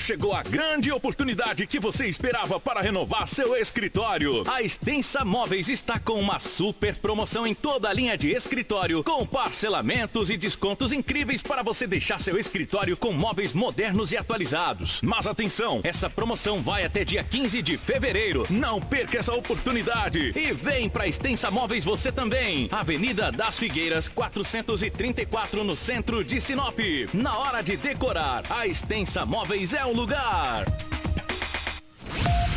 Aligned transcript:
Chegou 0.00 0.32
a 0.32 0.42
grande 0.42 0.90
oportunidade 0.90 1.66
que 1.66 1.78
você 1.78 2.06
esperava 2.06 2.58
para 2.58 2.80
renovar 2.80 3.28
seu 3.28 3.54
escritório. 3.54 4.42
A 4.50 4.62
Extensa 4.62 5.26
Móveis 5.26 5.68
está 5.68 5.98
com 5.98 6.14
uma 6.14 6.38
super 6.38 6.96
promoção 6.96 7.46
em 7.46 7.54
toda 7.54 7.86
a 7.86 7.92
linha 7.92 8.16
de 8.16 8.30
escritório, 8.30 9.04
com 9.04 9.26
parcelamentos 9.26 10.30
e 10.30 10.38
descontos 10.38 10.90
incríveis 10.90 11.42
para 11.42 11.62
você 11.62 11.86
deixar 11.86 12.18
seu 12.18 12.38
escritório 12.38 12.96
com 12.96 13.12
móveis 13.12 13.52
modernos 13.52 14.10
e 14.10 14.16
atualizados. 14.16 15.02
Mas 15.02 15.26
atenção, 15.26 15.80
essa 15.84 16.08
promoção 16.08 16.62
vai 16.62 16.82
até 16.82 17.04
dia 17.04 17.22
15 17.22 17.60
de 17.60 17.76
fevereiro. 17.76 18.46
Não 18.48 18.80
perca 18.80 19.18
essa 19.18 19.34
oportunidade 19.34 20.32
e 20.34 20.52
vem 20.54 20.88
para 20.88 21.06
Extensa 21.06 21.50
Móveis 21.50 21.84
você 21.84 22.10
também. 22.10 22.70
Avenida 22.72 23.30
das 23.30 23.58
Figueiras, 23.58 24.08
434 24.08 25.62
no 25.62 25.76
centro 25.76 26.24
de 26.24 26.40
Sinop. 26.40 26.78
Na 27.12 27.36
hora 27.38 27.60
de 27.60 27.76
decorar, 27.76 28.44
a 28.48 28.66
Extensa 28.66 29.26
Móveis 29.26 29.74
é 29.74 29.84
o 29.84 29.89
lugar. 29.92 30.64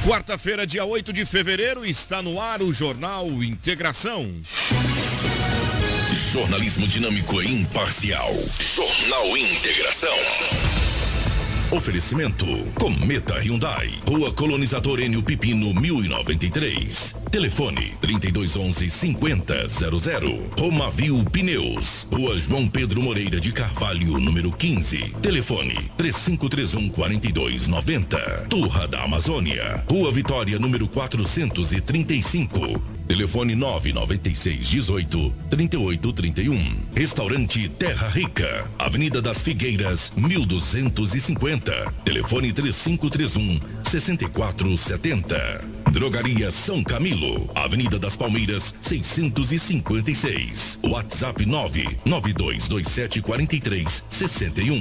Quarta-feira, 0.05 0.67
dia 0.67 0.83
8 0.83 1.13
de 1.13 1.25
fevereiro, 1.25 1.85
está 1.85 2.21
no 2.21 2.39
ar 2.41 2.61
o 2.61 2.73
Jornal 2.73 3.27
Integração. 3.41 4.29
Jornalismo 6.31 6.87
dinâmico 6.87 7.41
e 7.41 7.61
imparcial. 7.61 8.33
Jornal 8.59 9.37
Integração. 9.37 10.82
Oferecimento 11.73 12.45
Cometa 12.79 13.39
Hyundai, 13.39 13.89
Rua 14.07 14.31
Colonizador 14.31 14.99
Enio 14.99 15.23
Pipino 15.23 15.73
1093. 15.73 17.15
Telefone 17.31 17.97
3211 17.99 18.91
5000. 18.91 20.51
Romavil 20.59 21.25
Pneus, 21.31 22.05
Rua 22.13 22.37
João 22.37 22.67
Pedro 22.67 23.01
Moreira 23.01 23.41
de 23.41 23.51
Carvalho, 23.51 24.19
número 24.19 24.51
15. 24.51 25.15
Telefone 25.19 25.73
3531 25.97 26.91
4290. 26.91 28.19
Turra 28.51 28.87
da 28.87 29.03
Amazônia, 29.03 29.83
Rua 29.89 30.11
Vitória, 30.11 30.59
número 30.59 30.87
435. 30.87 33.02
Telefone 33.07 33.55
996 33.55 34.69
18 34.69 35.33
38 35.49 36.13
31. 36.13 36.75
Restaurante 36.95 37.69
Terra 37.69 38.07
Rica, 38.09 38.69
Avenida 38.79 39.21
das 39.21 39.41
Figueiras, 39.41 40.13
1250. 40.15 41.93
Telefone 42.03 42.53
3531 42.53 43.59
6470. 43.83 45.61
Drogaria 45.91 46.51
São 46.51 46.83
Camilo, 46.83 47.49
Avenida 47.53 47.99
das 47.99 48.15
Palmeiras, 48.15 48.73
656. 48.81 50.79
WhatsApp 50.83 51.45
99227 51.45 53.21
43 53.21 54.03
61. 54.09 54.79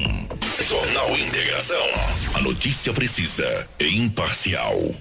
Jornal 0.63 1.19
Integração. 1.19 1.87
A 2.35 2.41
notícia 2.41 2.93
precisa 2.93 3.69
e 3.79 3.99
imparcial. 3.99 4.95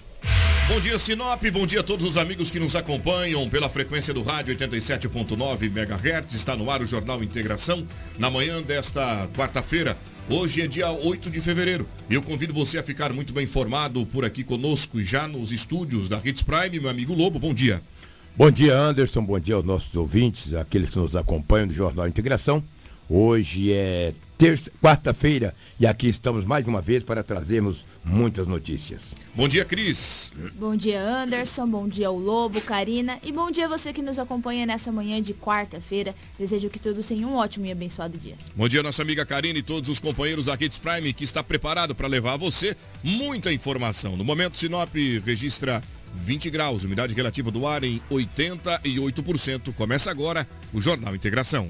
Bom 0.67 0.80
dia, 0.80 0.97
Sinop. 0.97 1.44
Bom 1.52 1.67
dia 1.67 1.81
a 1.81 1.83
todos 1.83 2.05
os 2.05 2.17
amigos 2.17 2.50
que 2.50 2.58
nos 2.58 2.77
acompanham 2.77 3.50
pela 3.50 3.67
frequência 3.67 4.14
do 4.14 4.22
rádio 4.22 4.55
87.9 4.55 5.63
MHz. 5.63 6.33
Está 6.33 6.55
no 6.55 6.72
ar 6.72 6.81
o 6.81 6.86
Jornal 6.86 7.22
Integração 7.22 7.86
na 8.17 8.31
manhã 8.31 8.61
desta 8.61 9.28
quarta-feira. 9.36 9.97
Hoje 10.30 10.61
é 10.61 10.67
dia 10.67 10.89
8 10.89 11.30
de 11.30 11.41
fevereiro 11.41 11.86
e 12.09 12.13
eu 12.13 12.22
convido 12.22 12.53
você 12.53 12.78
a 12.78 12.83
ficar 12.83 13.11
muito 13.11 13.33
bem 13.33 13.44
informado 13.44 14.05
por 14.05 14.23
aqui 14.23 14.45
conosco 14.45 15.03
já 15.03 15.28
nos 15.28 15.52
estúdios 15.52 16.08
da 16.08 16.22
Hits 16.23 16.41
Prime, 16.41 16.80
meu 16.80 16.89
amigo 16.89 17.13
Lobo. 17.13 17.38
Bom 17.38 17.53
dia. 17.53 17.81
Bom 18.33 18.50
dia, 18.50 18.78
Anderson. 18.78 19.23
Bom 19.23 19.39
dia 19.39 19.56
aos 19.56 19.66
nossos 19.66 19.94
ouvintes, 19.94 20.53
aqueles 20.53 20.89
que 20.89 20.97
nos 20.97 21.17
acompanham 21.17 21.67
do 21.67 21.73
Jornal 21.73 22.08
Integração. 22.08 22.63
Hoje 23.14 23.73
é 23.73 24.14
terça, 24.38 24.72
quarta-feira 24.81 25.54
e 25.78 25.86
aqui 25.86 26.08
estamos 26.08 26.45
mais 26.45 26.66
uma 26.66 26.80
vez 26.80 27.04
para 27.04 27.22
trazermos 27.22 27.84
muitas 28.06 28.48
notícias. 28.48 29.02
Bom 29.36 29.50
dia, 29.50 29.66
Cris. 29.66 30.31
Bom 30.56 30.78
dia, 30.78 31.03
Anderson. 31.03 31.68
Bom 31.68 31.90
dia, 31.90 32.09
o 32.09 32.18
Lobo, 32.18 32.62
Karina. 32.62 33.20
E 33.22 33.34
bom 33.34 33.52
dia 33.52 33.68
você 33.68 33.92
que 33.92 34.02
nos 34.02 34.18
acompanha 34.18 34.66
nessa 34.66 34.94
manhã 34.94 35.22
de 35.22 35.34
quarta-feira. 35.34 36.16
Desejo 36.40 36.69
que 36.69 36.80
todos 36.80 37.06
tenham 37.06 37.31
um 37.31 37.35
ótimo 37.35 37.66
e 37.66 37.72
abençoado 37.74 38.18
dia. 38.18 38.35
Bom 38.56 38.69
dia, 38.69 38.81
nossa 38.81 39.02
amiga 39.02 39.25
Karina 39.25 39.59
e 39.59 39.64
todos 39.64 39.90
os 39.90 40.00
companheiros 40.00 40.46
da 40.46 40.56
Kids 40.56 40.78
Prime 40.78 41.12
que 41.12 41.25
está 41.25 41.44
preparado 41.44 41.94
para 41.94 42.08
levar 42.08 42.35
a 42.35 42.38
você 42.38 42.78
muita 43.03 43.52
informação. 43.52 44.16
No 44.16 44.24
momento, 44.24 44.58
Sinop 44.58 44.96
registra 45.25 45.84
20 46.16 46.50
graus, 46.50 46.85
umidade 46.85 47.14
relativa 47.14 47.52
do 47.52 47.68
ar 47.68 47.84
em 47.84 48.02
88%. 48.09 49.74
Começa 49.74 50.09
agora 50.09 50.47
o 50.74 50.80
Jornal 50.80 51.14
Integração. 51.14 51.69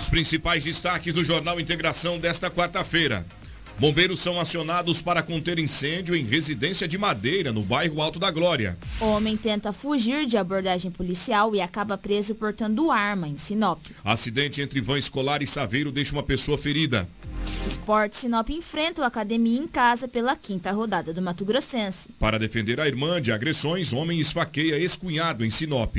Os 0.00 0.08
principais 0.08 0.64
destaques 0.64 1.12
do 1.12 1.22
Jornal 1.22 1.60
Integração 1.60 2.18
desta 2.18 2.50
quarta-feira. 2.50 3.22
Bombeiros 3.78 4.18
são 4.20 4.40
acionados 4.40 5.02
para 5.02 5.22
conter 5.22 5.58
incêndio 5.58 6.16
em 6.16 6.24
residência 6.24 6.88
de 6.88 6.96
Madeira, 6.96 7.52
no 7.52 7.60
bairro 7.60 8.00
Alto 8.00 8.18
da 8.18 8.30
Glória. 8.30 8.78
Homem 8.98 9.36
tenta 9.36 9.74
fugir 9.74 10.24
de 10.24 10.38
abordagem 10.38 10.90
policial 10.90 11.54
e 11.54 11.60
acaba 11.60 11.98
preso 11.98 12.34
portando 12.34 12.90
arma 12.90 13.28
em 13.28 13.36
Sinop. 13.36 13.78
Acidente 14.02 14.62
entre 14.62 14.80
van 14.80 14.96
escolar 14.96 15.42
e 15.42 15.46
Saveiro 15.46 15.92
deixa 15.92 16.14
uma 16.14 16.22
pessoa 16.22 16.56
ferida. 16.56 17.06
Esporte 17.66 18.16
Sinop 18.16 18.48
enfrenta 18.48 19.02
o 19.02 19.04
Academia 19.04 19.60
em 19.60 19.66
casa 19.66 20.08
pela 20.08 20.34
quinta 20.34 20.72
rodada 20.72 21.12
do 21.12 21.20
Mato 21.20 21.44
Grossense. 21.44 22.08
Para 22.18 22.38
defender 22.38 22.80
a 22.80 22.86
irmã 22.86 23.20
de 23.20 23.32
agressões, 23.32 23.92
homem 23.92 24.18
esfaqueia 24.18 24.78
ex-cunhado 24.78 25.44
em 25.44 25.50
Sinop. 25.50 25.94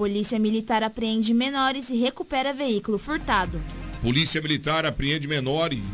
Polícia 0.00 0.38
Militar 0.38 0.82
apreende 0.82 1.34
menores 1.34 1.90
e 1.90 1.96
recupera 1.98 2.54
veículo 2.54 2.96
furtado. 2.96 3.60
Polícia 4.00 4.40
Militar 4.40 4.86
apreende 4.86 5.28
menor 5.28 5.74
e 5.74 5.84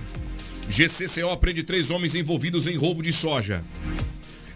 GCCO 0.68 1.28
apreende 1.28 1.64
três 1.64 1.90
homens 1.90 2.14
envolvidos 2.14 2.68
em 2.68 2.76
roubo 2.76 3.02
de 3.02 3.12
soja. 3.12 3.64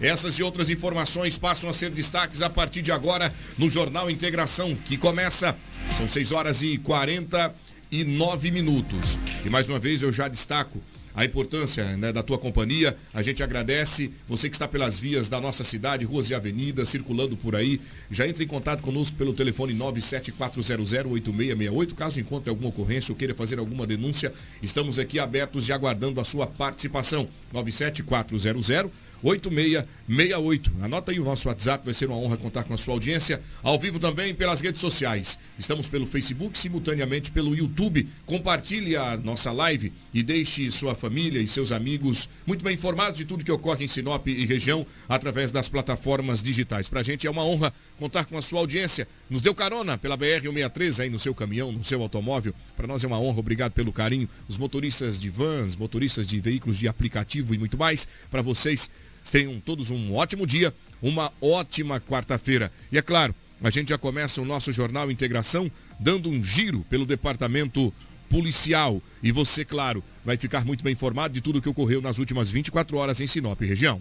Essas 0.00 0.34
e 0.34 0.44
outras 0.44 0.70
informações 0.70 1.36
passam 1.36 1.68
a 1.68 1.72
ser 1.72 1.90
destaques 1.90 2.42
a 2.42 2.48
partir 2.48 2.80
de 2.80 2.92
agora 2.92 3.34
no 3.58 3.68
Jornal 3.68 4.08
Integração, 4.08 4.76
que 4.84 4.96
começa, 4.96 5.58
são 5.90 6.06
6 6.06 6.30
horas 6.30 6.62
e 6.62 6.78
49 6.78 8.52
minutos. 8.52 9.18
E 9.44 9.50
mais 9.50 9.68
uma 9.68 9.80
vez 9.80 10.00
eu 10.00 10.12
já 10.12 10.28
destaco 10.28 10.80
a 11.14 11.24
importância 11.24 11.96
né, 11.96 12.12
da 12.12 12.22
tua 12.22 12.38
companhia. 12.38 12.96
A 13.12 13.22
gente 13.22 13.42
agradece 13.42 14.10
você 14.28 14.48
que 14.48 14.56
está 14.56 14.68
pelas 14.68 14.98
vias 14.98 15.28
da 15.28 15.40
nossa 15.40 15.64
cidade, 15.64 16.04
ruas 16.04 16.30
e 16.30 16.34
avenidas, 16.34 16.88
circulando 16.88 17.36
por 17.36 17.56
aí. 17.56 17.80
Já 18.10 18.26
entre 18.26 18.44
em 18.44 18.48
contato 18.48 18.82
conosco 18.82 19.16
pelo 19.16 19.32
telefone 19.32 19.74
974008668. 19.74 21.94
Caso 21.94 22.20
encontre 22.20 22.50
alguma 22.50 22.68
ocorrência 22.68 23.12
ou 23.12 23.16
queira 23.16 23.34
fazer 23.34 23.58
alguma 23.58 23.86
denúncia, 23.86 24.32
estamos 24.62 24.98
aqui 24.98 25.18
abertos 25.18 25.68
e 25.68 25.72
aguardando 25.72 26.20
a 26.20 26.24
sua 26.24 26.46
participação. 26.46 27.28
97400 27.52 28.90
8668. 29.22 30.72
Anota 30.80 31.12
aí 31.12 31.20
o 31.20 31.24
nosso 31.24 31.48
WhatsApp, 31.48 31.84
vai 31.84 31.94
ser 31.94 32.06
uma 32.06 32.16
honra 32.16 32.36
contar 32.36 32.64
com 32.64 32.74
a 32.74 32.78
sua 32.78 32.94
audiência. 32.94 33.40
Ao 33.62 33.78
vivo 33.78 33.98
também 33.98 34.34
pelas 34.34 34.60
redes 34.60 34.80
sociais. 34.80 35.38
Estamos 35.58 35.88
pelo 35.88 36.06
Facebook, 36.06 36.58
simultaneamente 36.58 37.30
pelo 37.30 37.54
YouTube. 37.54 38.08
Compartilhe 38.26 38.96
a 38.96 39.16
nossa 39.16 39.52
live 39.52 39.92
e 40.12 40.22
deixe 40.22 40.70
sua 40.70 40.94
família 40.94 41.40
e 41.40 41.46
seus 41.46 41.72
amigos 41.72 42.28
muito 42.46 42.64
bem 42.64 42.74
informados 42.74 43.18
de 43.18 43.24
tudo 43.24 43.44
que 43.44 43.52
ocorre 43.52 43.84
em 43.84 43.88
Sinop 43.88 44.26
e 44.26 44.46
região 44.46 44.86
através 45.08 45.52
das 45.52 45.68
plataformas 45.68 46.42
digitais. 46.42 46.88
Pra 46.88 47.02
gente 47.02 47.26
é 47.26 47.30
uma 47.30 47.44
honra 47.44 47.72
contar 47.98 48.24
com 48.24 48.36
a 48.36 48.42
sua 48.42 48.60
audiência. 48.60 49.06
Nos 49.28 49.40
deu 49.40 49.54
carona 49.54 49.98
pela 49.98 50.16
BR-163 50.16 51.00
aí 51.00 51.10
no 51.10 51.18
seu 51.18 51.34
caminhão, 51.34 51.70
no 51.72 51.84
seu 51.84 52.00
automóvel. 52.02 52.54
Para 52.76 52.86
nós 52.86 53.04
é 53.04 53.06
uma 53.06 53.20
honra, 53.20 53.40
obrigado 53.40 53.72
pelo 53.72 53.92
carinho. 53.92 54.28
Os 54.48 54.58
motoristas 54.58 55.20
de 55.20 55.28
vans, 55.28 55.76
motoristas 55.76 56.26
de 56.26 56.40
veículos 56.40 56.78
de 56.78 56.88
aplicativo 56.88 57.54
e 57.54 57.58
muito 57.58 57.78
mais. 57.78 58.08
Para 58.30 58.42
vocês, 58.42 58.90
Tenham 59.30 59.60
todos 59.60 59.90
um 59.90 60.14
ótimo 60.14 60.46
dia, 60.46 60.72
uma 61.02 61.32
ótima 61.40 62.00
quarta-feira. 62.00 62.70
E 62.90 62.98
é 62.98 63.02
claro, 63.02 63.34
a 63.62 63.70
gente 63.70 63.90
já 63.90 63.98
começa 63.98 64.40
o 64.40 64.44
nosso 64.44 64.72
Jornal 64.72 65.10
Integração 65.10 65.70
dando 65.98 66.28
um 66.28 66.42
giro 66.42 66.84
pelo 66.88 67.04
departamento 67.04 67.92
policial. 68.28 69.02
E 69.22 69.30
você, 69.32 69.64
claro, 69.64 70.02
vai 70.24 70.36
ficar 70.36 70.64
muito 70.64 70.82
bem 70.82 70.92
informado 70.92 71.34
de 71.34 71.40
tudo 71.40 71.58
o 71.58 71.62
que 71.62 71.68
ocorreu 71.68 72.00
nas 72.00 72.18
últimas 72.18 72.50
24 72.50 72.96
horas 72.96 73.20
em 73.20 73.26
Sinop 73.26 73.60
região. 73.60 74.00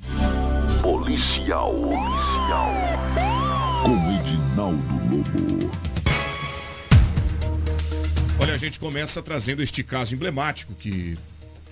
Policial. 0.82 1.74
Policial. 1.74 2.72
Com 3.84 4.20
Edinaldo 4.20 5.16
Lobo. 5.16 5.72
Olha, 8.42 8.54
a 8.54 8.58
gente 8.58 8.80
começa 8.80 9.22
trazendo 9.22 9.62
este 9.62 9.84
caso 9.84 10.16
emblemático 10.16 10.74
que, 10.74 11.18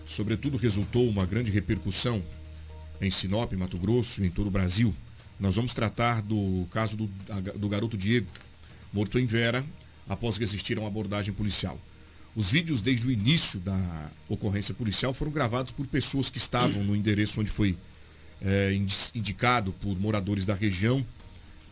sobretudo, 0.05 0.57
resultou 0.57 1.07
uma 1.07 1.25
grande 1.25 1.49
repercussão 1.51 2.21
em 3.01 3.11
Sinop, 3.11 3.53
Mato 3.53 3.77
Grosso, 3.77 4.23
em 4.23 4.29
todo 4.29 4.47
o 4.47 4.51
Brasil. 4.51 4.94
Nós 5.39 5.55
vamos 5.55 5.73
tratar 5.73 6.21
do 6.21 6.67
caso 6.71 6.97
do, 6.97 7.07
do 7.55 7.69
garoto 7.69 7.97
Diego, 7.97 8.27
morto 8.91 9.19
em 9.19 9.25
Vera, 9.25 9.63
após 10.09 10.38
resistir 10.38 10.77
a 10.77 10.81
uma 10.81 10.88
abordagem 10.88 11.33
policial. 11.33 11.79
Os 12.35 12.51
vídeos 12.51 12.81
desde 12.81 13.07
o 13.07 13.11
início 13.11 13.59
da 13.59 14.11
ocorrência 14.29 14.73
policial 14.73 15.13
foram 15.13 15.31
gravados 15.31 15.71
por 15.71 15.88
pessoas 15.88 16.29
que 16.29 16.38
estavam 16.38 16.83
no 16.83 16.95
endereço 16.95 17.41
onde 17.41 17.49
foi 17.49 17.75
é, 18.41 18.73
indicado 19.15 19.73
por 19.73 19.99
moradores 19.99 20.45
da 20.45 20.53
região 20.53 21.05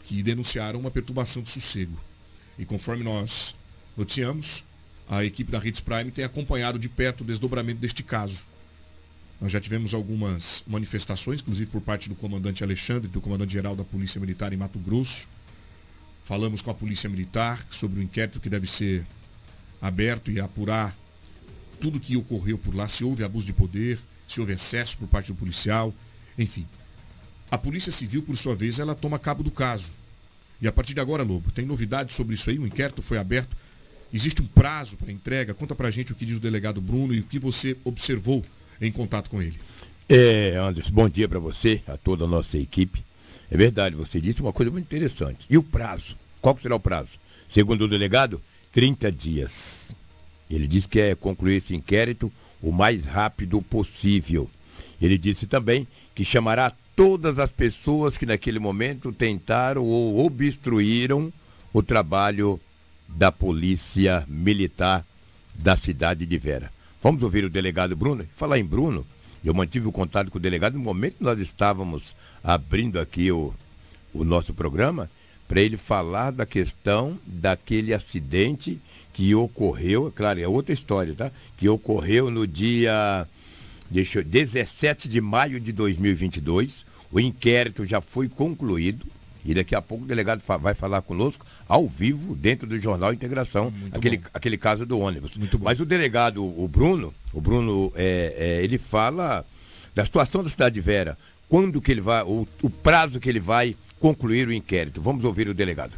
que 0.04 0.22
denunciaram 0.24 0.80
uma 0.80 0.92
perturbação 0.92 1.42
de 1.42 1.52
sossego. 1.52 1.98
E 2.58 2.66
conforme 2.66 3.04
nós 3.04 3.56
noticiamos, 3.96 4.64
a 5.08 5.24
equipe 5.24 5.52
da 5.52 5.64
Hits 5.64 5.82
Prime 5.82 6.12
tem 6.12 6.26
acompanhado 6.26 6.80
de 6.80 6.90
perto 6.90 7.22
o 7.22 7.26
desdobramento 7.26 7.80
deste 7.80 8.02
caso. 8.04 8.46
Nós 9.40 9.52
já 9.52 9.60
tivemos 9.60 9.94
algumas 9.94 10.64
manifestações, 10.66 11.42
inclusive 11.42 11.70
por 11.70 11.82
parte 11.82 12.08
do 12.08 12.16
comandante 12.16 12.64
Alexandre, 12.64 13.08
do 13.08 13.20
comandante-geral 13.20 13.76
da 13.76 13.84
Polícia 13.84 14.20
Militar 14.20 14.54
em 14.54 14.58
Mato 14.58 14.80
Grosso. 14.80 15.28
Falamos 16.24 16.62
com 16.62 16.72
a 16.72 16.74
Polícia 16.74 17.10
Militar 17.10 17.66
sobre 17.70 18.00
o 18.00 18.04
inquérito 18.04 18.40
que 18.40 18.50
deve 18.50 18.66
ser 18.66 19.06
aberto 19.82 20.32
e 20.32 20.40
apurar 20.40 20.96
tudo 21.80 22.00
que 22.00 22.16
ocorreu 22.16 22.58
por 22.58 22.74
lá, 22.74 22.88
se 22.88 23.04
houve 23.04 23.24
abuso 23.24 23.46
de 23.46 23.54
poder, 23.54 24.00
se 24.28 24.40
houve 24.40 24.54
excesso 24.54 24.98
por 24.98 25.08
parte 25.08 25.28
do 25.28 25.36
policial, 25.36 25.94
enfim. 26.38 26.66
A 27.52 27.58
Polícia 27.58 27.92
Civil, 27.92 28.24
por 28.24 28.38
sua 28.38 28.56
vez, 28.56 28.80
ela 28.80 28.96
toma 28.96 29.20
cabo 29.20 29.44
do 29.44 29.52
caso. 29.52 29.94
E 30.62 30.68
a 30.68 30.72
partir 30.72 30.94
de 30.94 31.02
agora, 31.02 31.22
Lobo, 31.22 31.52
tem 31.52 31.66
novidades 31.66 32.16
sobre 32.16 32.34
isso 32.34 32.50
aí? 32.50 32.58
O 32.58 32.66
inquérito 32.66 33.04
foi 33.04 33.18
aberto 33.18 33.56
Existe 34.16 34.42
um 34.42 34.48
prazo 34.48 34.96
para 34.96 35.12
entrega? 35.12 35.54
Conta 35.54 35.76
para 35.76 35.92
gente 35.92 36.14
o 36.14 36.16
que 36.16 36.26
diz 36.26 36.38
o 36.38 36.40
delegado 36.40 36.80
Bruno 36.80 37.14
e 37.14 37.20
o 37.20 37.24
que 37.24 37.38
você 37.38 37.76
observou 37.84 38.42
em 38.82 38.92
contato 38.92 39.30
com 39.30 39.42
ele. 39.42 39.58
É, 40.08 40.56
Anderson, 40.58 40.92
bom 40.92 41.10
dia 41.10 41.28
para 41.28 41.40
você, 41.40 41.82
a 41.88 41.98
toda 41.98 42.26
a 42.26 42.28
nossa 42.28 42.58
equipe. 42.58 43.04
É 43.50 43.58
verdade, 43.58 43.96
você 43.96 44.20
disse 44.20 44.42
uma 44.42 44.54
coisa 44.54 44.72
muito 44.72 44.86
interessante. 44.86 45.46
E 45.50 45.58
o 45.58 45.64
prazo? 45.64 46.16
Qual 46.42 46.58
será 46.60 46.76
o 46.76 46.80
prazo? 46.80 47.12
Segundo 47.50 47.86
o 47.86 47.88
delegado, 47.88 48.42
30 48.72 49.12
dias. 49.12 49.92
Ele 50.50 50.68
disse 50.68 50.88
que 50.88 51.00
é 51.00 51.16
concluir 51.16 51.56
esse 51.56 51.76
inquérito 51.76 52.32
o 52.62 52.72
mais 52.72 53.06
rápido 53.06 53.62
possível. 53.62 54.50
Ele 55.02 55.18
disse 55.18 55.48
também 55.48 55.88
que 56.14 56.24
chamará 56.24 56.72
todas 56.96 57.40
as 57.40 57.52
pessoas 57.52 58.18
que 58.18 58.26
naquele 58.26 58.60
momento 58.60 59.12
tentaram 59.12 59.84
ou 59.84 60.26
obstruíram 60.26 61.32
o 61.74 61.84
trabalho 61.84 62.60
da 63.08 63.32
Polícia 63.32 64.24
Militar 64.28 65.06
da 65.58 65.76
cidade 65.76 66.26
de 66.26 66.38
Vera. 66.38 66.72
Vamos 67.06 67.22
ouvir 67.22 67.46
o 67.46 67.52
delegado 67.52 67.96
Bruno. 67.96 68.26
Falar 68.36 68.58
em 68.58 68.66
Bruno, 68.66 69.06
eu 69.44 69.54
mantive 69.54 69.88
o 69.88 69.92
contato 69.92 70.32
com 70.32 70.40
o 70.40 70.42
delegado 70.42 70.74
no 70.74 70.80
momento 70.80 71.18
que 71.18 71.24
nós 71.24 71.40
estávamos 71.40 72.16
abrindo 72.44 73.00
aqui 73.00 73.32
o, 73.32 73.54
o 74.12 74.24
nosso 74.24 74.56
programa, 74.56 75.08
para 75.48 75.62
ele 75.62 75.78
falar 75.78 76.32
da 76.32 76.48
questão 76.48 77.16
daquele 77.24 77.94
acidente 77.94 78.80
que 79.14 79.36
ocorreu, 79.36 80.12
claro, 80.16 80.40
é 80.40 80.48
outra 80.48 80.74
história, 80.74 81.14
tá? 81.14 81.32
Que 81.60 81.70
ocorreu 81.70 82.32
no 82.32 82.48
dia 82.48 83.28
deixa, 83.88 84.24
17 84.24 85.08
de 85.08 85.22
maio 85.22 85.60
de 85.60 85.72
2022. 85.72 86.88
O 87.12 87.20
inquérito 87.20 87.86
já 87.86 88.02
foi 88.02 88.28
concluído. 88.28 89.06
E 89.46 89.54
daqui 89.54 89.76
a 89.76 89.82
pouco 89.82 90.04
o 90.04 90.08
delegado 90.08 90.42
vai 90.60 90.74
falar 90.74 91.04
conosco 91.04 91.46
ao 91.70 91.88
vivo 91.88 92.36
dentro 92.36 92.66
do 92.66 92.78
Jornal 92.80 93.14
Integração, 93.14 93.72
aquele, 93.92 94.20
aquele 94.34 94.58
caso 94.58 94.86
do 94.86 95.00
ônibus. 95.00 95.34
Mas 95.62 95.80
o 95.80 95.86
delegado, 95.86 96.44
o 96.44 96.68
Bruno, 96.68 97.14
o 97.32 97.40
Bruno, 97.40 97.94
é, 97.96 98.36
é, 98.38 98.64
ele 98.64 98.80
fala 98.80 99.46
da 99.94 100.04
situação 100.04 100.44
da 100.44 100.50
cidade 100.50 100.74
de 100.74 100.82
Vera, 100.82 101.16
quando 101.48 101.80
que 101.80 101.92
ele 101.92 102.02
vai, 102.02 102.24
o, 102.24 102.48
o 102.64 102.70
prazo 102.70 103.20
que 103.20 103.30
ele 103.30 103.40
vai 103.40 103.76
concluir 104.00 104.48
o 104.48 104.54
inquérito. 104.54 105.00
Vamos 105.00 105.24
ouvir 105.24 105.48
o 105.48 105.54
delegado. 105.54 105.96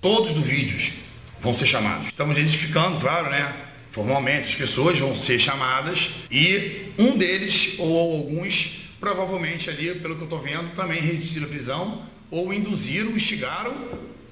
Todos 0.00 0.36
os 0.38 0.44
vídeos 0.44 0.92
vão 1.40 1.54
ser 1.54 1.66
chamados. 1.66 2.08
Estamos 2.08 2.36
identificando, 2.36 3.00
claro, 3.00 3.30
né? 3.30 3.54
Formalmente, 3.90 4.48
as 4.48 4.54
pessoas 4.54 4.98
vão 4.98 5.16
ser 5.16 5.38
chamadas 5.38 6.10
e 6.30 6.92
um 6.96 7.16
deles 7.18 7.74
ou 7.78 8.18
alguns, 8.18 8.88
provavelmente 9.00 9.68
ali, 9.68 9.94
pelo 9.96 10.14
que 10.14 10.20
eu 10.20 10.24
estou 10.24 10.40
vendo, 10.40 10.74
também 10.76 11.00
resistiram 11.00 11.46
à 11.46 11.48
prisão 11.48 12.02
ou 12.30 12.52
induziram, 12.52 13.10
instigaram 13.10 13.74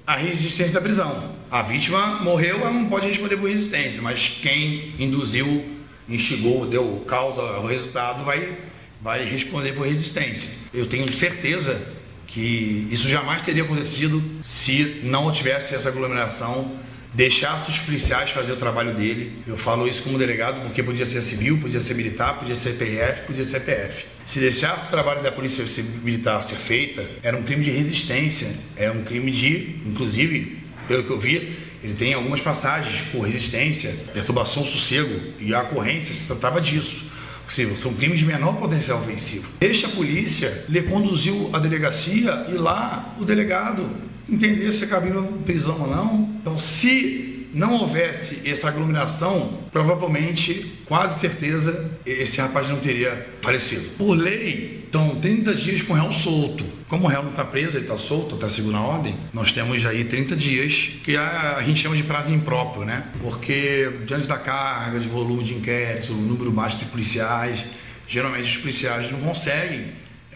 a 0.06 0.17
resistência 0.17 0.75
da 0.75 0.81
prisão. 0.81 1.35
A 1.50 1.62
vítima 1.62 2.23
morreu, 2.23 2.61
ela 2.61 2.71
não 2.71 2.87
pode 2.87 3.06
responder 3.06 3.37
por 3.37 3.49
resistência, 3.49 4.00
mas 4.00 4.39
quem 4.41 4.95
induziu, 4.99 5.65
instigou, 6.09 6.67
deu 6.67 7.05
causa 7.06 7.41
ao 7.41 7.67
resultado 7.67 8.25
vai, 8.25 8.56
vai 9.03 9.25
responder 9.25 9.73
por 9.73 9.87
resistência. 9.87 10.50
Eu 10.73 10.87
tenho 10.87 11.11
certeza 11.12 11.81
que 12.27 12.87
isso 12.91 13.09
jamais 13.09 13.43
teria 13.43 13.62
acontecido 13.62 14.23
se 14.43 15.00
não 15.03 15.33
tivesse 15.33 15.75
essa 15.75 15.89
aglomeração, 15.89 16.71
deixasse 17.12 17.71
os 17.71 17.79
policiais 17.79 18.31
fazer 18.31 18.53
o 18.53 18.56
trabalho 18.56 18.95
dele. 18.95 19.43
Eu 19.47 19.56
falo 19.56 19.89
isso 19.89 20.03
como 20.03 20.19
delegado 20.19 20.62
porque 20.62 20.83
podia 20.83 21.06
ser 21.06 21.23
civil, 21.23 21.59
podia 21.59 21.81
ser 21.81 21.95
militar, 21.95 22.39
podia 22.39 22.55
ser 22.55 22.75
PF, 22.75 23.27
podia 23.27 23.45
ser 23.45 23.61
PF. 23.61 24.18
Se 24.29 24.41
deixasse 24.41 24.89
o 24.89 24.91
trabalho 24.91 25.23
da 25.23 25.33
polícia 25.33 25.65
militar 26.05 26.43
ser 26.43 26.57
feita, 26.57 27.03
era 27.23 27.35
um 27.35 27.43
crime 27.43 27.65
de 27.65 27.71
resistência, 27.71 28.47
é 28.77 28.91
um 28.91 29.03
crime 29.03 29.31
de, 29.31 29.77
inclusive, 29.87 30.59
pelo 30.87 31.03
que 31.03 31.09
eu 31.09 31.19
vi, 31.19 31.57
ele 31.83 31.95
tem 31.95 32.13
algumas 32.13 32.43
passagens 32.43 33.01
por 33.11 33.23
resistência, 33.23 33.91
perturbação 34.13 34.67
sossego 34.67 35.19
e 35.41 35.55
a 35.55 35.63
ocorrência 35.63 36.15
se 36.15 36.27
tratava 36.27 36.61
disso. 36.61 37.11
Ou 37.45 37.51
seja, 37.51 37.75
são 37.77 37.95
crimes 37.95 38.19
de 38.19 38.27
menor 38.27 38.57
potencial 38.57 39.01
ofensivo. 39.01 39.49
Deixa 39.59 39.87
a 39.87 39.91
polícia, 39.91 40.67
lhe 40.69 40.83
conduziu 40.83 41.49
à 41.55 41.59
delegacia 41.59 42.49
e 42.51 42.53
lá 42.53 43.17
o 43.19 43.25
delegado 43.25 43.89
entender 44.29 44.71
se 44.73 44.87
cabia 44.89 45.23
prisão 45.47 45.81
ou 45.81 45.89
não. 45.89 46.39
Então, 46.43 46.59
se 46.59 47.38
não 47.59 47.75
houvesse 47.75 48.49
essa 48.49 48.69
aglomeração, 48.69 49.59
provavelmente, 49.73 50.79
quase 50.87 51.19
certeza, 51.19 51.91
esse 52.07 52.41
rapaz 52.41 52.69
não 52.69 52.79
teria 52.79 53.27
falecido. 53.43 53.97
Por 53.97 54.15
lei, 54.15 54.85
então 54.89 55.17
30 55.17 55.55
dias 55.55 55.83
com 55.83 55.93
o 55.93 55.97
réu 55.97 56.13
solto. 56.13 56.65
Como 56.89 57.05
o 57.05 57.09
réu 57.09 57.23
não 57.23 57.31
está 57.31 57.45
preso, 57.45 57.77
ele 57.77 57.81
está 57.81 57.99
solto 57.99 58.37
até 58.37 58.47
a 58.47 58.51
segunda 58.51 58.79
ordem, 58.79 59.15
nós 59.33 59.51
temos 59.51 59.85
aí 59.85 60.05
30 60.05 60.37
dias, 60.37 60.91
que 61.03 61.17
a, 61.17 61.57
a, 61.59 61.63
gente 61.65 61.81
chama 61.81 61.97
de 61.97 62.05
prazo 62.05 62.33
impróprio, 62.33 62.85
né? 62.85 63.05
Porque 63.21 63.91
diante 64.07 64.29
da 64.29 64.39
carga, 64.39 65.01
de 65.01 65.09
volume 65.09 65.43
de 65.43 65.55
inquéritos, 65.55 66.11
o 66.11 66.15
número 66.15 66.53
baixo 66.53 66.79
de 66.79 66.85
policiais, 66.85 67.65
geralmente 68.07 68.45
os 68.45 68.57
policiais 68.59 69.11
não 69.11 69.19
conseguem 69.19 69.87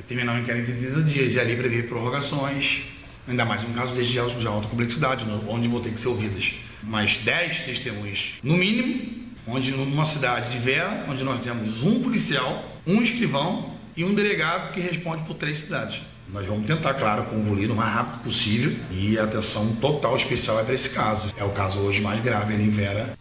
terminar 0.08 0.34
o 0.34 0.40
inquérito 0.40 0.72
em 0.72 0.74
30 0.74 1.02
dias, 1.04 1.34
e 1.34 1.40
ali 1.40 1.56
prevê 1.56 1.84
prorrogações, 1.84 2.80
ainda 3.28 3.44
mais 3.44 3.62
em 3.62 3.72
caso 3.72 3.94
de 3.94 4.18
alta 4.18 4.68
complexidade, 4.68 5.24
onde 5.48 5.68
vão 5.68 5.80
ter 5.80 5.90
que 5.90 6.00
ser 6.00 6.08
ouvidas 6.08 6.54
mais 6.82 7.16
10 7.16 7.62
testemunhas, 7.62 8.34
no 8.42 8.56
mínimo, 8.56 9.22
onde 9.46 9.70
numa 9.72 10.04
cidade 10.04 10.50
de 10.50 10.58
Vera, 10.58 11.06
onde 11.08 11.24
nós 11.24 11.40
temos 11.40 11.82
um 11.82 12.02
policial, 12.02 12.80
um 12.86 13.02
escrivão 13.02 13.74
e 13.96 14.04
um 14.04 14.14
delegado 14.14 14.72
que 14.72 14.80
responde 14.80 15.22
por 15.24 15.34
três 15.34 15.60
cidades. 15.60 16.02
Nós 16.32 16.46
vamos 16.46 16.66
tentar, 16.66 16.94
claro, 16.94 17.24
concluir 17.24 17.70
o 17.70 17.76
mais 17.76 17.92
rápido 17.92 18.22
possível 18.22 18.74
e 18.90 19.18
a 19.18 19.24
atenção 19.24 19.76
total 19.76 20.16
especial 20.16 20.60
é 20.60 20.64
para 20.64 20.74
esse 20.74 20.88
caso. 20.88 21.28
É 21.36 21.44
o 21.44 21.50
caso 21.50 21.78
hoje 21.80 22.00
mais 22.00 22.22
grave 22.22 22.54
ali 22.54 22.64
em 22.64 22.70
Vera. 22.70 23.18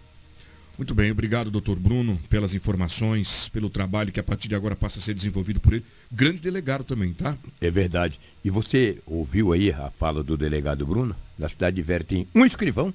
Muito 0.78 0.96
bem, 0.96 1.12
obrigado, 1.12 1.52
doutor 1.52 1.78
Bruno, 1.78 2.20
pelas 2.30 2.54
informações, 2.54 3.50
pelo 3.50 3.70
trabalho 3.70 4.12
que 4.12 4.20
a 4.20 4.24
partir 4.24 4.48
de 4.48 4.56
agora 4.56 4.76
passa 4.76 4.98
a 4.98 5.02
ser 5.02 5.14
desenvolvido 5.14 5.60
por 5.60 5.74
ele. 5.74 5.86
Grande 6.12 6.40
delegado 6.40 6.84
também, 6.84 7.14
tá? 7.14 7.38
É 7.60 7.70
verdade. 7.70 8.20
E 8.44 8.50
você 8.50 8.98
ouviu 9.06 9.52
aí 9.52 9.72
a 9.72 9.92
fala 9.92 10.24
do 10.24 10.38
delegado 10.38 10.86
Bruno? 10.86 11.16
Na 11.38 11.50
cidade 11.50 11.76
de 11.76 11.84
Vera 11.84 12.04
tem 12.04 12.28
um 12.34 12.46
escrivão 12.46 12.94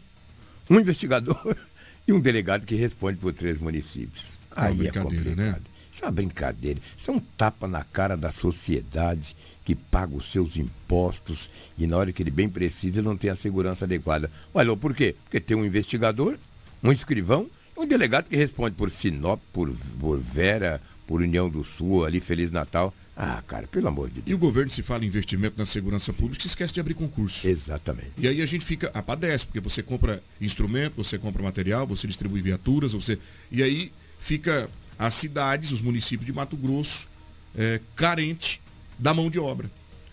um 0.68 0.80
investigador 0.80 1.56
e 2.06 2.12
um 2.12 2.20
delegado 2.20 2.66
que 2.66 2.74
responde 2.74 3.18
por 3.18 3.32
três 3.32 3.58
municípios. 3.58 4.38
É 4.56 4.66
Aí 4.66 4.86
é 4.86 4.92
complicado. 4.92 5.36
Né? 5.36 5.56
Isso 5.92 6.04
é 6.04 6.08
uma 6.08 6.12
brincadeira. 6.12 6.80
Isso 6.96 7.10
é 7.10 7.14
um 7.14 7.20
tapa 7.20 7.66
na 7.66 7.82
cara 7.82 8.16
da 8.16 8.30
sociedade 8.30 9.34
que 9.64 9.74
paga 9.74 10.14
os 10.14 10.30
seus 10.30 10.56
impostos 10.56 11.50
e 11.76 11.86
na 11.86 11.96
hora 11.96 12.12
que 12.12 12.22
ele 12.22 12.30
bem 12.30 12.48
precisa 12.48 13.02
não 13.02 13.16
tem 13.16 13.30
a 13.30 13.34
segurança 13.34 13.84
adequada. 13.84 14.30
Olha, 14.54 14.76
por 14.76 14.94
quê? 14.94 15.16
Porque 15.24 15.40
tem 15.40 15.56
um 15.56 15.64
investigador, 15.64 16.36
um 16.82 16.92
escrivão 16.92 17.48
e 17.76 17.80
um 17.80 17.86
delegado 17.86 18.28
que 18.28 18.36
responde 18.36 18.76
por 18.76 18.90
Sinop, 18.90 19.40
por, 19.52 19.72
por 19.98 20.18
Vera, 20.18 20.80
por 21.06 21.20
União 21.20 21.48
do 21.48 21.64
Sul, 21.64 22.04
ali 22.04 22.20
Feliz 22.20 22.50
Natal. 22.50 22.94
Ah, 23.16 23.42
cara, 23.46 23.66
pelo 23.66 23.88
amor 23.88 24.08
de 24.08 24.20
Deus. 24.20 24.26
E 24.26 24.34
o 24.34 24.38
governo 24.38 24.70
se 24.70 24.82
fala 24.82 25.02
em 25.02 25.08
investimento 25.08 25.56
na 25.56 25.64
segurança 25.64 26.12
pública 26.12 26.44
e 26.44 26.46
esquece 26.46 26.74
de 26.74 26.80
abrir 26.80 26.92
concurso. 26.92 27.48
Exatamente. 27.48 28.12
E 28.18 28.28
aí 28.28 28.42
a 28.42 28.46
gente 28.46 28.64
fica, 28.64 28.90
apadece, 28.92 29.46
porque 29.46 29.60
você 29.60 29.82
compra 29.82 30.22
instrumento, 30.38 30.96
você 30.96 31.18
compra 31.18 31.42
material, 31.42 31.86
você 31.86 32.06
distribui 32.06 32.42
viaturas, 32.42 32.92
você. 32.92 33.18
E 33.50 33.62
aí 33.62 33.90
fica 34.20 34.68
as 34.98 35.14
cidades, 35.14 35.72
os 35.72 35.80
municípios 35.80 36.26
de 36.26 36.32
Mato 36.32 36.58
Grosso, 36.58 37.08
é, 37.56 37.80
carente 37.94 38.60
da 38.98 39.14
mão 39.14 39.30
de 39.30 39.38
obra. 39.38 39.70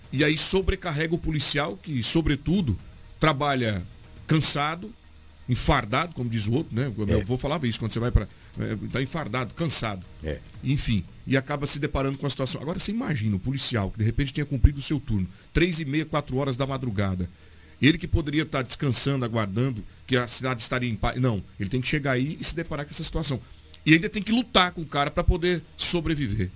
E 0.10 0.24
aí 0.24 0.38
sobrecarrega 0.38 1.14
o 1.14 1.18
policial, 1.18 1.76
que, 1.76 2.02
sobretudo, 2.02 2.78
trabalha 3.20 3.84
cansado, 4.26 4.94
enfardado, 5.48 6.16
como 6.16 6.30
diz 6.30 6.48
o 6.48 6.54
outro, 6.54 6.76
né? 6.76 6.92
Meu 6.98 7.18
É. 7.18 7.22
avô 7.22 7.38
falava 7.38 7.68
isso, 7.68 7.80
quando 7.80 7.92
você 7.94 8.00
vai 8.00 8.12
para. 8.12 8.28
Está 8.84 9.02
enfardado, 9.02 9.54
cansado. 9.54 10.06
É. 10.24 10.40
Enfim, 10.64 11.04
e 11.28 11.36
acaba 11.36 11.68
se 11.68 11.80
deparando 11.80 12.18
com 12.18 12.26
a 12.26 12.30
situação. 12.30 12.62
Agora 12.62 12.80
você 12.80 12.92
imagina 12.92 13.36
o 13.36 13.40
policial 13.40 13.92
que 13.92 13.98
de 14.00 14.04
repente 14.06 14.32
tinha 14.34 14.46
cumprido 14.46 14.80
o 14.80 14.82
seu 14.82 15.00
turno, 15.00 15.28
três 15.54 15.80
e 15.80 15.86
meia, 15.86 16.06
quatro 16.06 16.38
horas 16.38 16.56
da 16.56 16.66
madrugada. 16.66 17.30
Ele 17.82 17.98
que 17.98 18.08
poderia 18.08 18.44
estar 18.44 18.62
descansando, 18.62 19.26
aguardando 19.26 19.84
que 20.08 20.16
a 20.16 20.26
cidade 20.28 20.62
estaria 20.62 20.90
em 20.90 20.96
paz. 20.96 21.20
Não, 21.20 21.44
ele 21.60 21.70
tem 21.70 21.82
que 21.82 21.88
chegar 21.88 22.12
aí 22.14 22.38
e 22.40 22.44
se 22.44 22.56
deparar 22.56 22.86
com 22.86 22.92
essa 22.92 23.04
situação. 23.04 23.42
E 23.86 23.94
ainda 23.94 24.08
tem 24.08 24.24
que 24.24 24.32
lutar 24.32 24.72
com 24.72 24.82
o 24.82 24.86
cara 24.86 25.12
para 25.12 25.24
poder 25.24 25.62
sobreviver. 25.76 26.50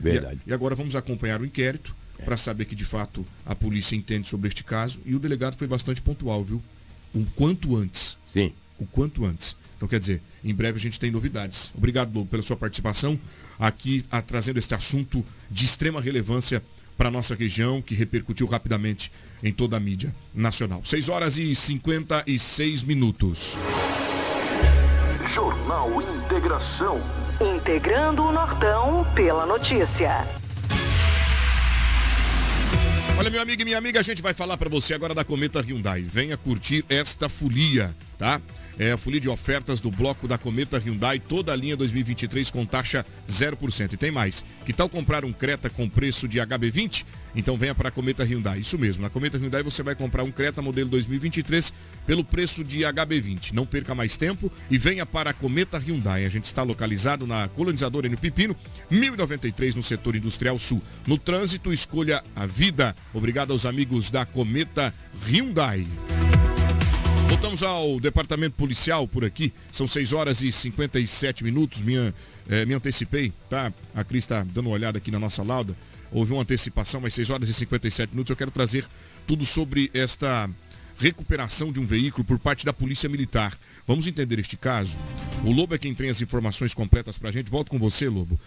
Verdade. 0.00 0.40
E, 0.44 0.50
e 0.50 0.52
agora 0.52 0.74
vamos 0.74 0.96
acompanhar 0.96 1.40
o 1.40 1.44
inquérito 1.44 1.94
para 2.24 2.36
saber 2.36 2.64
que 2.64 2.74
de 2.74 2.84
fato 2.84 3.24
a 3.46 3.54
polícia 3.54 3.94
entende 3.94 4.28
sobre 4.28 4.48
este 4.48 4.64
caso. 4.64 5.00
E 5.06 5.14
o 5.14 5.20
delegado 5.20 5.56
foi 5.56 5.68
bastante 5.68 6.02
pontual, 6.02 6.42
viu? 6.42 6.60
O 7.14 7.24
quanto 7.36 7.76
antes. 7.76 8.16
Sim. 8.32 8.52
O 8.78 8.86
quanto 8.86 9.24
antes. 9.24 9.56
Então, 9.76 9.88
quer 9.88 10.00
dizer, 10.00 10.22
em 10.44 10.54
breve 10.54 10.78
a 10.78 10.80
gente 10.80 10.98
tem 10.98 11.10
novidades. 11.10 11.72
Obrigado, 11.76 12.14
Lobo, 12.14 12.30
pela 12.30 12.42
sua 12.42 12.56
participação 12.56 13.18
aqui, 13.58 14.04
a, 14.10 14.22
trazendo 14.22 14.58
este 14.58 14.74
assunto 14.74 15.24
de 15.50 15.64
extrema 15.64 16.00
relevância 16.00 16.62
para 16.96 17.08
a 17.08 17.10
nossa 17.10 17.34
região, 17.34 17.82
que 17.82 17.94
repercutiu 17.94 18.46
rapidamente 18.46 19.10
em 19.42 19.52
toda 19.52 19.76
a 19.76 19.80
mídia 19.80 20.14
nacional. 20.32 20.84
6 20.84 21.08
horas 21.08 21.36
e 21.36 21.54
56 21.54 22.84
minutos. 22.84 23.56
Jornal 25.34 25.90
Integração. 26.00 27.00
Integrando 27.40 28.22
o 28.22 28.32
Nortão 28.32 29.04
pela 29.14 29.46
notícia. 29.46 30.41
Olha, 33.22 33.30
meu 33.30 33.40
amigo 33.40 33.62
e 33.62 33.64
minha 33.64 33.78
amiga, 33.78 34.00
a 34.00 34.02
gente 34.02 34.20
vai 34.20 34.34
falar 34.34 34.56
para 34.56 34.68
você 34.68 34.94
agora 34.94 35.14
da 35.14 35.22
Cometa 35.22 35.60
Hyundai. 35.60 36.02
Venha 36.02 36.36
curtir 36.36 36.84
esta 36.88 37.28
folia, 37.28 37.94
tá? 38.22 38.40
É 38.78 38.92
a 38.92 38.96
folia 38.96 39.20
de 39.20 39.28
ofertas 39.28 39.80
do 39.80 39.90
bloco 39.90 40.28
da 40.28 40.38
Cometa 40.38 40.78
Hyundai, 40.78 41.18
toda 41.18 41.52
a 41.52 41.56
linha 41.56 41.76
2023 41.76 42.50
com 42.50 42.64
taxa 42.64 43.04
0%. 43.28 43.92
E 43.92 43.96
tem 43.96 44.12
mais. 44.12 44.44
Que 44.64 44.72
tal 44.72 44.88
comprar 44.88 45.24
um 45.24 45.32
Creta 45.32 45.68
com 45.68 45.88
preço 45.88 46.28
de 46.28 46.38
HB20? 46.38 47.04
Então 47.34 47.56
venha 47.56 47.74
para 47.74 47.88
a 47.88 47.92
Cometa 47.92 48.24
Hyundai. 48.24 48.60
Isso 48.60 48.78
mesmo, 48.78 49.02
na 49.02 49.10
Cometa 49.10 49.36
Hyundai 49.36 49.62
você 49.62 49.82
vai 49.82 49.94
comprar 49.94 50.22
um 50.22 50.30
Creta 50.30 50.62
modelo 50.62 50.88
2023 50.88 51.72
pelo 52.06 52.24
preço 52.24 52.62
de 52.62 52.80
HB20. 52.80 53.52
Não 53.52 53.66
perca 53.66 53.94
mais 53.94 54.16
tempo 54.16 54.50
e 54.70 54.78
venha 54.78 55.04
para 55.04 55.30
a 55.30 55.34
Cometa 55.34 55.78
Hyundai. 55.78 56.24
A 56.24 56.28
gente 56.28 56.44
está 56.44 56.62
localizado 56.62 57.26
na 57.26 57.48
colonizadora 57.48 58.06
N 58.06 58.16
Pipino, 58.16 58.56
1093 58.88 59.74
no 59.74 59.82
setor 59.82 60.14
industrial 60.16 60.58
sul. 60.58 60.80
No 61.06 61.18
trânsito, 61.18 61.72
escolha 61.72 62.22
a 62.36 62.46
vida. 62.46 62.94
Obrigado 63.12 63.52
aos 63.52 63.66
amigos 63.66 64.10
da 64.10 64.24
Cometa 64.24 64.94
Hyundai. 65.26 65.86
Voltamos 67.32 67.62
ao 67.62 67.98
departamento 67.98 68.56
policial 68.56 69.08
por 69.08 69.24
aqui. 69.24 69.54
São 69.72 69.86
6 69.86 70.12
horas 70.12 70.42
e 70.42 70.52
57 70.52 71.42
minutos. 71.42 71.80
Minha, 71.80 72.14
eh, 72.46 72.66
me 72.66 72.74
antecipei, 72.74 73.32
tá? 73.48 73.72
A 73.94 74.04
Cris 74.04 74.24
está 74.24 74.44
dando 74.44 74.66
uma 74.66 74.74
olhada 74.74 74.98
aqui 74.98 75.10
na 75.10 75.18
nossa 75.18 75.42
lauda. 75.42 75.74
Houve 76.12 76.34
uma 76.34 76.42
antecipação, 76.42 77.00
mas 77.00 77.14
6 77.14 77.30
horas 77.30 77.48
e 77.48 77.54
57 77.54 78.10
minutos. 78.10 78.28
Eu 78.28 78.36
quero 78.36 78.50
trazer 78.50 78.84
tudo 79.26 79.46
sobre 79.46 79.90
esta 79.94 80.48
recuperação 80.98 81.72
de 81.72 81.80
um 81.80 81.86
veículo 81.86 82.22
por 82.22 82.38
parte 82.38 82.66
da 82.66 82.72
Polícia 82.72 83.08
Militar. 83.08 83.56
Vamos 83.86 84.06
entender 84.06 84.38
este 84.38 84.58
caso. 84.58 84.98
O 85.42 85.50
Lobo 85.52 85.74
é 85.74 85.78
quem 85.78 85.94
tem 85.94 86.10
as 86.10 86.20
informações 86.20 86.74
completas 86.74 87.16
para 87.16 87.30
a 87.30 87.32
gente. 87.32 87.50
Volto 87.50 87.70
com 87.70 87.78
você, 87.78 88.10
Lobo. 88.10 88.38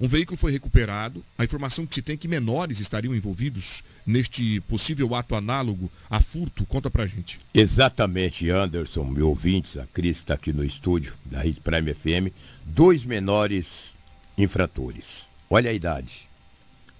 Um 0.00 0.06
veículo 0.06 0.36
foi 0.36 0.52
recuperado. 0.52 1.24
A 1.38 1.44
informação 1.44 1.86
que 1.86 1.94
se 1.94 2.02
tem 2.02 2.14
é 2.14 2.16
que 2.16 2.28
menores 2.28 2.80
estariam 2.80 3.14
envolvidos 3.14 3.82
neste 4.06 4.60
possível 4.62 5.14
ato 5.14 5.34
análogo 5.34 5.90
a 6.10 6.20
furto. 6.20 6.66
Conta 6.66 6.90
pra 6.90 7.06
gente. 7.06 7.40
Exatamente, 7.54 8.50
Anderson, 8.50 9.04
meu 9.04 9.28
ouvintes, 9.28 9.78
a 9.78 9.86
Cris 9.86 10.18
está 10.18 10.34
aqui 10.34 10.52
no 10.52 10.64
estúdio 10.64 11.14
da 11.24 11.40
Rede 11.40 11.60
Prime 11.60 11.94
FM, 11.94 12.34
dois 12.64 13.04
menores 13.04 13.96
infratores. 14.36 15.26
Olha 15.48 15.70
a 15.70 15.74
idade. 15.74 16.28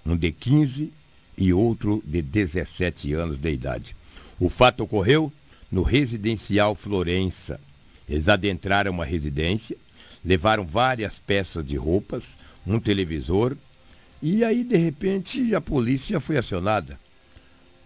Um 0.05 0.17
de 0.17 0.31
15 0.31 0.91
e 1.37 1.53
outro 1.53 2.01
de 2.05 2.21
17 2.21 3.13
anos 3.13 3.37
de 3.37 3.51
idade. 3.51 3.95
O 4.39 4.49
fato 4.49 4.83
ocorreu 4.83 5.31
no 5.71 5.83
residencial 5.83 6.73
Florença. 6.73 7.59
Eles 8.09 8.29
adentraram 8.29 8.91
uma 8.91 9.05
residência, 9.05 9.77
levaram 10.27 10.65
várias 10.65 11.17
peças 11.17 11.63
de 11.63 11.77
roupas, 11.77 12.37
um 12.65 12.81
televisor, 12.81 13.55
e 14.21 14.43
aí 14.43 14.61
de 14.61 14.75
repente 14.75 15.55
a 15.55 15.61
polícia 15.61 16.19
foi 16.19 16.37
acionada. 16.37 16.99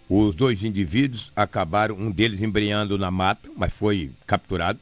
Os 0.10 0.34
dois 0.34 0.64
indivíduos 0.64 1.32
acabaram, 1.36 1.96
um 1.96 2.10
deles 2.10 2.42
embreando 2.42 2.98
na 2.98 3.12
mata, 3.12 3.48
mas 3.56 3.72
foi 3.72 4.10
capturado. 4.26 4.80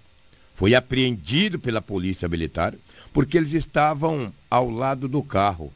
Foi 0.55 0.73
apreendido 0.73 1.59
pela 1.59 1.81
polícia 1.81 2.29
militar, 2.29 2.73
porque 3.11 3.37
eles 3.37 3.53
estavam 3.53 4.33
ao 4.49 4.69
lado 4.69 5.09
do 5.09 5.21
carro. 5.21 5.73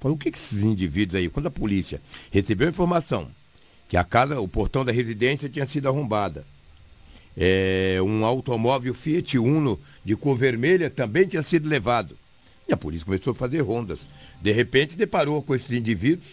Falou, 0.00 0.16
o 0.16 0.18
que, 0.18 0.30
que 0.30 0.38
esses 0.38 0.62
indivíduos 0.62 1.14
aí? 1.14 1.28
Quando 1.28 1.46
a 1.46 1.50
polícia 1.50 2.00
recebeu 2.30 2.68
a 2.68 2.70
informação 2.70 3.28
que 3.86 3.98
a 3.98 4.04
casa, 4.04 4.40
o 4.40 4.48
portão 4.48 4.82
da 4.82 4.90
residência 4.92 5.48
tinha 5.50 5.66
sido 5.66 5.88
arrombada. 5.88 6.46
É, 7.36 7.98
um 8.02 8.24
automóvel 8.24 8.94
Fiat 8.94 9.38
Uno 9.38 9.80
de 10.04 10.14
cor 10.16 10.36
vermelha 10.36 10.90
também 10.90 11.26
tinha 11.26 11.42
sido 11.42 11.68
levado. 11.68 12.16
E 12.68 12.72
a 12.72 12.76
polícia 12.76 13.04
começou 13.04 13.32
a 13.32 13.34
fazer 13.34 13.60
rondas. 13.60 14.00
De 14.40 14.52
repente, 14.52 14.96
deparou 14.96 15.42
com 15.42 15.54
esses 15.54 15.72
indivíduos 15.72 16.28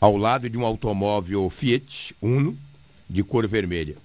ao 0.00 0.16
lado 0.16 0.48
de 0.48 0.58
um 0.58 0.64
automóvel 0.64 1.48
Fiat 1.50 2.14
Uno 2.20 2.56
de 3.08 3.22
cor 3.22 3.46
vermelha. 3.46 3.96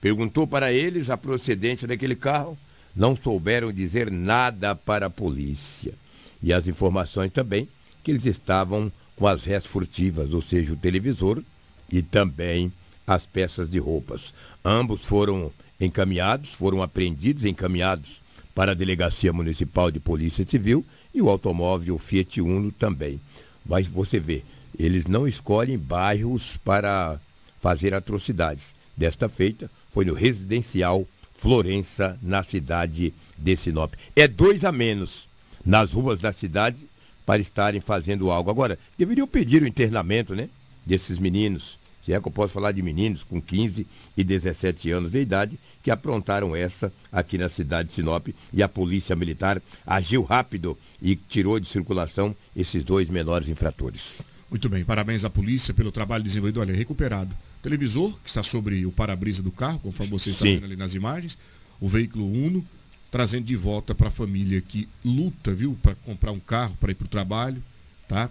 Perguntou 0.00 0.46
para 0.46 0.72
eles 0.72 1.10
a 1.10 1.16
procedência 1.16 1.86
daquele 1.86 2.16
carro, 2.16 2.58
não 2.94 3.16
souberam 3.16 3.72
dizer 3.72 4.10
nada 4.10 4.74
para 4.74 5.06
a 5.06 5.10
polícia. 5.10 5.94
E 6.42 6.52
as 6.52 6.66
informações 6.66 7.30
também 7.30 7.68
que 8.02 8.10
eles 8.10 8.26
estavam 8.26 8.90
com 9.14 9.26
as 9.26 9.44
res 9.44 9.64
furtivas, 9.64 10.34
ou 10.34 10.42
seja, 10.42 10.72
o 10.72 10.76
televisor 10.76 11.42
e 11.90 12.02
também 12.02 12.72
as 13.14 13.26
peças 13.26 13.70
de 13.70 13.78
roupas. 13.78 14.32
Ambos 14.64 15.02
foram 15.02 15.50
encaminhados, 15.80 16.50
foram 16.50 16.82
apreendidos, 16.82 17.44
encaminhados 17.44 18.20
para 18.54 18.72
a 18.72 18.74
Delegacia 18.74 19.32
Municipal 19.32 19.90
de 19.90 19.98
Polícia 19.98 20.44
Civil 20.48 20.84
e 21.14 21.20
o 21.20 21.28
automóvel 21.28 21.98
Fiat 21.98 22.40
Uno 22.40 22.70
também. 22.72 23.20
Mas 23.64 23.86
você 23.86 24.18
vê, 24.18 24.42
eles 24.78 25.06
não 25.06 25.26
escolhem 25.26 25.78
bairros 25.78 26.56
para 26.64 27.18
fazer 27.60 27.94
atrocidades. 27.94 28.74
Desta 28.96 29.28
feita 29.28 29.70
foi 29.92 30.04
no 30.04 30.14
residencial 30.14 31.06
Florença, 31.34 32.16
na 32.22 32.42
cidade 32.42 33.12
de 33.36 33.56
Sinop. 33.56 33.94
É 34.14 34.28
dois 34.28 34.64
a 34.64 34.70
menos 34.70 35.26
nas 35.64 35.92
ruas 35.92 36.20
da 36.20 36.32
cidade 36.32 36.78
para 37.26 37.40
estarem 37.40 37.80
fazendo 37.80 38.30
algo. 38.30 38.50
Agora, 38.50 38.78
deveriam 38.96 39.26
pedir 39.26 39.62
o 39.62 39.66
internamento, 39.66 40.34
né? 40.34 40.48
Desses 40.86 41.18
meninos, 41.18 41.78
se 42.04 42.12
é 42.12 42.20
que 42.20 42.26
eu 42.26 42.32
posso 42.32 42.52
falar 42.52 42.72
de 42.72 42.82
meninos 42.82 43.22
com 43.22 43.40
15 43.40 43.86
e 44.16 44.24
17 44.24 44.90
anos 44.90 45.12
de 45.12 45.20
idade, 45.20 45.58
que 45.82 45.90
aprontaram 45.90 46.54
essa 46.54 46.92
aqui 47.10 47.38
na 47.38 47.48
cidade 47.48 47.88
de 47.88 47.94
Sinop 47.94 48.28
e 48.52 48.62
a 48.62 48.68
polícia 48.68 49.14
militar 49.14 49.62
agiu 49.86 50.22
rápido 50.22 50.76
e 51.00 51.14
tirou 51.14 51.58
de 51.60 51.66
circulação 51.66 52.34
esses 52.56 52.82
dois 52.82 53.08
menores 53.08 53.48
infratores. 53.48 54.22
Muito 54.50 54.68
bem, 54.68 54.84
parabéns 54.84 55.24
à 55.24 55.30
polícia 55.30 55.72
pelo 55.72 55.90
trabalho 55.90 56.22
desenvolvido. 56.22 56.60
Olha, 56.60 56.74
recuperado. 56.74 57.34
Televisor, 57.62 58.12
que 58.22 58.28
está 58.28 58.42
sobre 58.42 58.84
o 58.84 58.92
para-brisa 58.92 59.42
do 59.42 59.50
carro, 59.50 59.78
conforme 59.78 60.10
você 60.10 60.30
está 60.30 60.44
Sim. 60.44 60.56
vendo 60.56 60.64
ali 60.64 60.76
nas 60.76 60.94
imagens. 60.94 61.38
O 61.80 61.88
veículo 61.88 62.26
Uno, 62.26 62.64
trazendo 63.10 63.44
de 63.44 63.56
volta 63.56 63.94
para 63.94 64.08
a 64.08 64.10
família 64.10 64.60
que 64.60 64.88
luta, 65.04 65.54
viu, 65.54 65.78
para 65.80 65.94
comprar 65.94 66.32
um 66.32 66.40
carro, 66.40 66.76
para 66.78 66.90
ir 66.90 66.94
para 66.94 67.06
o 67.06 67.08
trabalho, 67.08 67.62
tá? 68.06 68.28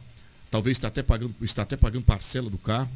Talvez 0.51 0.77
está 0.77 0.89
até 0.89 1.01
pagando, 1.01 1.33
está 1.41 1.63
até 1.63 1.77
pagando 1.77 2.03
parcela 2.03 2.49
do 2.49 2.57
carro. 2.57 2.91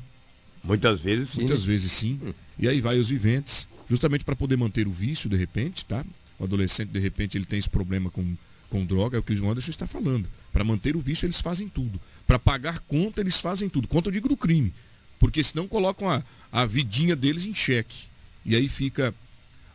Muitas 0.66 1.02
vezes 1.02 1.30
sim. 1.30 1.42
Muitas 1.42 1.62
né? 1.62 1.68
vezes 1.68 1.92
sim. 1.92 2.20
E 2.58 2.68
aí 2.68 2.82
vai 2.82 2.98
os 2.98 3.10
viventes, 3.10 3.68
justamente 3.90 4.24
para 4.24 4.36
poder 4.36 4.58
manter 4.58 4.88
o 4.88 4.92
vício 4.92 5.30
de 5.30 5.36
repente, 5.36 5.86
tá? 5.86 6.04
O 6.40 6.44
adolescente, 6.44 6.90
de 6.90 7.00
repente, 7.00 7.38
ele 7.38 7.46
tem 7.46 7.60
esse 7.60 7.70
problema 7.70 8.10
com, 8.10 8.36
com 8.70 8.86
droga, 8.86 9.18
é 9.18 9.20
o 9.20 9.24
que 9.24 9.34
o 9.34 9.50
Anderson 9.50 9.72
está 9.72 9.88
falando. 9.88 10.28
Para 10.52 10.64
manter 10.64 10.96
o 10.96 11.00
vício, 11.00 11.26
eles 11.26 11.40
fazem 11.40 11.70
tudo. 11.70 12.00
Para 12.28 12.40
pagar 12.40 12.80
conta, 12.80 13.22
eles 13.22 13.38
fazem 13.40 13.70
tudo. 13.70 13.88
Conta 13.88 14.10
eu 14.10 14.14
digo 14.14 14.28
do 14.28 14.36
crime. 14.36 14.74
Porque 15.20 15.44
senão 15.44 15.68
colocam 15.68 16.10
a, 16.10 16.24
a 16.52 16.66
vidinha 16.66 17.16
deles 17.16 17.46
em 17.46 17.54
xeque. 17.54 18.04
E 18.46 18.56
aí 18.56 18.68
fica 18.68 19.14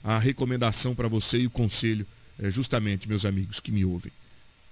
a 0.05 0.19
recomendação 0.19 0.95
para 0.95 1.09
você 1.09 1.39
e 1.39 1.47
o 1.47 1.51
conselho, 1.51 2.07
é, 2.39 2.51
justamente, 2.51 3.09
meus 3.09 3.25
amigos 3.25 3.61
que 3.61 3.73
me 3.73 3.85
ouvem. 3.85 4.13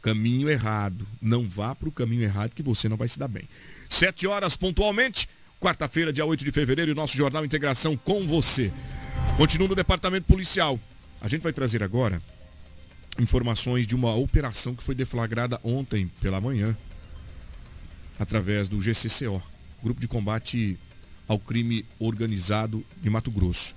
Caminho 0.02 0.48
errado. 0.48 1.06
Não 1.20 1.48
vá 1.48 1.74
para 1.74 1.88
o 1.88 1.92
caminho 1.92 2.22
errado 2.22 2.54
que 2.54 2.62
você 2.62 2.88
não 2.88 2.96
vai 2.96 3.08
se 3.08 3.18
dar 3.18 3.28
bem. 3.28 3.48
Sete 3.88 4.26
horas 4.26 4.56
pontualmente. 4.56 5.28
Quarta-feira, 5.60 6.12
dia 6.12 6.24
8 6.24 6.44
de 6.44 6.52
fevereiro, 6.52 6.92
e 6.92 6.94
nosso 6.94 7.16
Jornal 7.16 7.44
Integração 7.44 7.96
com 7.96 8.24
você. 8.24 8.72
Continua 9.36 9.66
no 9.66 9.74
Departamento 9.74 10.24
Policial. 10.28 10.78
A 11.20 11.26
gente 11.26 11.42
vai 11.42 11.52
trazer 11.52 11.82
agora 11.82 12.22
informações 13.18 13.84
de 13.84 13.96
uma 13.96 14.14
operação 14.14 14.72
que 14.76 14.84
foi 14.84 14.94
deflagrada 14.94 15.58
ontem 15.64 16.06
pela 16.20 16.40
manhã, 16.40 16.76
através 18.20 18.68
do 18.68 18.80
GCCO, 18.80 19.42
Grupo 19.82 20.00
de 20.00 20.06
Combate 20.06 20.78
ao 21.26 21.40
Crime 21.40 21.84
Organizado 21.98 22.86
de 23.02 23.10
Mato 23.10 23.32
Grosso. 23.32 23.74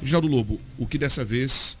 Reginaldo 0.00 0.28
Lobo, 0.28 0.60
o 0.78 0.86
que 0.86 0.96
dessa 0.96 1.24
vez 1.24 1.76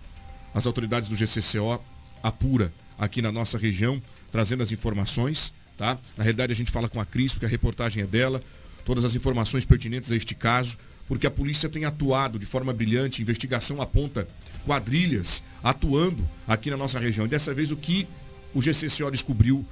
as 0.52 0.66
autoridades 0.66 1.08
do 1.08 1.14
GCCO 1.14 1.80
apura 2.20 2.72
aqui 2.98 3.22
na 3.22 3.30
nossa 3.30 3.56
região, 3.56 4.02
trazendo 4.32 4.64
as 4.64 4.72
informações, 4.72 5.54
tá? 5.78 5.96
Na 6.16 6.24
realidade 6.24 6.52
a 6.52 6.56
gente 6.56 6.72
fala 6.72 6.88
com 6.88 7.00
a 7.00 7.06
Cris, 7.06 7.32
porque 7.32 7.46
a 7.46 7.48
reportagem 7.48 8.02
é 8.02 8.06
dela, 8.06 8.42
todas 8.86 9.04
as 9.04 9.16
informações 9.16 9.64
pertinentes 9.64 10.12
a 10.12 10.16
este 10.16 10.34
caso, 10.34 10.78
porque 11.08 11.26
a 11.26 11.30
polícia 11.30 11.68
tem 11.68 11.84
atuado 11.84 12.38
de 12.38 12.46
forma 12.46 12.72
brilhante, 12.72 13.20
investigação 13.20 13.82
aponta 13.82 14.26
quadrilhas 14.64 15.42
atuando 15.62 16.26
aqui 16.46 16.70
na 16.70 16.76
nossa 16.76 16.98
região. 16.98 17.26
E 17.26 17.28
dessa 17.28 17.52
vez 17.52 17.72
o 17.72 17.76
que 17.76 18.06
o 18.54 18.60
GCCO 18.60 19.10
descobriu, 19.10 19.64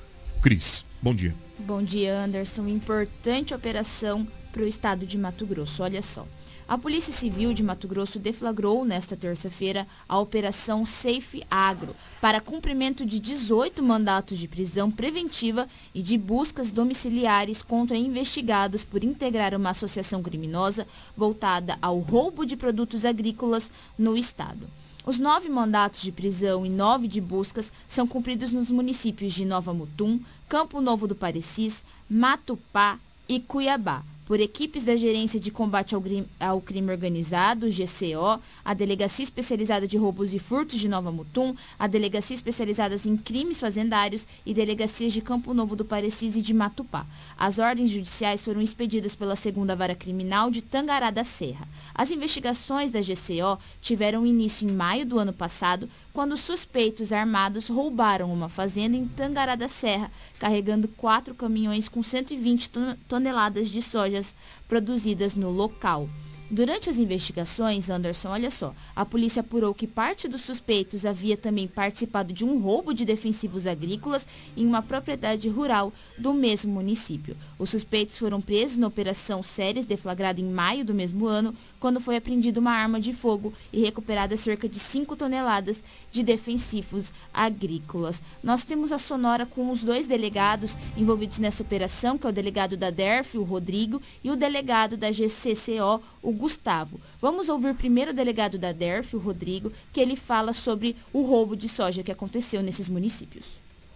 Cris. 0.42 0.84
Bom 1.00 1.14
dia. 1.14 1.34
Bom 1.58 1.82
dia, 1.82 2.24
Anderson. 2.24 2.66
Importante 2.66 3.54
operação 3.54 4.26
para 4.52 4.62
o 4.62 4.68
estado 4.68 5.06
de 5.06 5.16
Mato 5.16 5.46
Grosso. 5.46 5.82
Olha 5.82 6.02
só. 6.02 6.26
A 6.66 6.78
Polícia 6.78 7.12
Civil 7.12 7.52
de 7.52 7.62
Mato 7.62 7.86
Grosso 7.86 8.18
deflagrou 8.18 8.86
nesta 8.86 9.14
terça-feira 9.14 9.86
a 10.08 10.18
Operação 10.18 10.86
Safe 10.86 11.44
Agro 11.50 11.94
para 12.22 12.40
cumprimento 12.40 13.04
de 13.04 13.20
18 13.20 13.82
mandatos 13.82 14.38
de 14.38 14.48
prisão 14.48 14.90
preventiva 14.90 15.68
e 15.94 16.00
de 16.00 16.16
buscas 16.16 16.72
domiciliares 16.72 17.62
contra 17.62 17.98
investigados 17.98 18.82
por 18.82 19.04
integrar 19.04 19.54
uma 19.54 19.70
associação 19.70 20.22
criminosa 20.22 20.86
voltada 21.14 21.78
ao 21.82 21.98
roubo 21.98 22.46
de 22.46 22.56
produtos 22.56 23.04
agrícolas 23.04 23.70
no 23.98 24.16
estado. 24.16 24.66
Os 25.04 25.18
nove 25.18 25.50
mandatos 25.50 26.00
de 26.00 26.10
prisão 26.10 26.64
e 26.64 26.70
nove 26.70 27.06
de 27.06 27.20
buscas 27.20 27.70
são 27.86 28.06
cumpridos 28.06 28.52
nos 28.52 28.70
municípios 28.70 29.34
de 29.34 29.44
Nova 29.44 29.74
Mutum, 29.74 30.18
Campo 30.48 30.80
Novo 30.80 31.06
do 31.06 31.14
Parecis, 31.14 31.84
Matupá 32.08 32.98
e 33.28 33.38
Cuiabá 33.38 34.02
por 34.24 34.40
equipes 34.40 34.84
da 34.84 34.96
Gerência 34.96 35.38
de 35.38 35.50
Combate 35.50 35.94
ao 36.40 36.60
Crime 36.60 36.90
Organizado, 36.90 37.68
GCO, 37.68 38.40
a 38.64 38.72
Delegacia 38.72 39.22
Especializada 39.22 39.86
de 39.86 39.98
Roubos 39.98 40.32
e 40.32 40.38
Furtos 40.38 40.80
de 40.80 40.88
Nova 40.88 41.12
Mutum, 41.12 41.54
a 41.78 41.86
Delegacia 41.86 42.34
Especializada 42.34 42.96
em 43.04 43.16
Crimes 43.16 43.60
Fazendários 43.60 44.26
e 44.46 44.54
Delegacias 44.54 45.12
de 45.12 45.20
Campo 45.20 45.52
Novo 45.52 45.76
do 45.76 45.84
Parecis 45.84 46.36
e 46.36 46.42
de 46.42 46.54
Matupá. 46.54 47.06
As 47.36 47.58
ordens 47.58 47.90
judiciais 47.90 48.44
foram 48.44 48.62
expedidas 48.62 49.14
pela 49.14 49.36
Segunda 49.36 49.76
Vara 49.76 49.94
Criminal 49.94 50.50
de 50.50 50.62
Tangará 50.62 51.10
da 51.10 51.24
Serra. 51.24 51.68
As 51.94 52.10
investigações 52.10 52.90
da 52.90 53.00
GCO 53.00 53.58
tiveram 53.80 54.26
início 54.26 54.68
em 54.68 54.72
maio 54.72 55.04
do 55.04 55.18
ano 55.18 55.32
passado, 55.32 55.88
quando 56.14 56.36
suspeitos 56.36 57.12
armados 57.12 57.66
roubaram 57.68 58.32
uma 58.32 58.48
fazenda 58.48 58.96
em 58.96 59.04
Tangará 59.04 59.56
da 59.56 59.66
Serra, 59.66 60.12
carregando 60.38 60.86
quatro 60.86 61.34
caminhões 61.34 61.88
com 61.88 62.04
120 62.04 62.70
toneladas 63.08 63.68
de 63.68 63.82
sojas 63.82 64.34
produzidas 64.68 65.34
no 65.34 65.50
local. 65.50 66.08
Durante 66.54 66.88
as 66.88 66.98
investigações, 66.98 67.90
Anderson, 67.90 68.28
olha 68.28 68.48
só, 68.48 68.72
a 68.94 69.04
polícia 69.04 69.40
apurou 69.40 69.74
que 69.74 69.88
parte 69.88 70.28
dos 70.28 70.42
suspeitos 70.42 71.04
havia 71.04 71.36
também 71.36 71.66
participado 71.66 72.32
de 72.32 72.44
um 72.44 72.60
roubo 72.60 72.94
de 72.94 73.04
defensivos 73.04 73.66
agrícolas 73.66 74.24
em 74.56 74.64
uma 74.64 74.80
propriedade 74.80 75.48
rural 75.48 75.92
do 76.16 76.32
mesmo 76.32 76.72
município. 76.72 77.36
Os 77.58 77.70
suspeitos 77.70 78.16
foram 78.16 78.40
presos 78.40 78.78
na 78.78 78.86
Operação 78.86 79.42
Séries, 79.42 79.84
deflagrada 79.84 80.40
em 80.40 80.44
maio 80.44 80.84
do 80.84 80.94
mesmo 80.94 81.26
ano, 81.26 81.52
quando 81.80 82.00
foi 82.00 82.14
apreendida 82.14 82.60
uma 82.60 82.70
arma 82.70 83.00
de 83.00 83.12
fogo 83.12 83.52
e 83.72 83.80
recuperada 83.80 84.36
cerca 84.36 84.68
de 84.68 84.78
5 84.78 85.16
toneladas 85.16 85.82
de 86.12 86.22
defensivos 86.22 87.12
agrícolas. 87.32 88.22
Nós 88.44 88.64
temos 88.64 88.92
a 88.92 88.98
sonora 88.98 89.44
com 89.44 89.72
os 89.72 89.82
dois 89.82 90.06
delegados 90.06 90.78
envolvidos 90.96 91.40
nessa 91.40 91.64
operação, 91.64 92.16
que 92.16 92.28
é 92.28 92.30
o 92.30 92.32
delegado 92.32 92.76
da 92.76 92.90
DERF, 92.90 93.36
o 93.36 93.42
Rodrigo, 93.42 94.00
e 94.22 94.30
o 94.30 94.36
delegado 94.36 94.96
da 94.96 95.10
GCCO, 95.10 96.00
o 96.24 96.32
Gustavo. 96.32 96.98
Vamos 97.20 97.48
ouvir 97.48 97.74
primeiro 97.74 98.10
o 98.10 98.14
delegado 98.14 98.58
da 98.58 98.72
DERF, 98.72 99.14
o 99.14 99.20
Rodrigo, 99.20 99.70
que 99.92 100.00
ele 100.00 100.16
fala 100.16 100.52
sobre 100.52 100.96
o 101.12 101.22
roubo 101.22 101.54
de 101.54 101.68
soja 101.68 102.02
que 102.02 102.10
aconteceu 102.10 102.62
nesses 102.62 102.88
municípios. 102.88 103.44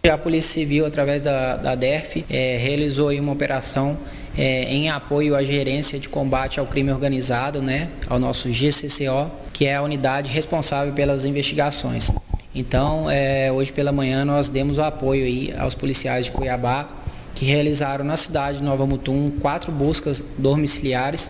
A 0.07 0.17
Polícia 0.17 0.53
Civil, 0.53 0.85
através 0.85 1.21
da, 1.21 1.57
da 1.57 1.75
DERF, 1.75 2.25
é, 2.29 2.55
realizou 2.57 3.11
uma 3.11 3.33
operação 3.33 3.97
é, 4.37 4.63
em 4.63 4.89
apoio 4.89 5.35
à 5.35 5.43
Gerência 5.43 5.99
de 5.99 6.07
Combate 6.07 6.57
ao 6.57 6.65
Crime 6.65 6.89
Organizado, 6.91 7.61
né, 7.61 7.89
ao 8.07 8.17
nosso 8.17 8.49
GCCO, 8.49 9.29
que 9.51 9.65
é 9.65 9.75
a 9.75 9.81
unidade 9.81 10.31
responsável 10.31 10.93
pelas 10.93 11.25
investigações. 11.25 12.09
Então, 12.55 13.11
é, 13.11 13.51
hoje 13.51 13.73
pela 13.73 13.91
manhã 13.91 14.23
nós 14.23 14.47
demos 14.47 14.77
o 14.77 14.81
apoio 14.81 15.25
aí 15.25 15.53
aos 15.57 15.75
policiais 15.75 16.27
de 16.27 16.31
Cuiabá, 16.31 16.87
que 17.35 17.43
realizaram 17.45 18.05
na 18.05 18.15
cidade 18.15 18.59
de 18.59 18.63
Nova 18.63 18.85
Mutum 18.85 19.31
quatro 19.41 19.71
buscas 19.71 20.23
domiciliares, 20.37 21.29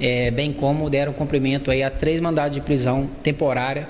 é, 0.00 0.30
bem 0.30 0.52
como 0.52 0.88
deram 0.88 1.12
cumprimento 1.12 1.70
aí 1.70 1.82
a 1.82 1.90
três 1.90 2.20
mandados 2.20 2.54
de 2.54 2.60
prisão 2.60 3.08
temporária 3.22 3.88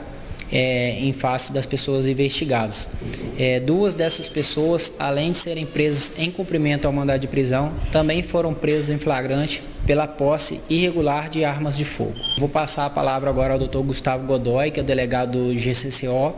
é, 0.52 0.98
em 0.98 1.12
face 1.12 1.52
das 1.52 1.64
pessoas 1.64 2.06
investigadas. 2.06 2.90
É, 3.38 3.60
duas 3.60 3.94
dessas 3.94 4.28
pessoas, 4.28 4.92
além 4.98 5.30
de 5.30 5.38
serem 5.38 5.64
presas 5.64 6.12
em 6.18 6.30
cumprimento 6.30 6.86
ao 6.86 6.92
mandado 6.92 7.20
de 7.20 7.28
prisão, 7.28 7.72
também 7.92 8.22
foram 8.22 8.52
presas 8.52 8.90
em 8.90 8.98
flagrante 8.98 9.62
pela 9.86 10.06
posse 10.06 10.60
irregular 10.68 11.28
de 11.28 11.44
armas 11.44 11.76
de 11.76 11.84
fogo. 11.84 12.14
Vou 12.38 12.48
passar 12.48 12.86
a 12.86 12.90
palavra 12.90 13.30
agora 13.30 13.54
ao 13.54 13.58
Dr. 13.58 13.78
Gustavo 13.78 14.26
Godoy, 14.26 14.70
que 14.70 14.80
é 14.80 14.82
o 14.82 14.86
delegado 14.86 15.38
do 15.38 15.54
GCCO, 15.54 16.34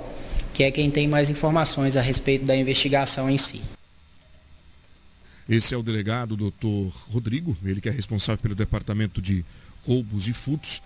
que 0.52 0.62
é 0.62 0.70
quem 0.70 0.90
tem 0.90 1.08
mais 1.08 1.30
informações 1.30 1.96
a 1.96 2.02
respeito 2.02 2.44
da 2.44 2.54
investigação 2.54 3.30
em 3.30 3.38
si. 3.38 3.62
Esse 5.48 5.74
é 5.74 5.76
o 5.76 5.82
delegado 5.82 6.36
doutor 6.36 6.92
Rodrigo, 7.10 7.56
ele 7.64 7.80
que 7.80 7.88
é 7.88 7.92
responsável 7.92 8.40
pelo 8.40 8.54
departamento 8.54 9.20
de 9.20 9.44
roubos 9.86 10.28
e 10.28 10.32
furtos 10.32 10.82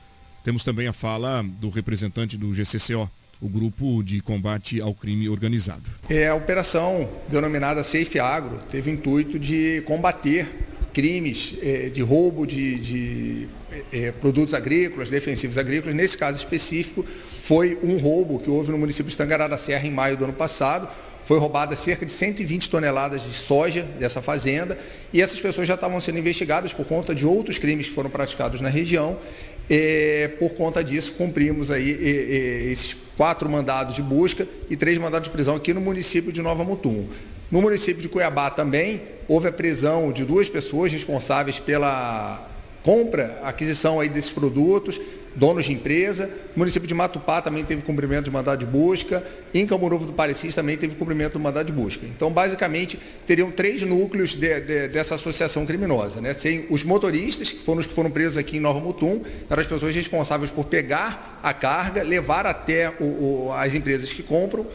temos 0.46 0.62
também 0.62 0.86
a 0.86 0.92
fala 0.92 1.42
do 1.42 1.68
representante 1.68 2.36
do 2.36 2.52
GCCO, 2.52 3.10
o 3.40 3.48
Grupo 3.48 4.00
de 4.04 4.20
Combate 4.20 4.80
ao 4.80 4.94
Crime 4.94 5.28
Organizado. 5.28 5.82
É, 6.08 6.28
a 6.28 6.36
operação 6.36 7.10
denominada 7.28 7.82
Safe 7.82 8.20
Agro 8.20 8.60
teve 8.70 8.92
o 8.92 8.94
intuito 8.94 9.40
de 9.40 9.82
combater 9.84 10.46
crimes 10.94 11.56
é, 11.60 11.88
de 11.88 12.00
roubo 12.00 12.46
de, 12.46 12.78
de 12.78 13.48
é, 13.92 14.12
produtos 14.12 14.54
agrícolas, 14.54 15.10
defensivos 15.10 15.58
agrícolas. 15.58 15.96
Nesse 15.96 16.16
caso 16.16 16.38
específico, 16.38 17.04
foi 17.42 17.76
um 17.82 17.98
roubo 17.98 18.38
que 18.38 18.48
houve 18.48 18.70
no 18.70 18.78
município 18.78 19.10
de 19.10 19.16
Tangará 19.16 19.48
da 19.48 19.58
Serra 19.58 19.84
em 19.84 19.90
maio 19.90 20.16
do 20.16 20.22
ano 20.22 20.32
passado. 20.32 20.88
Foi 21.26 21.38
roubada 21.38 21.74
cerca 21.76 22.06
de 22.06 22.12
120 22.12 22.70
toneladas 22.70 23.22
de 23.22 23.34
soja 23.34 23.82
dessa 23.82 24.22
fazenda 24.22 24.78
e 25.12 25.20
essas 25.20 25.40
pessoas 25.40 25.66
já 25.66 25.74
estavam 25.74 26.00
sendo 26.00 26.18
investigadas 26.18 26.72
por 26.72 26.86
conta 26.86 27.12
de 27.14 27.26
outros 27.26 27.58
crimes 27.58 27.88
que 27.88 27.94
foram 27.94 28.08
praticados 28.08 28.60
na 28.60 28.68
região 28.68 29.18
é, 29.68 30.30
por 30.38 30.54
conta 30.54 30.82
disso, 30.82 31.14
cumprimos 31.14 31.70
aí 31.70 31.90
é, 31.90 32.68
é, 32.68 32.70
esses 32.70 32.96
quatro 33.16 33.50
mandados 33.50 33.96
de 33.96 34.02
busca 34.02 34.46
e 34.70 34.76
três 34.76 34.96
mandados 34.98 35.26
de 35.26 35.32
prisão 35.32 35.56
aqui 35.56 35.74
no 35.74 35.80
município 35.80 36.30
de 36.30 36.40
Nova 36.40 36.62
Mutum. 36.62 37.06
No 37.50 37.60
município 37.60 38.00
de 38.00 38.08
Cuiabá 38.08 38.50
também 38.50 39.02
houve 39.26 39.48
a 39.48 39.52
prisão 39.52 40.12
de 40.12 40.24
duas 40.24 40.48
pessoas 40.48 40.92
responsáveis 40.92 41.58
pela 41.58 42.48
compra, 42.84 43.40
aquisição 43.42 43.98
aí 43.98 44.08
desses 44.08 44.30
produtos, 44.30 45.00
donos 45.36 45.66
de 45.66 45.72
empresa. 45.72 46.28
O 46.56 46.58
município 46.58 46.88
de 46.88 46.94
Matupá 46.94 47.40
também 47.40 47.64
teve 47.64 47.82
cumprimento 47.82 48.24
de 48.24 48.30
mandado 48.30 48.58
de 48.58 48.66
busca. 48.66 49.22
Em 49.54 49.66
Campo 49.66 49.88
Novo 49.88 50.06
do 50.06 50.12
Parecis 50.12 50.54
também 50.54 50.76
teve 50.76 50.96
cumprimento 50.96 51.34
do 51.34 51.40
mandado 51.40 51.66
de 51.66 51.72
busca. 51.72 52.04
Então, 52.06 52.32
basicamente, 52.32 52.98
teriam 53.26 53.50
três 53.50 53.82
núcleos 53.82 54.34
de, 54.34 54.60
de, 54.60 54.88
dessa 54.88 55.14
associação 55.14 55.64
criminosa. 55.64 56.20
Né? 56.20 56.34
Sem 56.34 56.66
os 56.70 56.82
motoristas, 56.82 57.52
que 57.52 57.60
foram 57.60 57.80
os 57.80 57.86
que 57.86 57.94
foram 57.94 58.10
presos 58.10 58.38
aqui 58.38 58.56
em 58.56 58.60
Nova 58.60 58.80
Mutum, 58.80 59.22
eram 59.48 59.60
as 59.60 59.66
pessoas 59.66 59.94
responsáveis 59.94 60.50
por 60.50 60.64
pegar 60.64 61.40
a 61.42 61.52
carga, 61.52 62.02
levar 62.02 62.46
até 62.46 62.90
o, 62.98 63.04
o, 63.04 63.52
as 63.52 63.74
empresas 63.74 64.12
que 64.12 64.22
compram 64.22 64.66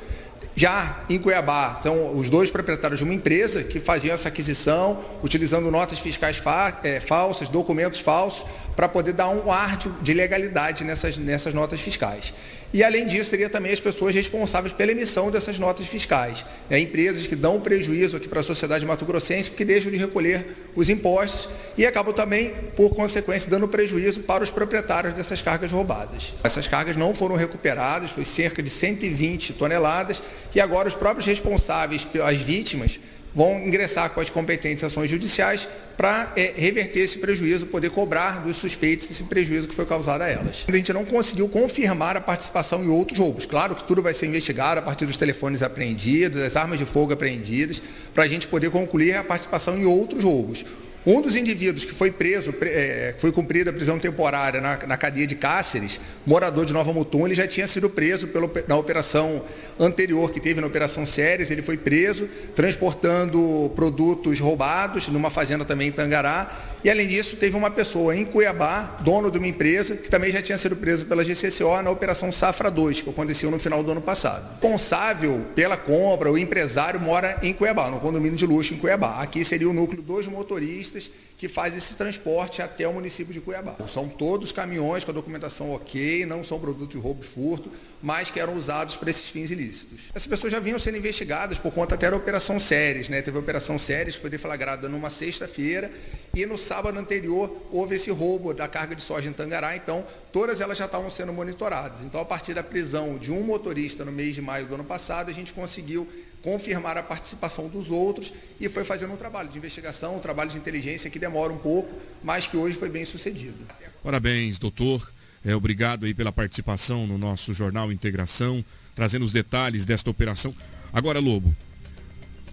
já 0.56 1.00
em 1.10 1.18
Cuiabá, 1.18 1.80
são 1.82 2.18
os 2.18 2.30
dois 2.30 2.52
proprietários 2.52 3.00
de 3.00 3.04
uma 3.04 3.14
empresa 3.14 3.64
que 3.64 3.80
faziam 3.80 4.14
essa 4.14 4.28
aquisição, 4.28 5.00
utilizando 5.24 5.72
notas 5.72 6.00
fiscais 6.00 6.38
fa 6.38 6.78
é, 6.84 7.00
falsas, 7.00 7.50
documentos 7.50 8.00
falsos, 8.00 8.46
para 8.76 8.88
poder 8.88 9.14
dar 9.14 9.30
um 9.30 9.52
ar 9.52 9.78
de 9.78 10.14
legalidade 10.14 10.84
nessas, 10.84 11.18
nessas 11.18 11.54
notas 11.54 11.80
fiscais. 11.80 12.34
E, 12.74 12.84
além 12.84 13.06
disso, 13.06 13.30
seria 13.30 13.50
também 13.50 13.74
as 13.74 13.80
pessoas 13.80 14.16
responsáveis 14.16 14.74
pela 14.74 14.92
emissão 14.92 15.30
dessas 15.30 15.60
notas 15.60 15.88
fiscais. 15.88 16.46
Né? 16.70 16.80
Empresas 16.80 17.28
que 17.28 17.36
dão 17.36 17.60
prejuízo 17.60 18.16
aqui 18.16 18.28
para 18.28 18.40
a 18.40 18.44
sociedade 18.44 18.86
mato-grossense 18.86 19.50
porque 19.50 19.66
deixam 19.66 19.92
de 19.92 19.98
recolher 19.98 20.46
os 20.76 20.90
impostos 20.90 21.50
e 21.78 21.86
acabam 21.86 22.14
também, 22.14 22.54
por 22.76 22.96
consequência, 22.96 23.50
dando 23.50 23.68
prejuízo 23.68 24.22
para 24.22 24.44
os 24.44 24.50
proprietários 24.50 25.14
dessas 25.14 25.42
cargas 25.42 25.72
roubadas. 25.72 26.34
Essas 26.44 26.68
cargas 26.68 26.96
não 26.96 27.14
foram 27.14 27.36
recuperadas, 27.36 28.12
foi 28.12 28.24
cerca 28.24 28.64
de 28.64 28.70
120 28.70 29.54
toneladas 29.54 30.24
e 30.56 30.62
agora 30.62 30.88
os 30.88 30.96
próprios 30.96 31.26
responsáveis, 31.26 32.08
as 32.26 32.40
vítimas, 32.40 33.00
vão 33.34 33.60
ingressar 33.60 34.10
com 34.10 34.20
as 34.20 34.30
competentes 34.30 34.84
ações 34.84 35.10
judiciais 35.10 35.68
para 35.98 36.32
é, 36.36 36.54
reverter 36.56 37.00
esse 37.00 37.20
prejuízo, 37.20 37.68
poder 37.68 37.92
cobrar 37.92 38.42
dos 38.42 38.56
suspeitos 38.56 39.10
esse 39.10 39.24
prejuízo 39.24 39.68
que 39.68 39.76
foi 39.76 39.86
causado 39.86 40.22
a 40.22 40.28
elas. 40.28 40.66
A 40.68 40.72
gente 40.72 40.92
não 40.92 41.06
conseguiu 41.06 41.48
confirmar 41.48 42.18
a 42.18 42.22
participação 42.22 42.84
em 42.84 42.88
outros 42.88 43.20
roubos. 43.20 43.46
Claro 43.46 43.76
que 43.76 43.84
tudo 43.84 44.02
vai 44.02 44.14
ser 44.14 44.26
investigado 44.26 44.80
a 44.80 44.84
partir 44.84 45.06
dos 45.06 45.18
telefones 45.18 45.62
apreendidos, 45.62 46.42
das 46.42 46.56
armas 46.56 46.80
de 46.80 46.86
fogo 46.86 47.14
apreendidas, 47.14 47.82
para 48.14 48.24
a 48.24 48.28
gente 48.28 48.48
poder 48.48 48.70
concluir 48.70 49.16
a 49.16 49.24
participação 49.24 49.78
em 49.78 49.86
outros 49.86 50.24
roubos. 50.24 50.66
Um 51.06 51.20
dos 51.20 51.36
indivíduos 51.36 51.84
que 51.84 51.94
foi 51.94 52.12
preso, 52.12 52.54
é, 52.62 53.16
foi 53.18 53.32
cumprida 53.32 53.72
a 53.72 53.74
prisão 53.74 53.98
temporária 53.98 54.62
na, 54.62 54.78
na, 54.86 54.98
cadeia 54.98 55.26
de 55.26 55.34
Cáceres, 55.34 56.00
morador 56.28 56.64
de 56.64 56.74
Nova 56.74 56.94
Mutum, 56.94 57.26
ele 57.26 57.34
já 57.34 57.48
tinha 57.48 57.68
sido 57.68 57.90
preso 57.90 58.30
na 58.68 58.78
operação 58.78 59.44
anterior 59.80 60.32
que 60.32 60.40
teve 60.40 60.62
na 60.62 60.68
Operação 60.68 61.04
Séries, 61.04 61.50
ele 61.50 61.64
foi 61.64 61.76
preso 61.76 62.30
transportando 62.56 63.72
produtos 63.76 64.40
roubados 64.40 65.08
numa 65.08 65.32
fazenda 65.32 65.66
também 65.66 65.88
em 65.88 65.92
Tangará 65.92 66.71
e, 66.84 66.90
além 66.90 67.08
disso, 67.08 67.36
teve 67.36 67.56
uma 67.56 67.70
pessoa 67.70 68.16
em 68.16 68.26
Cuiabá, 68.26 68.98
dono 69.02 69.30
de 69.30 69.38
uma 69.38 69.48
empresa, 69.48 69.96
que 69.96 70.10
também 70.10 70.32
já 70.32 70.42
tinha 70.42 70.58
sido 70.58 70.76
preso 70.76 71.06
pela 71.06 71.24
GCCO 71.24 71.82
na 71.84 71.92
Operação 71.92 72.32
Safra 72.32 72.72
2, 72.72 73.02
que 73.02 73.10
aconteceu 73.10 73.52
no 73.52 73.60
final 73.60 73.84
do 73.84 73.92
ano 73.92 74.02
passado. 74.02 74.52
Responsável 74.54 75.46
pela 75.54 75.78
compra, 75.78 76.32
o 76.32 76.38
empresário, 76.38 77.00
mora 77.00 77.38
em 77.44 77.54
Cuiabá, 77.54 77.92
no 77.92 78.00
condomínio 78.00 78.38
de 78.38 78.46
luxo 78.48 78.74
em 78.74 78.78
Cuiabá. 78.78 79.22
Aqui 79.22 79.46
seria 79.46 79.70
o 79.70 79.74
núcleo 79.74 80.02
dos 80.02 80.28
motoristas 80.28 81.12
que 81.42 81.50
faz 81.50 81.76
esse 81.76 81.96
transporte 81.96 82.62
até 82.62 82.88
o 82.88 82.94
município 82.94 83.34
de 83.34 83.42
Cuiabá. 83.42 83.76
São 83.92 84.08
todos 84.08 84.52
caminhões 84.52 85.04
com 85.04 85.10
a 85.10 85.14
documentação 85.16 85.72
ok, 85.72 86.24
não 86.24 86.44
são 86.44 86.60
produtos 86.60 86.90
de 86.90 87.00
roubo 87.00 87.24
e 87.24 87.26
furto, 87.26 87.72
mas 88.00 88.30
que 88.30 88.40
eram 88.40 88.54
usados 88.54 88.96
para 88.96 89.10
esses 89.10 89.28
fins 89.28 89.50
ilícitos. 89.50 90.12
Essas 90.14 90.28
pessoas 90.28 90.54
já 90.54 90.60
vinham 90.60 90.78
sendo 90.78 91.00
investigadas 91.00 91.58
por 91.58 91.74
conta 91.74 91.96
até 91.96 92.12
da 92.12 92.16
Operação 92.16 92.60
Séries, 92.60 93.10
né? 93.10 93.24
Teve 93.24 93.38
a 93.38 93.40
Operação 93.40 93.80
Séries, 93.80 94.14
foi 94.14 94.30
deflagrada 94.30 94.88
numa 94.88 95.10
sexta-feira 95.10 95.92
e 96.32 96.46
no 96.46 96.60
sábado 96.60 97.00
anterior 97.00 97.66
houve 97.72 97.96
esse 97.96 98.12
roubo 98.12 98.54
da 98.54 98.68
carga 98.68 98.96
de 98.96 99.02
soja 99.02 99.28
em 99.28 99.34
Tangará, 99.34 99.76
então 99.76 100.06
todas 100.32 100.62
elas 100.62 100.78
já 100.78 100.86
estavam 100.86 101.10
sendo 101.10 101.34
monitoradas. 101.34 102.02
Então, 102.04 102.22
a 102.22 102.26
partir 102.26 102.54
da 102.54 102.62
prisão 102.62 103.18
de 103.18 103.32
um 103.32 103.42
motorista 103.42 104.06
no 104.06 104.12
mês 104.12 104.36
de 104.36 104.44
maio 104.44 104.68
do 104.68 104.76
ano 104.76 104.84
passado, 104.84 105.32
a 105.32 105.34
gente 105.34 105.54
conseguiu 105.54 106.08
confirmar 106.42 106.98
a 106.98 107.04
participação 107.04 107.68
dos 107.68 107.90
outros 107.92 108.34
e 108.60 108.68
foi 108.68 108.84
fazendo 108.84 109.14
um 109.14 109.18
trabalho 109.18 109.50
de 109.50 109.58
investigação, 109.58 110.18
um 110.18 110.20
trabalho 110.20 110.50
de 110.50 110.58
inteligência 110.58 111.10
que 111.10 111.20
demora 111.20 111.54
um 111.54 111.58
pouco, 111.58 111.94
mas 112.24 112.48
que 112.48 112.58
hoje 112.58 112.76
foi 112.76 112.90
bem 112.90 113.06
sucedido. 113.06 113.58
Parabéns, 114.04 114.58
doutor. 114.58 115.12
É, 115.44 115.56
obrigado 115.56 116.06
aí 116.06 116.14
pela 116.14 116.32
participação 116.32 117.08
no 117.08 117.18
nosso 117.18 117.54
jornal 117.54 117.92
Integração, 117.92 118.64
trazendo 118.94 119.26
os 119.26 119.32
detalhes 119.32 119.86
desta 119.86 120.10
operação. 120.10 120.56
Agora, 120.94 121.20
Lobo, 121.20 121.56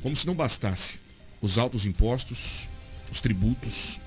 como 0.02 0.16
se 0.16 0.26
não 0.26 0.34
bastasse 0.34 1.00
os 1.40 1.58
altos 1.58 1.84
impostos, 1.84 2.68
os 3.10 3.20
tributos, 3.20 4.00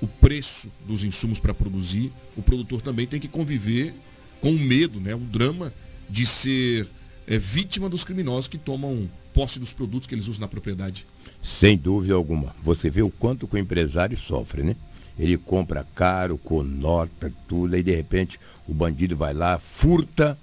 o 0.00 0.06
preço 0.06 0.70
dos 0.86 1.04
insumos 1.04 1.40
para 1.40 1.54
produzir, 1.54 2.12
o 2.36 2.42
produtor 2.42 2.82
também 2.82 3.06
tem 3.06 3.18
que 3.18 3.28
conviver 3.28 3.94
com 4.40 4.50
o 4.50 4.58
medo, 4.58 5.00
né, 5.00 5.14
o 5.14 5.18
drama 5.18 5.72
de 6.08 6.24
ser 6.24 6.86
é, 7.28 7.36
vítima 7.36 7.88
dos 7.88 8.02
criminosos 8.02 8.48
que 8.48 8.58
tomam 8.58 9.08
posse 9.34 9.58
dos 9.60 9.72
produtos 9.72 10.08
que 10.08 10.14
eles 10.14 10.26
usam 10.26 10.40
na 10.40 10.48
propriedade. 10.48 11.06
Sem 11.42 11.76
dúvida 11.76 12.14
alguma. 12.14 12.56
Você 12.62 12.88
vê 12.88 13.02
o 13.02 13.10
quanto 13.10 13.46
que 13.46 13.54
o 13.54 13.58
empresário 13.58 14.16
sofre, 14.16 14.62
né? 14.62 14.74
Ele 15.18 15.36
compra 15.36 15.86
caro, 15.94 16.38
com 16.38 16.62
nota, 16.62 17.32
tudo, 17.46 17.76
e 17.76 17.82
de 17.82 17.94
repente 17.94 18.38
o 18.66 18.72
bandido 18.72 19.16
vai 19.16 19.34
lá, 19.34 19.58
furta 19.58 20.38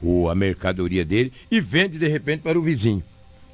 o, 0.00 0.28
a 0.28 0.34
mercadoria 0.34 1.04
dele 1.04 1.32
e 1.50 1.60
vende 1.60 1.98
de 1.98 2.08
repente 2.08 2.40
para 2.40 2.58
o 2.58 2.62
vizinho. 2.62 3.02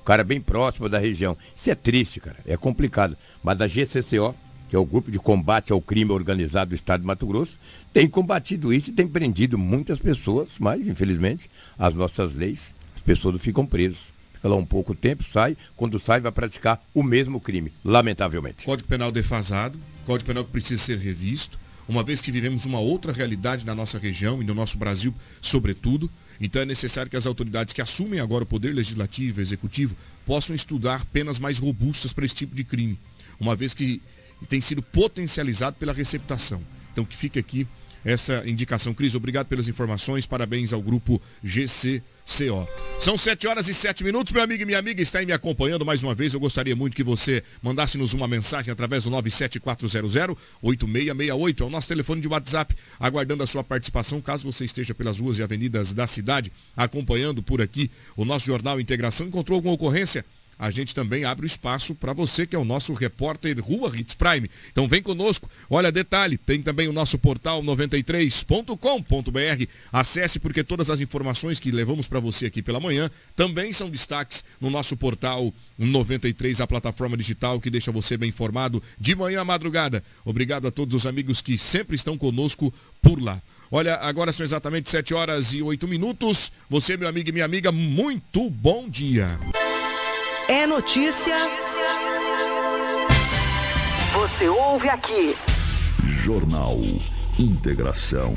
O 0.01 0.05
cara 0.05 0.23
bem 0.23 0.41
próximo 0.41 0.89
da 0.89 0.99
região. 0.99 1.37
Isso 1.57 1.71
é 1.71 1.75
triste, 1.75 2.21
cara. 2.21 2.37
É 2.47 2.59
complicado. 2.59 3.17
Mas 3.43 3.59
a 3.61 3.67
GCCO, 3.67 4.35
que 4.75 4.77
é 4.77 4.81
o 4.81 4.85
Grupo 4.85 5.09
de 5.09 5.21
Combate 5.21 5.73
ao 5.73 5.81
Crime 5.81 6.11
Organizado 6.11 6.71
do 6.71 6.75
Estado 6.75 7.03
de 7.03 7.07
Mato 7.07 7.25
Grosso, 7.25 7.57
tem 7.93 8.09
combatido 8.09 8.75
isso 8.75 8.91
e 8.91 8.93
tem 8.93 9.07
prendido 9.07 9.57
muitas 9.57 10.01
pessoas, 10.01 10.55
mas 10.59 10.89
infelizmente 10.89 11.49
as 11.79 11.95
nossas 11.95 12.35
leis, 12.35 12.75
as 12.93 13.01
pessoas 13.01 13.41
ficam 13.41 13.65
presas. 13.65 14.13
Fica 14.35 14.49
lá 14.49 14.57
um 14.57 14.67
pouco 14.67 14.93
tempo, 14.93 15.23
sai, 15.31 15.57
quando 15.77 15.97
sai 16.01 16.21
vai 16.21 16.33
praticar 16.33 16.85
o 16.93 17.05
mesmo 17.05 17.41
crime, 17.41 17.73
lamentavelmente. 17.85 18.65
Código 18.65 18.89
Penal 18.89 19.13
defasado, 19.13 19.79
Código 20.05 20.27
Penal 20.27 20.45
que 20.45 20.51
precisa 20.51 20.83
ser 20.83 20.99
revisto, 20.99 21.57
uma 21.89 22.03
vez 22.03 22.21
que 22.21 22.33
vivemos 22.33 22.67
uma 22.67 22.81
outra 22.81 23.13
realidade 23.13 23.65
na 23.65 23.77
nossa 23.77 23.97
região 23.97 24.43
e 24.43 24.45
no 24.45 24.57
nosso 24.57 24.77
Brasil, 24.77 25.15
sobretudo. 25.41 26.11
Então 26.41 26.61
é 26.61 26.65
necessário 26.65 27.09
que 27.09 27.17
as 27.17 27.29
autoridades 27.29 27.73
que 27.73 27.81
assumem 27.81 28.19
agora 28.19 28.43
o 28.43 28.47
poder 28.47 28.75
legislativo 28.75 29.39
e 29.39 29.43
executivo 29.43 29.95
possam 30.27 30.53
estudar 30.53 31.05
penas 31.07 31.39
mais 31.39 31.61
robustas 31.61 32.13
para 32.13 32.25
esse 32.25 32.35
tipo 32.35 32.57
de 32.57 32.65
crime, 32.65 32.99
uma 33.39 33.55
vez 33.55 33.73
que 33.73 34.03
tem 34.45 34.61
sido 34.61 34.83
potencializado 34.83 35.77
pela 35.79 35.93
receptação. 35.93 36.61
Então 36.93 37.05
que 37.05 37.17
fique 37.17 37.39
aqui 37.39 37.67
essa 38.05 38.47
indicação. 38.47 38.93
Cris, 38.93 39.15
obrigado 39.15 39.47
pelas 39.47 39.67
informações. 39.67 40.27
Parabéns 40.27 40.71
ao 40.73 40.83
grupo 40.83 41.23
GCCO. 41.43 42.69
São 43.01 43.17
7 43.17 43.47
horas 43.47 43.69
e 43.69 43.75
7 43.75 44.05
minutos. 44.05 44.31
Meu 44.33 44.43
amigo 44.43 44.63
e 44.63 44.67
minha 44.67 44.79
amiga 44.79 45.01
está 45.01 45.21
aí 45.21 45.27
me 45.27 45.33
acompanhando 45.33 45.87
mais 45.87 46.03
uma 46.03 46.15
vez. 46.15 46.35
Eu 46.35 46.41
gostaria 46.41 46.77
muito 46.77 46.95
que 46.95 47.03
você 47.03 47.43
mandasse-nos 47.63 48.13
uma 48.13 48.29
mensagem 48.29 48.71
através 48.71 49.05
do 49.05 49.11
97400-8668. 49.11 51.63
É 51.63 51.65
o 51.65 51.71
nosso 51.71 51.89
telefone 51.89 52.21
de 52.21 52.29
WhatsApp, 52.29 52.77
aguardando 53.01 53.43
a 53.43 53.47
sua 53.47 53.65
participação. 53.65 54.21
Caso 54.21 54.53
você 54.53 54.67
esteja 54.67 54.95
pelas 54.95 55.19
ruas 55.19 55.39
e 55.39 55.43
avenidas 55.43 55.95
da 55.95 56.07
cidade, 56.07 56.53
acompanhando 56.77 57.43
por 57.43 57.63
aqui 57.63 57.91
o 58.17 58.25
nosso 58.25 58.47
Jornal 58.47 58.81
Integração, 58.81 59.27
encontrou 59.27 59.57
alguma 59.57 59.75
ocorrência? 59.75 60.25
A 60.59 60.71
gente 60.71 60.95
também 60.95 61.25
abre 61.25 61.45
o 61.45 61.47
espaço 61.47 61.95
para 61.95 62.13
você 62.13 62.47
que 62.47 62.57
é 62.57 62.59
o 62.59 62.65
nosso 62.65 62.93
repórter 62.93 63.61
Rua 63.61 63.93
Hits 63.97 64.15
Prime. 64.15 64.51
Então 64.71 64.89
vem 64.89 65.03
conosco. 65.03 65.51
Olha, 65.69 65.93
detalhe, 65.93 66.39
tem 66.39 66.63
também 66.63 66.89
o 66.89 66.93
nosso 66.93 67.19
portal 67.19 67.63
93.com.br. 67.63 69.67
Acesse 69.93 70.39
porque 70.39 70.65
todas 70.65 70.91
as 70.91 71.01
informações 71.01 71.61
que 71.61 71.71
levamos 71.71 72.07
para 72.07 72.21
você 72.21 72.47
aqui 72.47 72.63
pela 72.63 72.81
manhã 72.81 73.11
também 73.37 73.73
são 73.73 73.91
destaques 73.91 74.45
no 74.61 74.71
nosso 74.71 74.97
portal 74.97 75.53
93, 75.79 76.61
a 76.61 76.67
plataforma 76.67 77.17
digital 77.17 77.61
que 77.61 77.71
deixa 77.71 77.91
você 77.91 78.17
bem 78.17 78.29
informado 78.29 78.83
de 78.99 79.15
manhã 79.15 79.41
à 79.41 79.45
madrugada. 79.45 80.03
Obrigado 80.25 80.67
a 80.67 80.71
todos 80.71 80.95
os 80.95 81.07
amigos 81.07 81.43
que 81.43 81.59
sempre 81.59 81.97
estão 81.97 82.17
conosco 82.17 82.73
por 83.03 83.21
lá. 83.21 83.41
Olha, 83.71 83.97
agora 83.97 84.33
são 84.33 84.45
exatamente 84.45 84.89
7 84.89 85.15
horas 85.15 85.53
e 85.53 85.63
8 85.63 85.89
minutos. 85.89 86.53
Você, 86.71 86.97
meu 86.97 87.09
amigo 87.09 87.29
e 87.29 87.33
minha 87.33 87.45
amiga, 87.45 87.73
muito 87.73 88.49
bom 88.49 88.89
dia. 88.89 89.39
É 90.49 90.67
notícia. 90.67 91.35
Você 94.13 94.47
ouve 94.47 94.91
aqui. 94.91 95.35
Jornal 96.23 96.79
Integração. 97.39 98.35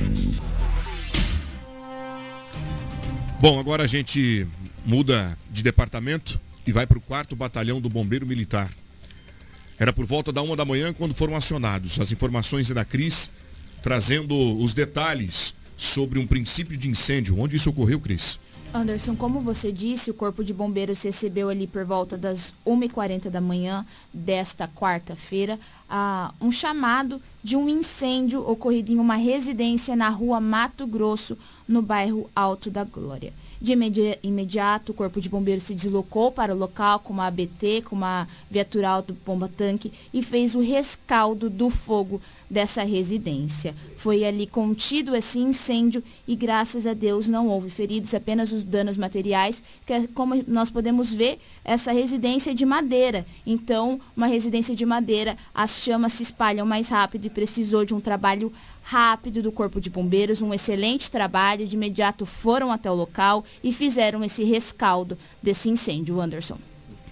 Bom, 3.42 3.60
agora 3.60 3.84
a 3.84 3.88
gente 3.88 4.48
muda 4.86 5.38
de 5.52 5.62
departamento 5.62 6.40
e 6.66 6.72
vai 6.72 6.88
para 6.88 6.98
o 6.98 7.02
quarto 7.02 7.36
batalhão 7.36 7.82
do 7.82 7.90
Bombeiro 7.90 8.26
Militar. 8.26 8.72
Era 9.78 9.92
por 9.92 10.06
volta 10.06 10.32
da 10.32 10.42
uma 10.42 10.56
da 10.56 10.64
manhã 10.64 10.94
quando 10.94 11.14
foram 11.14 11.36
acionados. 11.36 12.00
As 12.00 12.10
informações 12.10 12.72
é 12.72 12.74
da 12.74 12.86
Cris, 12.86 13.30
trazendo 13.84 14.58
os 14.62 14.74
detalhes 14.74 15.54
sobre 15.76 16.20
um 16.20 16.26
princípio 16.26 16.78
de 16.78 16.88
incêndio. 16.88 17.38
Onde 17.38 17.58
isso 17.58 17.70
ocorreu, 17.70 18.00
Cris? 18.00 18.40
Anderson, 18.74 19.16
como 19.16 19.40
você 19.40 19.72
disse, 19.72 20.12
o 20.12 20.14
Corpo 20.14 20.44
de 20.44 20.54
Bombeiros 20.54 21.02
recebeu 21.02 21.50
ali 21.50 21.66
por 21.66 21.86
volta 21.86 22.18
das 22.18 22.54
1h40 22.66 23.30
da 23.30 23.42
manhã 23.42 23.86
desta 24.14 24.68
quarta-feira 24.68 25.60
uh, 25.90 26.34
um 26.46 26.52
chamado 26.52 27.22
de 27.44 27.56
um 27.56 27.68
incêndio 27.70 28.48
ocorrido 28.48 28.92
em 28.92 29.00
uma 29.00 29.16
residência 29.16 29.96
na 29.96 30.10
rua 30.10 30.40
Mato 30.40 30.86
Grosso, 30.86 31.38
no 31.68 31.82
bairro 31.82 32.30
Alto 32.36 32.70
da 32.70 32.84
Glória. 32.84 33.34
De 33.60 33.74
imediato, 34.22 34.92
o 34.92 34.96
Corpo 34.96 35.20
de 35.20 35.30
Bombeiros 35.30 35.64
se 35.64 35.74
deslocou 35.74 36.32
para 36.32 36.54
o 36.54 36.58
local 36.58 37.00
com 37.00 37.12
uma 37.12 37.26
ABT, 37.26 37.82
com 37.86 37.96
uma 37.96 38.28
viatura 38.52 38.90
auto 38.90 39.18
bomba 39.26 39.50
tanque 39.50 39.92
e 40.14 40.22
fez 40.22 40.54
o 40.54 40.60
rescaldo 40.60 41.50
do 41.50 41.70
fogo 41.70 42.22
dessa 42.50 42.84
residência. 42.84 43.76
Foi 43.96 44.24
ali 44.24 44.48
contido 44.48 45.16
esse 45.16 45.40
incêndio 45.40 46.04
e 46.28 46.36
graças 46.36 46.88
a 46.88 46.94
Deus 46.94 47.28
não 47.28 47.48
houve 47.48 47.70
feridos, 47.70 48.14
apenas 48.14 48.52
os 48.52 48.64
danos 48.64 48.96
materiais, 48.98 49.62
que 49.86 49.94
é 49.94 50.08
como 50.14 50.44
nós 50.48 50.70
podemos 50.70 51.12
ver, 51.12 51.40
essa 51.64 51.92
residência 51.92 52.52
é 52.52 52.54
de 52.54 52.66
madeira. 52.66 53.26
Então, 53.46 54.00
uma 54.16 54.28
residência 54.28 54.76
de 54.76 54.86
madeira, 54.86 55.38
as 55.54 55.82
chamas 55.82 56.14
se 56.14 56.24
espalham 56.24 56.66
mais 56.66 56.90
rápido 56.90 57.26
e 57.26 57.30
precisou 57.30 57.84
de 57.84 57.94
um 57.94 58.00
trabalho 58.00 58.52
rápido 58.82 59.42
do 59.42 59.52
Corpo 59.52 59.82
de 59.82 59.90
Bombeiros, 59.90 60.42
um 60.42 60.54
excelente 60.54 61.12
trabalho. 61.12 61.68
De 61.68 61.76
imediato 61.76 62.26
foram 62.26 62.72
até 62.72 62.90
o 62.90 62.96
local 62.96 63.44
e 63.62 63.74
fizeram 63.74 64.24
esse 64.24 64.44
rescaldo 64.46 65.18
desse 65.44 65.70
incêndio, 65.70 66.22
Anderson. 66.22 66.58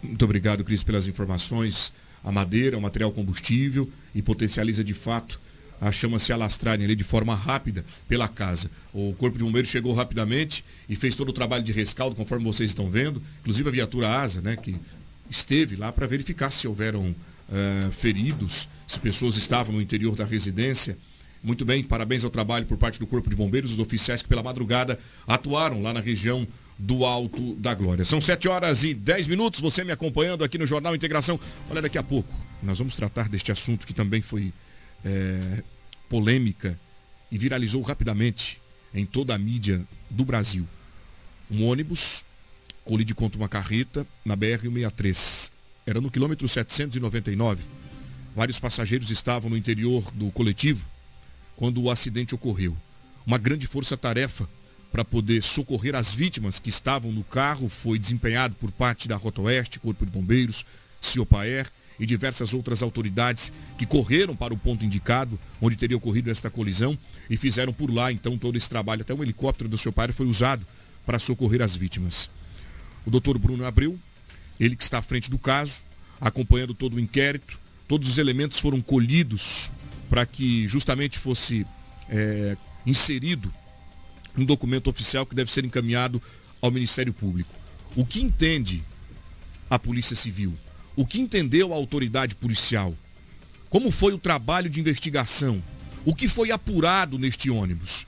Muito 0.02 0.24
obrigado, 0.24 0.63
Cris, 0.63 0.84
pelas 0.84 1.08
informações. 1.08 1.91
A 2.26 2.32
madeira 2.32 2.76
é 2.76 2.80
um 2.80 2.82
material 2.82 3.12
combustível 3.12 3.88
e 4.14 4.22
potencializa 4.22 4.84
de 4.84 4.96
fato 4.96 5.40
a 5.80 5.92
chama 5.92 6.18
se 6.18 6.34
alastrarem 6.34 6.86
ali 6.86 6.96
de 6.96 7.04
forma 7.04 7.36
rápida 7.36 7.86
pela 8.08 8.28
casa. 8.28 8.72
O 8.92 9.14
Corpo 9.14 9.38
de 9.38 9.44
Bombeiros 9.44 9.70
chegou 9.70 9.94
rapidamente 9.94 10.66
e 10.90 10.96
fez 10.96 11.16
todo 11.16 11.30
o 11.30 11.34
trabalho 11.34 11.64
de 11.64 11.72
rescaldo, 11.72 12.16
conforme 12.16 12.46
vocês 12.46 12.72
estão 12.72 12.90
vendo, 12.90 13.22
inclusive 13.42 13.70
a 13.70 13.72
viatura 13.72 14.22
ASA, 14.22 14.42
né, 14.42 14.56
que 14.56 14.76
esteve 15.30 15.76
lá 15.76 15.92
para 15.92 16.08
verificar 16.08 16.50
se 16.50 16.68
houveram 16.68 17.04
uh, 17.10 17.92
feridos, 17.92 18.70
se 18.88 19.00
pessoas 19.00 19.36
estavam 19.36 19.76
no 19.76 19.82
interior 19.82 20.16
da 20.16 20.26
residência. 20.26 20.98
Muito 21.44 21.64
bem, 21.64 21.84
parabéns 21.84 22.24
ao 22.24 22.32
trabalho 22.32 22.66
por 22.66 22.78
parte 22.78 23.00
do 23.00 23.06
Corpo 23.06 23.30
de 23.30 23.36
Bombeiros, 23.36 23.74
os 23.74 23.80
oficiais 23.80 24.24
que 24.24 24.30
pela 24.30 24.42
madrugada 24.42 24.98
atuaram 25.28 25.82
lá 25.82 25.94
na 25.94 26.00
região 26.00 26.48
do 26.78 27.06
Alto 27.06 27.56
da 27.56 27.74
Glória. 27.74 28.04
São 28.04 28.20
7 28.20 28.48
horas 28.48 28.84
e 28.84 28.94
10 28.94 29.28
minutos, 29.28 29.62
você 29.62 29.84
me 29.84 29.92
acompanhando 29.92 30.44
aqui 30.44 30.58
no 30.58 30.68
Jornal 30.68 30.96
Integração. 30.96 31.40
Olha, 31.70 31.82
daqui 31.82 31.98
a 31.98 32.04
pouco 32.04 32.34
nós 32.62 32.78
vamos 32.78 32.96
tratar 32.96 33.30
deste 33.30 33.52
assunto 33.52 33.88
que 33.88 33.94
também 33.94 34.22
foi 34.22 34.54
é, 35.04 35.64
polêmica 36.10 36.78
e 37.32 37.38
viralizou 37.38 37.82
rapidamente 37.82 38.62
em 38.94 39.06
toda 39.06 39.34
a 39.34 39.38
mídia 39.38 39.82
do 40.10 40.26
Brasil. 40.26 40.68
Um 41.50 41.66
ônibus 41.66 42.26
colide 42.84 43.14
contra 43.14 43.40
uma 43.40 43.50
carreta 43.50 44.06
na 44.24 44.36
BR-163. 44.36 45.52
Era 45.86 46.02
no 46.02 46.10
quilômetro 46.10 46.48
799. 46.48 47.64
Vários 48.36 48.60
passageiros 48.60 49.12
estavam 49.12 49.50
no 49.50 49.58
interior 49.58 50.04
do 50.14 50.32
coletivo 50.32 50.86
quando 51.56 51.82
o 51.82 51.90
acidente 51.90 52.36
ocorreu. 52.36 52.76
Uma 53.26 53.38
grande 53.38 53.66
força-tarefa 53.66 54.48
para 54.95 55.03
poder 55.03 55.43
socorrer 55.43 55.93
as 55.93 56.15
vítimas 56.15 56.58
que 56.58 56.69
estavam 56.69 57.12
no 57.12 57.21
carro 57.21 57.67
foi 57.67 57.99
desempenhado 57.99 58.55
por 58.55 58.71
parte 58.71 59.10
da 59.10 59.17
Rota 59.17 59.41
Oeste, 59.41 59.77
Corpo 59.77 60.05
de 60.05 60.12
Bombeiros, 60.13 60.65
Ciopaer 61.01 61.69
e 61.99 62.05
diversas 62.05 62.53
outras 62.53 62.81
autoridades 62.81 63.51
que 63.77 63.86
correram 63.86 64.34
para 64.38 64.53
o 64.53 64.58
ponto 64.58 64.86
indicado, 64.86 65.38
onde 65.62 65.75
teria 65.75 65.97
ocorrido 65.97 66.31
esta 66.31 66.49
colisão, 66.49 66.97
e 67.29 67.36
fizeram 67.36 67.73
por 67.73 67.93
lá 67.93 68.10
então 68.10 68.38
todo 68.38 68.58
esse 68.58 68.69
trabalho. 68.69 69.01
Até 69.01 69.13
um 69.13 69.21
helicóptero 69.21 69.67
do 69.67 69.77
Ciopaer 69.77 70.13
foi 70.13 70.27
usado 70.27 70.65
para 71.05 71.19
socorrer 71.19 71.62
as 71.62 71.75
vítimas. 71.75 72.29
O 73.05 73.12
doutor 73.12 73.38
Bruno 73.38 73.65
Abreu, 73.65 73.99
ele 74.58 74.77
que 74.77 74.84
está 74.84 74.99
à 74.99 75.01
frente 75.01 75.29
do 75.29 75.38
caso, 75.38 75.84
acompanhando 76.21 76.73
todo 76.73 76.95
o 76.95 76.99
inquérito, 77.01 77.60
todos 77.86 78.10
os 78.10 78.17
elementos 78.17 78.62
foram 78.62 78.79
colhidos 78.79 79.69
para 80.10 80.25
que 80.25 80.65
justamente 80.69 81.19
fosse 81.19 81.67
é, 82.10 82.55
inserido 82.86 83.53
um 84.38 84.45
documento 84.45 84.89
oficial 84.89 85.26
que 85.26 85.36
deve 85.36 85.52
ser 85.52 85.65
encaminhado 85.65 86.21
ao 86.62 86.71
Ministério 86.71 87.13
Público. 87.13 87.54
O 87.95 88.06
que 88.06 88.21
entende 88.21 88.84
a 89.69 89.80
Polícia 89.80 90.15
Civil? 90.15 90.54
O 90.95 91.06
que 91.06 91.19
entendeu 91.19 91.74
a 91.74 91.76
autoridade 91.76 92.36
policial? 92.36 92.95
Como 93.69 93.91
foi 93.91 94.13
o 94.13 94.17
trabalho 94.17 94.69
de 94.69 94.80
investigação? 94.80 95.62
O 96.06 96.13
que 96.13 96.28
foi 96.28 96.52
apurado 96.52 97.17
neste 97.17 97.50
ônibus? 97.50 98.06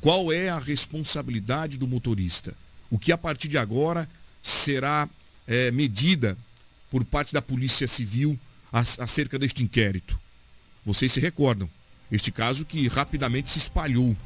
Qual 0.00 0.32
é 0.32 0.48
a 0.48 0.58
responsabilidade 0.58 1.78
do 1.78 1.86
motorista? 1.86 2.54
O 2.90 2.98
que 2.98 3.10
a 3.10 3.18
partir 3.18 3.48
de 3.48 3.58
agora 3.58 4.08
será 4.42 5.08
é, 5.46 5.70
medida 5.70 6.36
por 6.90 7.04
parte 7.04 7.32
da 7.32 7.42
Polícia 7.42 7.88
Civil 7.88 8.38
acerca 8.72 9.38
deste 9.38 9.62
inquérito? 9.62 10.18
Vocês 10.84 11.10
se 11.10 11.20
recordam, 11.20 11.68
este 12.12 12.30
caso 12.30 12.64
que 12.64 12.86
rapidamente 12.88 13.50
se 13.50 13.58
espalhou 13.58 14.16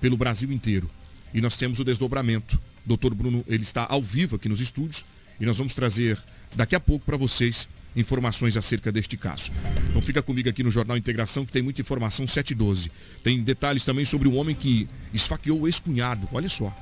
pelo 0.00 0.16
Brasil 0.16 0.52
inteiro. 0.52 0.90
E 1.32 1.40
nós 1.40 1.56
temos 1.56 1.80
o 1.80 1.84
desdobramento. 1.84 2.60
Doutor 2.84 3.14
Bruno, 3.14 3.44
ele 3.48 3.62
está 3.62 3.86
ao 3.88 4.02
vivo 4.02 4.36
aqui 4.36 4.48
nos 4.48 4.60
estúdios 4.60 5.04
e 5.40 5.46
nós 5.46 5.58
vamos 5.58 5.74
trazer 5.74 6.18
daqui 6.54 6.74
a 6.74 6.80
pouco 6.80 7.04
para 7.04 7.16
vocês 7.16 7.68
informações 7.96 8.56
acerca 8.56 8.92
deste 8.92 9.16
caso. 9.16 9.50
Então 9.88 10.02
fica 10.02 10.22
comigo 10.22 10.48
aqui 10.48 10.62
no 10.62 10.70
Jornal 10.70 10.96
Integração 10.96 11.44
que 11.44 11.52
tem 11.52 11.62
muita 11.62 11.80
informação 11.80 12.26
712. 12.26 12.92
Tem 13.22 13.42
detalhes 13.42 13.84
também 13.84 14.04
sobre 14.04 14.28
um 14.28 14.36
homem 14.36 14.54
que 14.54 14.88
esfaqueou 15.12 15.62
o 15.62 15.66
ex-cunhado. 15.66 16.28
Olha 16.32 16.48
só. 16.48 16.74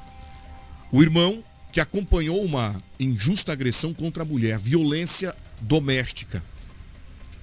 O 0.90 1.03
irmão 1.03 1.42
que 1.72 1.81
acompanhou 1.81 2.44
uma 2.44 2.81
injusta 3.00 3.53
agressão 3.53 3.92
contra 3.92 4.22
a 4.22 4.27
mulher, 4.27 4.59
violência 4.59 5.35
doméstica. 5.61 6.44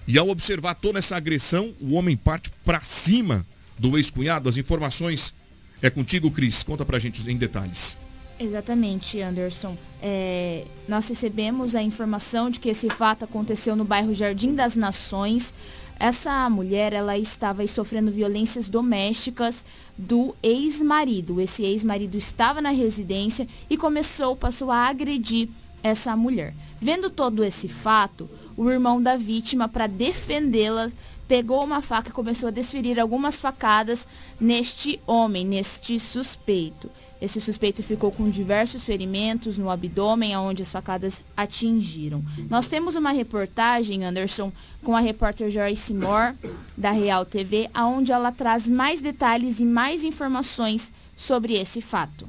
E 0.07 0.17
ao 0.17 0.29
observar 0.29 0.75
toda 0.75 0.99
essa 0.99 1.15
agressão, 1.15 1.73
o 1.79 1.93
homem 1.93 2.15
parte 2.15 2.51
para 2.63 2.81
cima 2.81 3.45
do 3.77 3.97
ex-cunhado. 3.97 4.47
As 4.47 4.57
informações 4.57 5.34
é 5.81 5.89
contigo, 5.89 6.31
Cris. 6.31 6.63
Conta 6.63 6.85
pra 6.85 6.99
gente 6.99 7.29
em 7.29 7.37
detalhes. 7.37 7.97
Exatamente, 8.39 9.21
Anderson. 9.21 9.77
É, 10.01 10.65
nós 10.87 11.07
recebemos 11.07 11.75
a 11.75 11.83
informação 11.83 12.49
de 12.49 12.59
que 12.59 12.69
esse 12.69 12.89
fato 12.89 13.23
aconteceu 13.23 13.75
no 13.75 13.85
bairro 13.85 14.13
Jardim 14.13 14.55
das 14.55 14.75
Nações. 14.75 15.53
Essa 15.99 16.49
mulher, 16.49 16.93
ela 16.93 17.15
estava 17.17 17.65
sofrendo 17.67 18.09
violências 18.09 18.67
domésticas 18.67 19.63
do 19.95 20.35
ex-marido. 20.41 21.39
Esse 21.39 21.63
ex-marido 21.63 22.17
estava 22.17 22.59
na 22.59 22.71
residência 22.71 23.47
e 23.69 23.77
começou, 23.77 24.35
passou 24.35 24.71
a 24.71 24.87
agredir 24.87 25.47
essa 25.83 26.15
mulher. 26.15 26.55
Vendo 26.81 27.11
todo 27.11 27.43
esse 27.43 27.67
fato, 27.67 28.27
o 28.57 28.69
irmão 28.69 29.01
da 29.01 29.15
vítima, 29.15 29.67
para 29.67 29.85
defendê-la, 29.85 30.91
pegou 31.31 31.63
uma 31.63 31.81
faca 31.81 32.09
e 32.09 32.11
começou 32.11 32.49
a 32.49 32.51
desferir 32.51 32.99
algumas 32.99 33.39
facadas 33.39 34.05
neste 34.37 34.99
homem, 35.07 35.45
neste 35.45 35.97
suspeito. 35.97 36.91
Esse 37.21 37.39
suspeito 37.39 37.81
ficou 37.81 38.11
com 38.11 38.29
diversos 38.29 38.83
ferimentos 38.83 39.57
no 39.57 39.69
abdômen, 39.69 40.33
aonde 40.33 40.61
as 40.61 40.69
facadas 40.69 41.23
atingiram. 41.37 42.21
Nós 42.49 42.67
temos 42.67 42.95
uma 42.95 43.11
reportagem, 43.11 44.03
Anderson, 44.03 44.51
com 44.83 44.93
a 44.93 44.99
repórter 44.99 45.49
Joyce 45.49 45.93
Moore, 45.93 46.35
da 46.75 46.91
Real 46.91 47.25
TV, 47.25 47.69
aonde 47.73 48.11
ela 48.11 48.33
traz 48.33 48.67
mais 48.67 48.99
detalhes 48.99 49.61
e 49.61 49.65
mais 49.65 50.03
informações 50.03 50.91
sobre 51.15 51.53
esse 51.53 51.79
fato. 51.79 52.27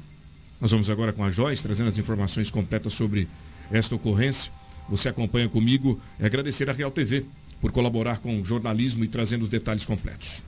Nós 0.61 0.71
vamos 0.71 0.89
agora 0.89 1.11
com 1.11 1.25
a 1.25 1.29
Joyce, 1.29 1.61
trazendo 1.61 1.89
as 1.89 1.97
informações 1.97 2.49
completas 2.49 2.93
sobre 2.93 3.27
esta 3.69 3.95
ocorrência. 3.95 4.49
Você 4.87 5.09
acompanha 5.09 5.49
comigo 5.49 5.99
e 6.17 6.25
agradecer 6.25 6.69
a 6.69 6.73
Real 6.73 6.89
TV 6.89 7.25
por 7.63 7.71
colaborar 7.71 8.19
com 8.19 8.41
o 8.41 8.43
jornalismo 8.43 9.05
e 9.05 9.07
trazendo 9.07 9.43
os 9.43 9.49
detalhes 9.49 9.85
completos 9.85 10.43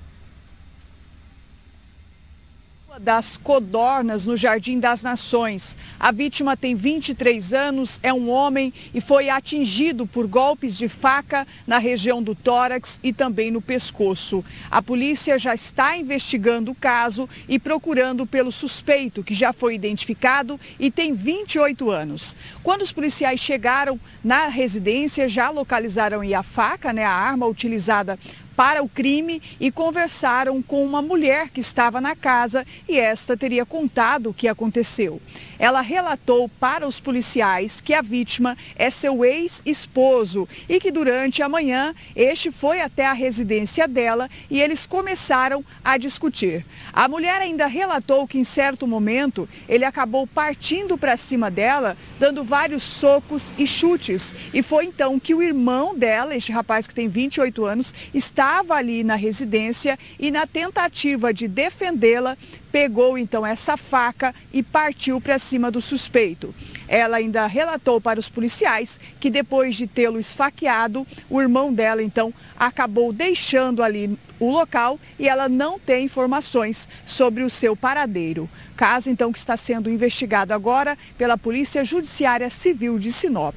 das 3.00 3.36
Codornas, 3.38 4.26
no 4.26 4.38
Jardim 4.38 4.80
das 4.80 5.02
Nações. 5.02 5.76
A 6.00 6.12
vítima 6.12 6.56
tem 6.56 6.76
23 6.76 7.54
anos, 7.54 8.00
é 8.02 8.14
um 8.14 8.30
homem 8.30 8.74
e 8.94 9.02
foi 9.02 9.30
atingido 9.30 10.08
por 10.08 10.28
golpes 10.28 10.78
de 10.78 10.88
faca 10.88 11.46
na 11.68 11.78
região 11.78 12.24
do 12.24 12.34
tórax 12.34 13.00
e 13.04 13.12
também 13.12 13.52
no 13.52 13.62
pescoço. 13.62 14.44
A 14.72 14.82
polícia 14.82 15.38
já 15.38 15.54
está 15.54 15.98
investigando 15.98 16.72
o 16.72 16.76
caso 16.76 17.30
e 17.50 17.60
procurando 17.60 18.26
pelo 18.26 18.52
suspeito, 18.52 19.24
que 19.24 19.34
já 19.34 19.52
foi 19.52 19.76
identificado 19.76 20.60
e 20.80 20.90
tem 20.90 21.14
28 21.14 21.90
anos. 21.92 22.36
Quando 22.64 22.82
os 22.82 22.92
policiais 22.92 23.40
chegaram 23.40 24.00
na 24.24 24.48
residência, 24.48 25.28
já 25.28 25.50
localizaram 25.50 26.22
a 26.36 26.44
faca, 26.44 26.94
né, 26.94 27.04
a 27.04 27.12
arma 27.12 27.46
utilizada 27.46 28.18
para 28.56 28.82
o 28.82 28.90
crime 28.90 29.42
e 29.60 29.72
conversaram 29.72 30.62
com 30.62 30.84
uma 30.84 31.02
mulher 31.02 31.50
que 31.50 31.60
estava 31.60 32.00
na 32.00 32.16
casa 32.16 32.66
e 32.88 32.98
esta 32.98 33.36
teria 33.36 33.66
contado 33.66 34.30
o 34.30 34.34
que 34.34 34.48
aconteceu. 34.48 35.22
Ela 35.58 35.82
relatou 35.82 36.50
para 36.60 36.88
os 36.88 37.00
policiais 37.00 37.82
que 37.82 37.94
a 37.94 38.02
vítima 38.02 38.58
é 38.76 38.90
seu 38.90 39.24
ex-esposo 39.24 40.48
e 40.68 40.80
que 40.80 40.92
durante 40.92 41.42
a 41.42 41.50
manhã 41.50 41.94
este 42.16 42.52
foi 42.52 42.82
até 42.82 43.06
a 43.06 43.14
residência 43.14 43.88
dela 43.88 44.30
e 44.50 44.62
eles 44.62 44.86
começaram 44.86 45.64
a 45.84 45.98
discutir. 45.98 46.66
A 46.92 47.08
mulher 47.08 47.42
ainda 47.42 47.66
relatou 47.68 48.28
que 48.28 48.38
em 48.38 48.44
certo 48.44 48.88
momento 48.88 49.48
ele 49.68 49.86
acabou 49.86 50.28
partindo 50.28 50.98
para 50.98 51.18
cima 51.18 51.50
dela, 51.50 51.98
dando 52.20 52.44
vários 52.44 52.84
socos 52.84 53.54
e 53.58 53.66
chutes. 53.66 54.36
E 54.54 54.62
foi 54.62 54.86
então 54.86 55.20
que 55.20 55.34
o 55.34 55.42
irmão 55.42 55.98
dela, 55.98 56.36
este 56.36 56.52
rapaz 56.52 56.88
que 56.88 56.96
tem 56.96 57.08
28 57.08 57.66
anos, 57.66 57.94
estava 58.14 58.76
ali 58.76 59.04
na 59.04 59.16
residência 59.16 59.98
e 60.20 60.32
na 60.32 60.46
tentativa 60.46 61.34
de 61.34 61.48
defendê-la, 61.48 62.38
pegou 62.76 63.18
então 63.18 63.46
essa 63.46 63.78
faca 63.78 64.36
e 64.52 64.62
partiu 64.62 65.22
para 65.22 65.40
cima 65.40 65.72
do 65.72 65.80
suspeito. 65.80 66.54
Ela 66.90 67.16
ainda 67.16 67.48
relatou 67.48 68.02
para 68.02 68.20
os 68.20 68.28
policiais 68.28 69.00
que 69.18 69.30
depois 69.30 69.78
de 69.78 69.88
tê-lo 69.88 70.20
esfaqueado, 70.20 71.08
o 71.30 71.42
irmão 71.42 71.74
dela 71.74 72.04
então 72.04 72.34
acabou 72.60 73.14
deixando 73.14 73.82
ali 73.82 74.20
o 74.42 74.52
local 74.52 75.00
e 75.18 75.26
ela 75.26 75.48
não 75.48 75.80
tem 75.80 76.04
informações 76.04 76.90
sobre 77.06 77.44
o 77.44 77.50
seu 77.50 77.78
paradeiro. 77.78 78.50
Caso 78.76 79.10
então 79.10 79.32
que 79.32 79.40
está 79.40 79.56
sendo 79.56 79.90
investigado 79.90 80.54
agora 80.54 80.98
pela 81.18 81.38
Polícia 81.38 81.82
Judiciária 81.82 82.50
Civil 82.50 83.00
de 83.00 83.10
Sinop. 83.10 83.56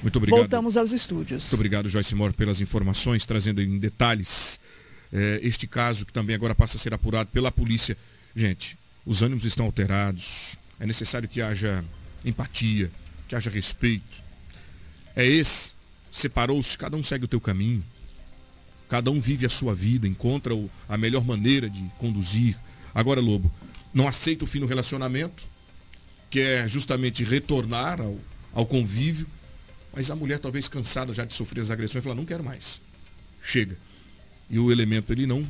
Muito 0.00 0.16
obrigado. 0.16 0.38
Voltamos 0.42 0.76
aos 0.76 0.92
estúdios. 0.92 1.42
Muito 1.42 1.54
obrigado, 1.56 1.88
Joyce 1.88 2.14
Moore, 2.14 2.34
pelas 2.34 2.60
informações, 2.60 3.26
trazendo 3.26 3.60
em 3.60 3.80
detalhes 3.80 4.60
eh, 5.12 5.40
este 5.42 5.66
caso 5.66 6.06
que 6.06 6.12
também 6.12 6.36
agora 6.36 6.54
passa 6.54 6.76
a 6.76 6.80
ser 6.80 6.94
apurado 6.94 7.30
pela 7.32 7.50
polícia 7.50 7.96
Gente, 8.34 8.78
os 9.04 9.22
ânimos 9.22 9.44
estão 9.44 9.66
alterados. 9.66 10.56
É 10.78 10.86
necessário 10.86 11.28
que 11.28 11.42
haja 11.42 11.84
empatia, 12.24 12.90
que 13.28 13.34
haja 13.34 13.50
respeito. 13.50 14.18
É 15.14 15.26
esse. 15.26 15.72
Separou-se, 16.10 16.76
cada 16.76 16.96
um 16.96 17.02
segue 17.02 17.24
o 17.24 17.28
teu 17.28 17.40
caminho. 17.40 17.84
Cada 18.88 19.10
um 19.10 19.20
vive 19.20 19.46
a 19.46 19.48
sua 19.48 19.74
vida, 19.74 20.08
encontra 20.08 20.52
a 20.88 20.96
melhor 20.96 21.24
maneira 21.24 21.70
de 21.70 21.80
conduzir. 21.98 22.56
Agora, 22.92 23.20
Lobo, 23.20 23.52
não 23.94 24.08
aceita 24.08 24.44
o 24.44 24.48
fim 24.48 24.58
do 24.58 24.66
relacionamento, 24.66 25.44
que 26.28 26.40
é 26.40 26.66
justamente 26.66 27.22
retornar 27.22 28.00
ao, 28.00 28.18
ao 28.52 28.66
convívio. 28.66 29.28
Mas 29.92 30.10
a 30.10 30.16
mulher, 30.16 30.38
talvez 30.38 30.66
cansada 30.66 31.12
já 31.12 31.24
de 31.24 31.34
sofrer 31.34 31.60
as 31.60 31.70
agressões, 31.70 32.02
fala, 32.02 32.16
não 32.16 32.24
quero 32.24 32.42
mais. 32.42 32.82
Chega. 33.42 33.76
E 34.48 34.58
o 34.58 34.72
elemento, 34.72 35.12
ele 35.12 35.26
não, 35.26 35.48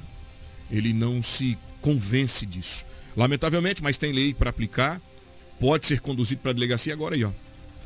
ele 0.71 0.93
não 0.93 1.23
se 1.23 1.57
convence 1.81 2.47
disso. 2.47 2.85
Lamentavelmente, 3.17 3.83
mas 3.83 3.99
tem 3.99 4.13
lei 4.13 4.33
para 4.33 4.51
aplicar 4.51 5.01
pode 5.61 5.87
ser 5.87 6.01
conduzido 6.01 6.41
para 6.41 6.51
a 6.51 6.55
delegacia 6.55 6.95
agora 6.95 7.15
aí, 7.15 7.23
ó. 7.23 7.31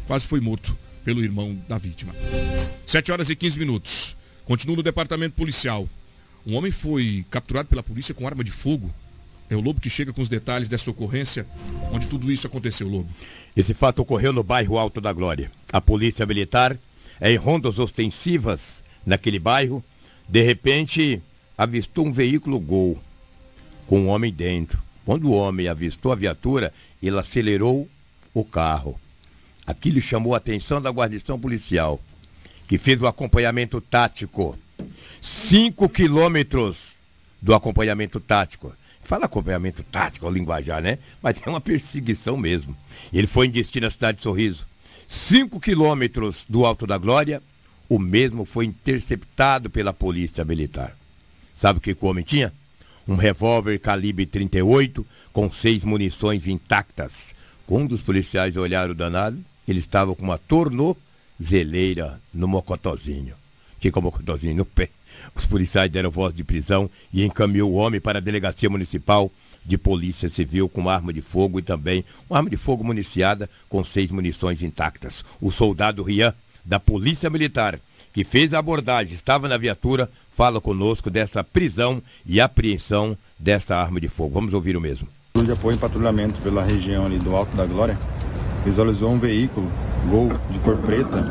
Quase 0.07 0.27
foi 0.27 0.41
morto 0.41 0.79
pelo 1.05 1.23
irmão 1.23 1.59
da 1.69 1.77
vítima. 1.77 2.15
7 2.87 3.11
horas 3.11 3.29
e 3.29 3.37
15 3.37 3.59
minutos. 3.59 4.17
Continua 4.45 4.77
no 4.77 4.83
departamento 4.83 5.35
policial. 5.35 5.89
Um 6.47 6.55
homem 6.55 6.71
foi 6.71 7.27
capturado 7.31 7.69
pela 7.69 7.83
polícia 7.83 8.15
com 8.15 8.27
arma 8.27 8.45
de 8.45 8.51
fogo. 8.51 8.95
É 9.51 9.57
o 9.57 9.61
Lobo 9.61 9.81
que 9.81 9.91
chega 9.91 10.13
com 10.13 10.23
os 10.23 10.29
detalhes 10.29 10.69
dessa 10.69 10.91
ocorrência, 10.91 11.47
onde 11.93 12.07
tudo 12.07 12.31
isso 12.31 12.47
aconteceu, 12.47 12.89
Lobo. 12.89 13.09
Esse 13.57 13.75
fato 13.75 14.01
ocorreu 14.01 14.33
no 14.33 14.43
bairro 14.43 14.79
Alto 14.79 15.01
da 15.01 15.13
Glória. 15.13 15.51
A 15.73 15.81
polícia 15.81 16.25
militar, 16.25 16.79
em 17.21 17.37
rondas 17.37 17.79
ostensivas 17.79 18.83
naquele 19.05 19.39
bairro, 19.39 19.85
de 20.29 20.43
repente 20.43 21.21
avistou 21.59 22.07
um 22.07 22.13
veículo 22.13 22.59
Gol 22.59 23.01
com 23.87 24.01
um 24.01 24.09
homem 24.09 24.33
dentro. 24.33 24.83
Quando 25.05 25.29
o 25.29 25.33
homem 25.33 25.69
avistou 25.69 26.13
a 26.13 26.17
viatura, 26.17 26.73
ele 27.03 27.19
acelerou 27.19 27.89
o 28.33 28.45
carro. 28.45 28.99
Aquilo 29.67 30.01
chamou 30.01 30.35
a 30.35 30.39
atenção 30.39 30.81
da 30.81 30.91
guarnição 30.91 31.39
policial, 31.39 32.01
que 32.67 32.79
fez 32.79 33.01
o 33.03 33.07
acompanhamento 33.07 33.81
tático. 33.81 34.59
Cinco 35.21 35.89
quilômetros 35.89 36.95
do 37.41 37.55
acompanhamento 37.55 38.21
tático. 38.21 38.75
Fala 39.03 39.27
acompanhamento 39.27 39.83
tático, 39.83 40.27
ao 40.27 40.33
linguajar, 40.33 40.83
né? 40.83 40.99
Mas 41.23 41.41
é 41.45 41.51
uma 41.51 41.61
perseguição 41.61 42.37
mesmo. 42.37 42.77
Ele 43.13 43.27
foi 43.27 43.47
em 43.47 43.51
destino 43.51 43.87
à 43.87 43.91
cidade 43.91 44.17
de 44.17 44.23
Sorriso. 44.23 44.67
Cinco 45.07 45.61
quilômetros 45.61 46.47
do 46.49 46.65
Alto 46.65 46.87
da 46.87 46.97
Glória, 46.97 47.43
o 47.89 47.99
mesmo 47.99 48.47
foi 48.47 48.65
interceptado 48.65 49.69
pela 49.69 49.93
polícia 49.93 50.45
militar. 50.45 50.97
Sabe 51.55 51.79
o 51.79 51.83
que 51.83 51.93
o 51.93 52.09
homem 52.09 52.25
tinha? 52.25 52.53
Um 53.07 53.17
revólver 53.17 53.79
calibre 53.79 54.25
38 54.25 55.07
com 55.33 55.51
seis 55.51 55.85
munições 55.85 56.49
intactas. 56.49 57.35
Quando 57.67 57.93
os 57.93 58.01
policiais 58.01 58.57
olharam 58.57 58.93
o 58.93 58.95
danado, 58.95 59.39
ele 59.67 59.79
estava 59.79 60.15
com 60.15 60.23
uma 60.23 60.39
tornozeleira 60.39 62.21
no 62.33 62.49
mocotozinho. 62.49 63.35
Que 63.79 63.91
com 63.91 64.01
o 64.01 64.03
mocotozinho 64.05 64.57
no 64.57 64.65
pé. 64.65 64.89
Os 65.35 65.47
policiais 65.47 65.91
deram 65.91 66.11
voz 66.11 66.35
de 66.35 66.45
prisão 66.45 66.91
e 67.13 67.25
encaminhou 67.25 67.71
o 67.71 67.75
homem 67.75 68.01
para 68.01 68.19
a 68.19 68.23
delegacia 68.23 68.71
municipal 68.71 69.31
de 69.65 69.79
polícia 69.79 70.29
civil 70.29 70.69
com 70.69 70.89
arma 70.89 71.13
de 71.13 71.23
fogo 71.23 71.59
e 71.59 71.63
também 71.63 72.05
uma 72.29 72.39
arma 72.39 72.51
de 72.51 72.57
fogo 72.57 72.85
municiada 72.85 73.49
com 73.69 73.85
seis 73.85 74.11
munições 74.11 74.63
intactas. 74.63 75.25
O 75.41 75.51
soldado 75.51 76.03
Rian, 76.03 76.35
da 76.65 76.79
Polícia 76.79 77.31
Militar, 77.31 77.79
que 78.15 78.23
fez 78.23 78.55
a 78.55 78.61
abordagem, 78.61 79.13
estava 79.13 79.49
na 79.49 79.59
viatura, 79.59 80.09
fala 80.31 80.61
conosco 80.61 81.11
dessa 81.11 81.43
prisão 81.43 82.01
e 82.25 82.41
apreensão 82.41 83.19
dessa 83.37 83.77
arma 83.77 84.01
de 84.01 84.09
fogo. 84.09 84.35
Vamos 84.35 84.55
ouvir 84.55 84.77
o 84.77 84.81
mesmo. 84.81 85.09
De 85.37 85.51
apoio 85.51 85.75
em 85.75 85.79
patrulhamento 85.79 86.41
pela 86.41 86.63
região 86.63 87.05
ali 87.05 87.19
do 87.19 87.35
Alto 87.35 87.57
da 87.57 87.67
Glória, 87.67 87.99
visualizou 88.65 89.11
um 89.11 89.19
veículo, 89.19 89.69
Gol, 90.09 90.31
de 90.51 90.59
cor 90.61 90.77
preta, 90.77 91.29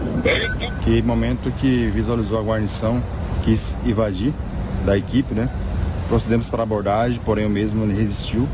que 0.83 1.01
momento 1.01 1.49
que 1.61 1.87
visualizou 1.87 2.37
a 2.37 2.41
guarnição, 2.41 3.01
quis 3.45 3.77
invadir 3.85 4.33
da 4.85 4.97
equipe, 4.97 5.33
né? 5.33 5.47
Procedemos 6.09 6.49
para 6.49 6.63
a 6.63 6.63
abordagem, 6.63 7.19
porém 7.23 7.45
o 7.45 7.49
mesmo 7.49 7.85
resistiu 7.85 8.49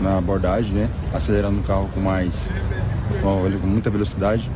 na 0.00 0.16
abordagem, 0.16 0.72
né? 0.72 0.88
Acelerando 1.12 1.60
o 1.60 1.62
carro 1.64 1.90
com 1.92 2.00
mais, 2.00 2.48
com 3.20 3.66
muita 3.66 3.90
velocidade, 3.90 4.48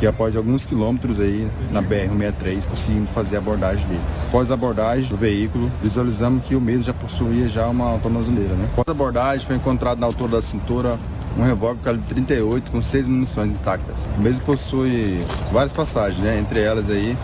que 0.00 0.06
após 0.06 0.34
alguns 0.34 0.64
quilômetros 0.64 1.20
aí 1.20 1.46
na 1.70 1.82
BR-163 1.82 2.64
conseguimos 2.64 3.10
fazer 3.10 3.36
a 3.36 3.38
abordagem 3.38 3.86
dele. 3.86 4.00
Após 4.28 4.50
a 4.50 4.54
abordagem 4.54 5.10
do 5.10 5.16
veículo, 5.16 5.70
visualizamos 5.82 6.42
que 6.46 6.54
o 6.54 6.60
mesmo 6.60 6.84
já 6.84 6.94
possuía 6.94 7.50
já 7.50 7.68
uma 7.68 7.98
tornozeleira, 7.98 8.54
né? 8.54 8.66
Após 8.72 8.88
a 8.88 8.92
abordagem 8.92 9.46
foi 9.46 9.56
encontrado 9.56 9.98
na 9.98 10.06
altura 10.06 10.32
da 10.32 10.42
cintura 10.42 10.98
um 11.36 11.42
revólver 11.42 11.82
calibre 11.82 12.06
38 12.14 12.70
com 12.70 12.80
seis 12.80 13.06
munições 13.06 13.50
intactas. 13.50 14.08
O 14.16 14.22
mesmo 14.22 14.42
possui 14.42 15.18
várias 15.52 15.72
passagens, 15.72 16.22
né? 16.22 16.38
Entre 16.38 16.60
elas 16.60 16.88
aí, 16.90 17.14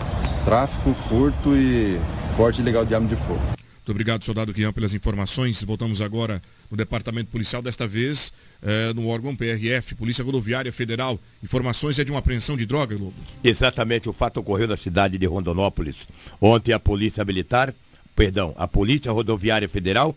tráfico, 0.45 0.93
furto 0.93 1.55
e 1.55 1.99
porte 2.37 2.61
ilegal 2.61 2.85
de 2.85 2.93
arma 2.93 3.07
de 3.07 3.15
fogo. 3.15 3.41
Muito 3.41 3.89
obrigado, 3.89 4.23
soldado 4.23 4.53
Guião, 4.53 4.71
pelas 4.71 4.93
informações. 4.93 5.63
Voltamos 5.63 5.99
agora 5.99 6.41
no 6.69 6.77
Departamento 6.77 7.31
Policial, 7.31 7.61
desta 7.61 7.87
vez 7.87 8.31
eh, 8.61 8.93
no 8.93 9.07
órgão 9.07 9.35
PRF, 9.35 9.95
Polícia 9.95 10.23
Rodoviária 10.23 10.71
Federal. 10.71 11.19
Informações 11.43 11.99
é 11.99 12.03
de 12.03 12.11
uma 12.11 12.19
apreensão 12.19 12.57
de 12.57 12.65
droga, 12.65 12.95
Lobo? 12.95 13.13
Exatamente, 13.43 14.09
o 14.09 14.13
fato 14.13 14.39
ocorreu 14.39 14.67
na 14.67 14.77
cidade 14.77 15.17
de 15.17 15.25
Rondonópolis. 15.25 16.07
Ontem 16.41 16.73
a 16.73 16.79
Polícia 16.79 17.23
Militar, 17.23 17.73
perdão, 18.15 18.53
a 18.57 18.67
Polícia 18.67 19.11
Rodoviária 19.11 19.69
Federal 19.69 20.15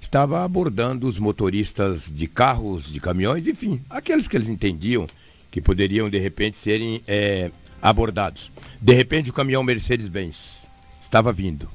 estava 0.00 0.44
abordando 0.44 1.06
os 1.06 1.18
motoristas 1.18 2.12
de 2.12 2.26
carros, 2.26 2.90
de 2.92 3.00
caminhões, 3.00 3.46
enfim, 3.46 3.80
aqueles 3.90 4.28
que 4.28 4.36
eles 4.36 4.48
entendiam 4.48 5.06
que 5.50 5.60
poderiam 5.60 6.08
de 6.08 6.18
repente 6.18 6.56
serem 6.56 7.02
é, 7.06 7.50
abordados. 7.80 8.52
De 8.80 8.92
repente 8.92 9.30
o 9.30 9.32
caminhão 9.32 9.62
Mercedes-Benz 9.62 10.62
estava 11.02 11.32
vindo. 11.32 11.68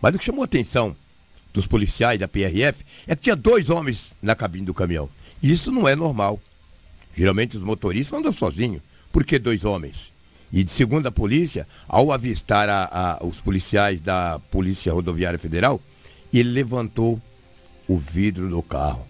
Mas 0.00 0.14
o 0.14 0.18
que 0.18 0.24
chamou 0.24 0.42
a 0.42 0.44
atenção 0.44 0.96
dos 1.52 1.66
policiais 1.66 2.20
da 2.20 2.28
PRF 2.28 2.84
é 3.06 3.16
que 3.16 3.22
tinha 3.22 3.36
dois 3.36 3.70
homens 3.70 4.14
na 4.22 4.34
cabine 4.34 4.64
do 4.64 4.74
caminhão. 4.74 5.08
Isso 5.42 5.70
não 5.70 5.88
é 5.88 5.94
normal. 5.94 6.40
Geralmente 7.14 7.56
os 7.56 7.62
motoristas 7.62 8.18
andam 8.18 8.32
sozinhos. 8.32 8.82
Por 9.12 9.24
que 9.24 9.38
dois 9.38 9.64
homens? 9.64 10.12
E 10.52 10.64
de 10.64 10.70
segundo 10.70 11.06
a 11.06 11.12
polícia, 11.12 11.66
ao 11.86 12.10
avistar 12.10 12.68
a, 12.68 12.88
a, 13.20 13.26
os 13.26 13.40
policiais 13.40 14.00
da 14.00 14.38
Polícia 14.50 14.92
Rodoviária 14.92 15.38
Federal, 15.38 15.80
ele 16.32 16.50
levantou 16.50 17.20
o 17.86 17.98
vidro 17.98 18.48
do 18.48 18.62
carro. 18.62 19.06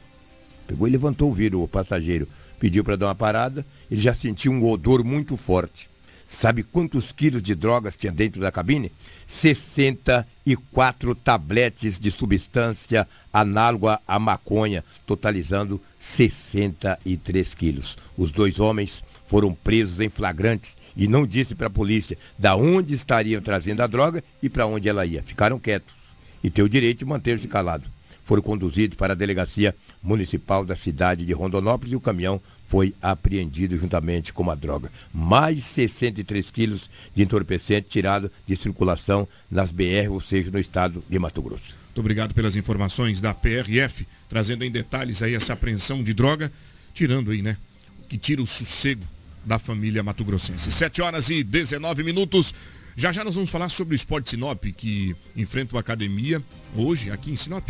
Pegou 0.66 0.86
e 0.88 0.90
levantou 0.90 1.30
o 1.30 1.34
vidro, 1.34 1.62
o 1.62 1.68
passageiro 1.68 2.28
pediu 2.58 2.82
para 2.82 2.96
dar 2.96 3.06
uma 3.06 3.14
parada, 3.14 3.64
ele 3.90 4.00
já 4.00 4.12
sentiu 4.12 4.52
um 4.52 4.68
odor 4.68 5.04
muito 5.04 5.36
forte. 5.36 5.88
Sabe 6.28 6.62
quantos 6.62 7.10
quilos 7.10 7.42
de 7.42 7.54
drogas 7.54 7.96
tinha 7.96 8.12
dentro 8.12 8.38
da 8.38 8.52
cabine? 8.52 8.92
64 9.26 11.14
tabletes 11.14 11.98
de 11.98 12.10
substância 12.10 13.08
análoga 13.32 13.98
à 14.06 14.18
maconha, 14.18 14.84
totalizando 15.06 15.80
63 15.98 17.54
quilos. 17.54 17.96
Os 18.14 18.30
dois 18.30 18.60
homens 18.60 19.02
foram 19.26 19.54
presos 19.54 20.00
em 20.00 20.10
flagrantes 20.10 20.76
e 20.94 21.08
não 21.08 21.26
disse 21.26 21.54
para 21.54 21.68
a 21.68 21.70
polícia 21.70 22.18
da 22.38 22.54
onde 22.54 22.92
estariam 22.92 23.40
trazendo 23.40 23.80
a 23.80 23.86
droga 23.86 24.22
e 24.42 24.50
para 24.50 24.66
onde 24.66 24.86
ela 24.86 25.06
ia. 25.06 25.22
Ficaram 25.22 25.58
quietos 25.58 25.94
e 26.44 26.50
têm 26.50 26.62
o 26.62 26.68
direito 26.68 26.98
de 26.98 27.04
manter-se 27.06 27.48
calado 27.48 27.84
foram 28.28 28.42
conduzidos 28.42 28.94
para 28.94 29.14
a 29.14 29.16
delegacia 29.16 29.74
municipal 30.02 30.62
da 30.62 30.76
cidade 30.76 31.24
de 31.24 31.32
Rondonópolis 31.32 31.94
e 31.94 31.96
o 31.96 32.00
caminhão 32.00 32.38
foi 32.68 32.94
apreendido 33.00 33.76
juntamente 33.76 34.33
com 34.33 34.48
a 34.50 34.54
droga. 34.54 34.92
Mais 35.12 35.64
63 35.64 36.50
quilos 36.50 36.88
de 37.14 37.22
entorpecente 37.22 37.88
tirado 37.88 38.31
de 38.46 38.54
circulação 38.54 39.26
nas 39.50 39.72
BR, 39.72 40.11
ou 40.11 40.20
seja, 40.20 40.50
no 40.50 40.59
estado 40.59 41.02
de 41.09 41.18
Mato 41.18 41.42
Grosso. 41.42 41.74
Muito 41.87 42.00
obrigado 42.00 42.35
pelas 42.35 42.54
informações 42.54 43.20
da 43.20 43.35
PRF, 43.35 44.07
trazendo 44.28 44.64
em 44.64 44.70
detalhes 44.70 45.22
aí 45.22 45.35
essa 45.35 45.54
apreensão 45.54 46.04
de 46.04 46.12
droga, 46.12 46.52
tirando 46.92 47.31
aí, 47.31 47.40
né, 47.40 47.57
que 48.07 48.18
tira 48.18 48.42
o 48.42 48.46
sossego 48.46 49.02
da 49.44 49.59
família 49.59 50.02
mato-grossense. 50.02 50.70
7 50.70 51.00
horas 51.00 51.31
e 51.31 51.42
19 51.42 52.04
minutos. 52.04 52.54
Já 52.94 53.12
já 53.12 53.24
nós 53.24 53.35
vamos 53.35 53.48
falar 53.48 53.70
sobre 53.70 53.94
o 53.94 53.96
Esporte 53.96 54.31
Sinop, 54.31 54.62
que 54.76 55.16
enfrenta 55.35 55.76
a 55.76 55.81
academia 55.81 56.42
hoje 56.76 57.11
aqui 57.11 57.31
em 57.31 57.37
Sinop. 57.37 57.66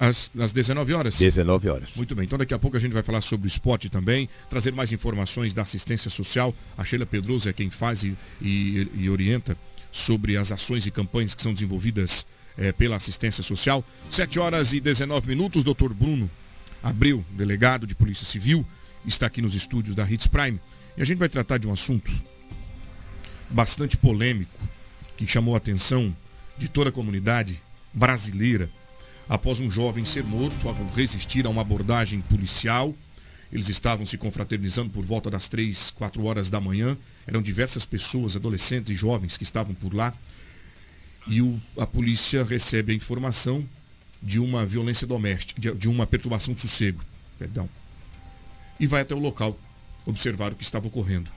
Às, 0.00 0.30
às 0.38 0.52
19 0.52 0.92
horas? 0.92 1.18
19 1.18 1.68
horas. 1.68 1.94
Muito 1.96 2.14
bem, 2.14 2.24
então 2.24 2.38
daqui 2.38 2.52
a 2.52 2.58
pouco 2.58 2.76
a 2.76 2.80
gente 2.80 2.92
vai 2.92 3.02
falar 3.02 3.20
sobre 3.20 3.46
o 3.46 3.48
esporte 3.48 3.88
também, 3.88 4.28
trazer 4.50 4.72
mais 4.72 4.92
informações 4.92 5.54
da 5.54 5.62
assistência 5.62 6.10
social. 6.10 6.54
A 6.76 6.84
Sheila 6.84 7.06
Pedroso 7.06 7.48
é 7.48 7.52
quem 7.52 7.70
faz 7.70 8.02
e, 8.02 8.16
e, 8.40 8.88
e 8.94 9.10
orienta 9.10 9.56
sobre 9.90 10.36
as 10.36 10.52
ações 10.52 10.86
e 10.86 10.90
campanhas 10.90 11.34
que 11.34 11.42
são 11.42 11.52
desenvolvidas 11.52 12.26
é, 12.56 12.72
pela 12.72 12.96
assistência 12.96 13.42
social. 13.42 13.84
7 14.10 14.38
horas 14.38 14.72
e 14.72 14.80
19 14.80 15.28
minutos, 15.28 15.62
doutor 15.62 15.94
Bruno 15.94 16.30
Abreu, 16.82 17.24
delegado 17.30 17.86
de 17.86 17.94
Polícia 17.94 18.26
Civil, 18.26 18.66
está 19.06 19.26
aqui 19.26 19.40
nos 19.40 19.54
estúdios 19.54 19.94
da 19.94 20.08
Hits 20.08 20.26
Prime. 20.26 20.60
E 20.96 21.02
a 21.02 21.04
gente 21.04 21.18
vai 21.18 21.28
tratar 21.28 21.58
de 21.58 21.66
um 21.66 21.72
assunto 21.72 22.12
bastante 23.50 23.96
polêmico, 23.96 24.58
que 25.16 25.26
chamou 25.26 25.54
a 25.54 25.58
atenção 25.58 26.14
de 26.56 26.68
toda 26.68 26.90
a 26.90 26.92
comunidade 26.92 27.62
brasileira 27.92 28.68
após 29.28 29.60
um 29.60 29.70
jovem 29.70 30.04
ser 30.04 30.24
morto 30.24 30.68
ao 30.68 30.74
resistir 30.94 31.46
a 31.46 31.50
uma 31.50 31.60
abordagem 31.60 32.20
policial. 32.22 32.94
Eles 33.52 33.68
estavam 33.68 34.04
se 34.06 34.16
confraternizando 34.16 34.90
por 34.90 35.04
volta 35.04 35.30
das 35.30 35.48
3, 35.48 35.90
4 35.92 36.24
horas 36.24 36.50
da 36.50 36.60
manhã. 36.60 36.96
Eram 37.26 37.42
diversas 37.42 37.84
pessoas, 37.84 38.36
adolescentes 38.36 38.90
e 38.90 38.94
jovens 38.94 39.36
que 39.36 39.42
estavam 39.42 39.74
por 39.74 39.94
lá. 39.94 40.14
E 41.26 41.42
o, 41.42 41.60
a 41.78 41.86
polícia 41.86 42.42
recebe 42.44 42.92
a 42.92 42.96
informação 42.96 43.66
de 44.22 44.40
uma 44.40 44.64
violência 44.66 45.06
doméstica, 45.06 45.60
de, 45.60 45.72
de 45.74 45.88
uma 45.88 46.06
perturbação 46.06 46.54
de 46.54 46.60
sossego. 46.60 47.02
Perdão. 47.38 47.68
E 48.80 48.86
vai 48.86 49.02
até 49.02 49.14
o 49.14 49.18
local 49.18 49.58
observar 50.06 50.52
o 50.52 50.56
que 50.56 50.62
estava 50.62 50.86
ocorrendo. 50.86 51.30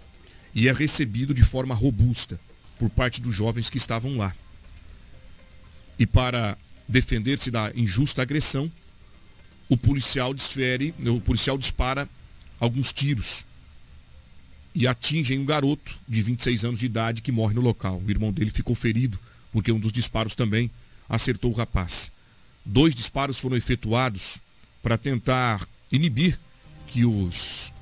E 0.54 0.68
é 0.68 0.74
recebido 0.74 1.34
de 1.34 1.44
forma 1.44 1.74
robusta 1.74 2.40
por 2.80 2.90
parte 2.90 3.22
dos 3.22 3.36
jovens 3.36 3.70
que 3.70 3.78
estavam 3.78 4.18
lá. 4.18 4.36
E 6.00 6.06
para 6.06 6.58
defender-se 6.88 7.52
da 7.52 7.72
injusta 7.76 8.22
agressão, 8.22 8.72
o 9.70 9.78
policial 9.78 10.34
desfere, 10.34 10.94
o 11.06 11.22
policial 11.22 11.58
dispara 11.58 12.10
alguns 12.60 12.92
tiros 12.92 13.46
e 14.74 14.88
atingem 14.88 15.40
um 15.40 15.46
garoto 15.46 15.98
de 16.08 16.22
26 16.22 16.66
anos 16.66 16.80
de 16.80 16.86
idade 16.86 17.22
que 17.22 17.32
morre 17.32 17.54
no 17.54 17.62
local. 17.62 18.02
O 18.06 18.10
irmão 18.10 18.32
dele 18.32 18.52
ficou 18.52 18.76
ferido 18.76 19.20
porque 19.52 19.72
um 19.72 19.80
dos 19.80 19.92
disparos 19.92 20.36
também 20.36 20.72
acertou 21.08 21.52
o 21.52 21.56
rapaz. 21.56 22.12
Dois 22.66 22.96
disparos 22.96 23.40
foram 23.40 23.58
efetuados 23.58 24.40
para 24.82 24.98
tentar 24.98 25.68
inibir 25.92 26.40
que 26.88 27.06
os 27.06 27.74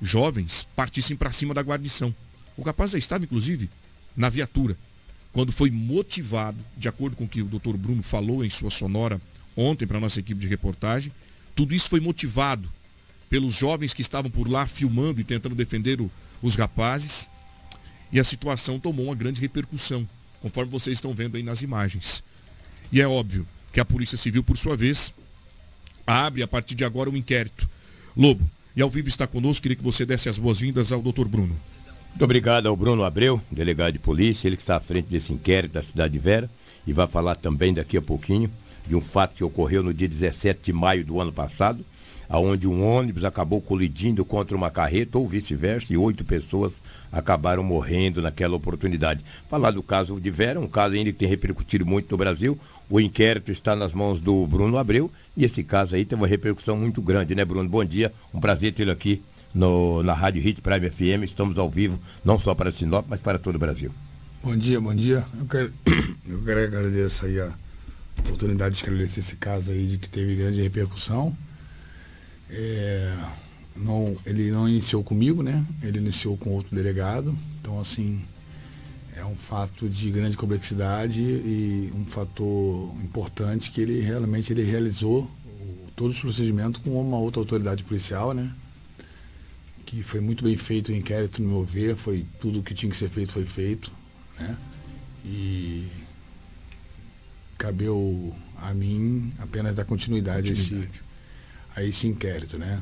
jovens 0.00 0.66
partissem 0.74 1.16
para 1.16 1.32
cima 1.32 1.54
da 1.54 1.62
guarnição. 1.62 2.14
O 2.56 2.62
rapaz 2.62 2.90
já 2.90 2.98
estava, 2.98 3.24
inclusive, 3.24 3.70
na 4.16 4.28
viatura, 4.28 4.76
quando 5.32 5.52
foi 5.52 5.70
motivado, 5.70 6.58
de 6.76 6.88
acordo 6.88 7.16
com 7.16 7.24
o 7.24 7.28
que 7.28 7.40
o 7.40 7.46
doutor 7.46 7.76
Bruno 7.76 8.02
falou 8.02 8.44
em 8.44 8.50
sua 8.50 8.70
sonora 8.70 9.20
ontem 9.56 9.86
para 9.86 9.98
a 9.98 10.00
nossa 10.00 10.20
equipe 10.20 10.40
de 10.40 10.46
reportagem, 10.46 11.12
tudo 11.54 11.74
isso 11.74 11.88
foi 11.88 12.00
motivado 12.00 12.68
pelos 13.28 13.54
jovens 13.54 13.94
que 13.94 14.02
estavam 14.02 14.30
por 14.30 14.48
lá 14.48 14.66
filmando 14.66 15.20
e 15.20 15.24
tentando 15.24 15.54
defender 15.54 16.00
o, 16.00 16.10
os 16.42 16.54
rapazes. 16.54 17.30
E 18.12 18.20
a 18.20 18.24
situação 18.24 18.78
tomou 18.78 19.06
uma 19.06 19.14
grande 19.14 19.40
repercussão, 19.40 20.06
conforme 20.40 20.70
vocês 20.70 20.98
estão 20.98 21.14
vendo 21.14 21.36
aí 21.36 21.42
nas 21.42 21.62
imagens. 21.62 22.22
E 22.90 23.00
é 23.00 23.08
óbvio 23.08 23.48
que 23.72 23.80
a 23.80 23.84
Polícia 23.86 24.18
Civil, 24.18 24.44
por 24.44 24.58
sua 24.58 24.76
vez, 24.76 25.14
abre 26.06 26.42
a 26.42 26.48
partir 26.48 26.74
de 26.74 26.84
agora 26.84 27.08
um 27.08 27.16
inquérito. 27.16 27.66
Lobo, 28.14 28.48
e 28.76 28.82
ao 28.82 28.90
vivo 28.90 29.08
está 29.08 29.26
conosco, 29.26 29.62
queria 29.62 29.76
que 29.76 29.82
você 29.82 30.04
desse 30.04 30.28
as 30.28 30.38
boas-vindas 30.38 30.92
ao 30.92 31.00
doutor 31.00 31.26
Bruno. 31.26 31.58
Muito 32.12 32.24
obrigado 32.24 32.68
ao 32.68 32.76
Bruno 32.76 33.04
Abreu, 33.04 33.40
delegado 33.50 33.94
de 33.94 33.98
polícia, 33.98 34.46
ele 34.46 34.56
que 34.56 34.62
está 34.62 34.76
à 34.76 34.80
frente 34.80 35.06
desse 35.06 35.32
inquérito 35.32 35.72
da 35.72 35.82
Cidade 35.82 36.12
de 36.12 36.18
Vera 36.18 36.48
e 36.86 36.92
vai 36.92 37.06
falar 37.08 37.34
também 37.34 37.72
daqui 37.72 37.96
a 37.96 38.02
pouquinho 38.02 38.50
de 38.86 38.94
um 38.94 39.00
fato 39.00 39.34
que 39.34 39.42
ocorreu 39.42 39.82
no 39.82 39.94
dia 39.94 40.06
17 40.06 40.60
de 40.62 40.72
maio 40.74 41.06
do 41.06 41.18
ano 41.18 41.32
passado, 41.32 41.82
aonde 42.28 42.68
um 42.68 42.86
ônibus 42.86 43.24
acabou 43.24 43.62
colidindo 43.62 44.26
contra 44.26 44.54
uma 44.54 44.70
carreta 44.70 45.16
ou 45.16 45.26
vice-versa 45.26 45.92
e 45.94 45.96
oito 45.96 46.22
pessoas 46.22 46.82
acabaram 47.10 47.62
morrendo 47.62 48.20
naquela 48.20 48.56
oportunidade. 48.56 49.24
Falar 49.48 49.70
do 49.70 49.82
caso 49.82 50.20
de 50.20 50.30
Vera, 50.30 50.60
um 50.60 50.68
caso 50.68 50.94
ainda 50.94 51.10
que 51.12 51.18
tem 51.18 51.28
repercutido 51.28 51.86
muito 51.86 52.10
no 52.10 52.18
Brasil. 52.18 52.58
O 52.90 53.00
inquérito 53.00 53.50
está 53.50 53.74
nas 53.74 53.94
mãos 53.94 54.20
do 54.20 54.46
Bruno 54.46 54.76
Abreu 54.76 55.10
e 55.34 55.46
esse 55.46 55.64
caso 55.64 55.94
aí 55.94 56.04
tem 56.04 56.16
uma 56.16 56.26
repercussão 56.26 56.76
muito 56.76 57.00
grande, 57.00 57.34
né, 57.34 57.42
Bruno? 57.42 57.68
Bom 57.68 57.84
dia, 57.84 58.12
um 58.34 58.40
prazer 58.40 58.74
tê-lo 58.74 58.90
aqui 58.90 59.22
no, 59.54 60.02
na 60.02 60.14
Rádio 60.14 60.42
Hit 60.42 60.60
Prime 60.60 60.90
FM. 60.90 61.24
Estamos 61.24 61.58
ao 61.58 61.68
vivo, 61.68 61.98
não 62.24 62.38
só 62.38 62.54
para 62.54 62.70
Sinop, 62.70 63.06
mas 63.08 63.20
para 63.20 63.38
todo 63.38 63.56
o 63.56 63.58
Brasil. 63.58 63.90
Bom 64.42 64.56
dia, 64.56 64.80
bom 64.80 64.94
dia. 64.94 65.24
Eu 65.38 65.46
quero, 65.46 65.72
eu 66.28 66.42
quero 66.42 66.64
agradecer 66.64 67.26
aí 67.26 67.40
a 67.40 67.54
oportunidade 68.18 68.74
de 68.74 68.82
esclarecer 68.82 69.18
esse 69.18 69.36
caso 69.36 69.70
aí 69.72 69.86
de 69.86 69.98
que 69.98 70.08
teve 70.08 70.34
grande 70.36 70.60
repercussão. 70.60 71.36
É, 72.50 73.14
não, 73.76 74.16
ele 74.26 74.50
não 74.50 74.68
iniciou 74.68 75.02
comigo, 75.02 75.42
né? 75.42 75.64
Ele 75.82 75.98
iniciou 75.98 76.36
com 76.36 76.50
outro 76.50 76.74
delegado. 76.74 77.36
Então, 77.60 77.80
assim, 77.80 78.22
é 79.16 79.24
um 79.24 79.36
fato 79.36 79.88
de 79.88 80.10
grande 80.10 80.36
complexidade 80.36 81.22
e 81.22 81.92
um 81.94 82.04
fator 82.04 82.94
importante 83.02 83.70
que 83.70 83.80
ele 83.80 84.00
realmente 84.00 84.52
ele 84.52 84.64
realizou 84.64 85.30
todos 85.94 86.16
os 86.16 86.20
procedimentos 86.20 86.80
com 86.82 87.00
uma 87.00 87.18
outra 87.18 87.40
autoridade 87.40 87.84
policial, 87.84 88.32
né? 88.32 88.50
Que 89.92 90.02
foi 90.02 90.22
muito 90.22 90.42
bem 90.42 90.56
feito 90.56 90.90
o 90.90 90.94
inquérito, 90.94 91.42
no 91.42 91.50
meu 91.50 91.64
ver, 91.66 91.94
foi 91.96 92.24
tudo 92.40 92.60
o 92.60 92.62
que 92.62 92.72
tinha 92.72 92.90
que 92.90 92.96
ser 92.96 93.10
feito 93.10 93.30
foi 93.30 93.44
feito, 93.44 93.92
né? 94.40 94.56
E 95.22 95.86
cabeu 97.58 98.34
a 98.56 98.72
mim 98.72 99.30
apenas 99.38 99.74
dar 99.74 99.84
continuidade, 99.84 100.48
continuidade. 100.48 100.98
A, 101.76 101.82
esse, 101.82 101.84
a 101.84 101.84
esse 101.84 102.06
inquérito, 102.06 102.56
né? 102.56 102.80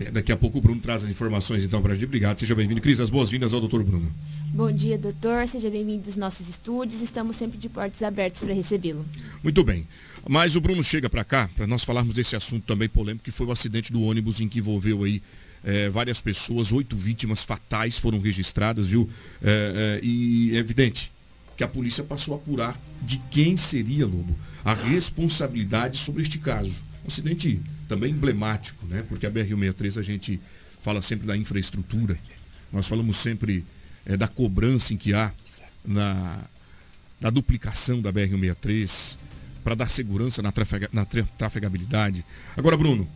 É, 0.00 0.10
daqui 0.10 0.32
a 0.32 0.36
pouco 0.36 0.56
o 0.56 0.60
Bruno 0.62 0.80
traz 0.80 1.04
as 1.04 1.10
informações 1.10 1.62
então 1.62 1.82
para 1.82 1.92
a 1.92 1.94
gente. 1.94 2.06
Obrigado, 2.06 2.40
seja 2.40 2.54
bem-vindo. 2.54 2.80
Cris, 2.80 3.00
as 3.00 3.10
boas-vindas 3.10 3.52
ao 3.52 3.60
doutor 3.60 3.84
Bruno. 3.84 4.10
Bom 4.46 4.72
dia, 4.72 4.96
doutor. 4.96 5.46
Seja 5.46 5.68
bem-vindo 5.68 6.06
aos 6.06 6.16
nossos 6.16 6.48
estúdios. 6.48 7.02
Estamos 7.02 7.36
sempre 7.36 7.58
de 7.58 7.68
portas 7.68 8.02
abertas 8.02 8.42
para 8.42 8.54
recebê-lo. 8.54 9.04
Muito 9.42 9.62
bem. 9.62 9.86
Mas 10.26 10.56
o 10.56 10.60
Bruno 10.62 10.82
chega 10.82 11.10
para 11.10 11.22
cá 11.22 11.50
para 11.54 11.66
nós 11.66 11.84
falarmos 11.84 12.14
desse 12.14 12.34
assunto 12.34 12.64
também 12.64 12.88
polêmico, 12.88 13.24
que 13.24 13.30
foi 13.30 13.46
o 13.46 13.52
acidente 13.52 13.92
do 13.92 14.00
ônibus 14.00 14.40
em 14.40 14.48
que 14.48 14.58
envolveu 14.58 15.04
aí 15.04 15.22
é, 15.64 15.88
várias 15.88 16.20
pessoas, 16.20 16.72
oito 16.72 16.96
vítimas 16.96 17.42
fatais 17.42 17.98
foram 17.98 18.18
registradas, 18.18 18.88
viu? 18.88 19.08
É, 19.42 20.00
é, 20.02 20.04
e 20.04 20.52
é 20.54 20.58
evidente 20.58 21.12
que 21.56 21.64
a 21.64 21.68
polícia 21.68 22.02
passou 22.02 22.32
a 22.34 22.36
apurar 22.38 22.80
de 23.02 23.18
quem 23.30 23.54
seria, 23.54 24.06
Lobo, 24.06 24.34
a 24.64 24.72
responsabilidade 24.72 25.98
sobre 25.98 26.22
este 26.22 26.38
caso. 26.38 26.82
Um 27.04 27.08
acidente 27.08 27.60
também 27.86 28.12
emblemático, 28.12 28.86
né? 28.86 29.04
Porque 29.06 29.26
a 29.26 29.30
BR-163 29.30 29.98
a 29.98 30.02
gente 30.02 30.40
fala 30.82 31.02
sempre 31.02 31.26
da 31.26 31.36
infraestrutura, 31.36 32.18
nós 32.72 32.88
falamos 32.88 33.18
sempre 33.18 33.62
é, 34.06 34.16
da 34.16 34.26
cobrança 34.26 34.94
em 34.94 34.96
que 34.96 35.12
há 35.12 35.32
na, 35.84 36.44
duplicação 37.30 38.00
da 38.00 38.10
BR-163 38.10 39.18
para 39.62 39.74
dar 39.74 39.90
segurança 39.90 40.40
na, 40.40 40.50
trafega, 40.50 40.88
na 40.90 41.04
trafegabilidade. 41.04 42.24
Agora, 42.56 42.74
Bruno, 42.74 43.06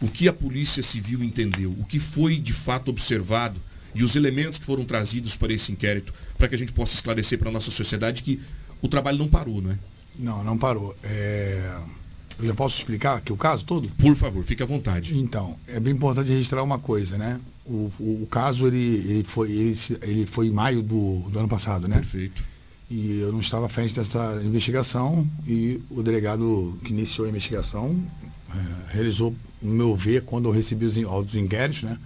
o 0.00 0.08
que 0.08 0.28
a 0.28 0.32
Polícia 0.32 0.82
Civil 0.82 1.22
entendeu, 1.22 1.74
o 1.78 1.84
que 1.84 1.98
foi 1.98 2.36
de 2.36 2.52
fato 2.52 2.90
observado 2.90 3.60
e 3.94 4.02
os 4.02 4.14
elementos 4.14 4.58
que 4.58 4.66
foram 4.66 4.84
trazidos 4.84 5.36
para 5.36 5.52
esse 5.52 5.72
inquérito, 5.72 6.12
para 6.36 6.48
que 6.48 6.54
a 6.54 6.58
gente 6.58 6.72
possa 6.72 6.94
esclarecer 6.94 7.38
para 7.38 7.48
a 7.48 7.52
nossa 7.52 7.70
sociedade 7.70 8.22
que 8.22 8.40
o 8.82 8.88
trabalho 8.88 9.18
não 9.18 9.28
parou, 9.28 9.62
não 9.62 9.70
é? 9.70 9.78
Não, 10.18 10.44
não 10.44 10.58
parou. 10.58 10.94
É... 11.02 11.78
Eu 12.38 12.46
já 12.46 12.54
posso 12.54 12.76
explicar 12.78 13.16
aqui 13.16 13.32
o 13.32 13.36
caso 13.36 13.64
todo? 13.64 13.88
Por 13.96 14.14
favor, 14.14 14.44
fique 14.44 14.62
à 14.62 14.66
vontade. 14.66 15.18
Então, 15.18 15.56
é 15.66 15.80
bem 15.80 15.94
importante 15.94 16.28
registrar 16.28 16.62
uma 16.62 16.78
coisa, 16.78 17.16
né? 17.16 17.40
O, 17.64 17.90
o, 17.98 18.22
o 18.24 18.28
caso 18.30 18.66
ele, 18.66 18.76
ele, 19.08 19.24
foi, 19.24 19.50
ele, 19.50 19.78
ele 20.02 20.26
foi 20.26 20.48
em 20.48 20.50
maio 20.50 20.82
do, 20.82 21.20
do 21.30 21.38
ano 21.38 21.48
passado, 21.48 21.88
né? 21.88 21.96
Perfeito. 21.96 22.44
E 22.90 23.20
eu 23.20 23.32
não 23.32 23.40
estava 23.40 23.66
à 23.66 23.68
frente 23.68 23.94
dessa 23.94 24.40
investigação 24.44 25.26
e 25.46 25.80
o 25.90 26.02
delegado 26.02 26.78
que 26.84 26.92
iniciou 26.92 27.26
a 27.26 27.30
investigação 27.30 27.98
é, 28.50 28.92
realizou, 28.92 29.34
no 29.66 29.74
meu 29.74 29.94
ver, 29.94 30.22
quando 30.22 30.48
eu 30.48 30.52
recebi 30.52 30.86
os 30.86 30.96
autos 31.04 31.34
inquéritos, 31.36 31.82
né? 31.82 31.98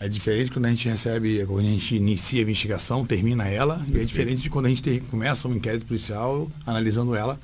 É 0.00 0.08
diferente 0.08 0.50
quando 0.50 0.66
a 0.66 0.70
gente 0.70 0.88
recebe, 0.88 1.46
quando 1.46 1.66
a 1.66 1.70
gente 1.70 1.96
inicia 1.96 2.40
a 2.40 2.42
investigação, 2.42 3.06
termina 3.06 3.48
ela, 3.48 3.76
Perfeito. 3.76 3.96
e 3.96 4.02
é 4.02 4.04
diferente 4.04 4.42
de 4.42 4.50
quando 4.50 4.66
a 4.66 4.68
gente 4.68 4.82
ter, 4.82 5.00
começa 5.04 5.48
um 5.48 5.54
inquérito 5.54 5.86
policial 5.86 6.50
analisando 6.66 7.14
ela 7.14 7.40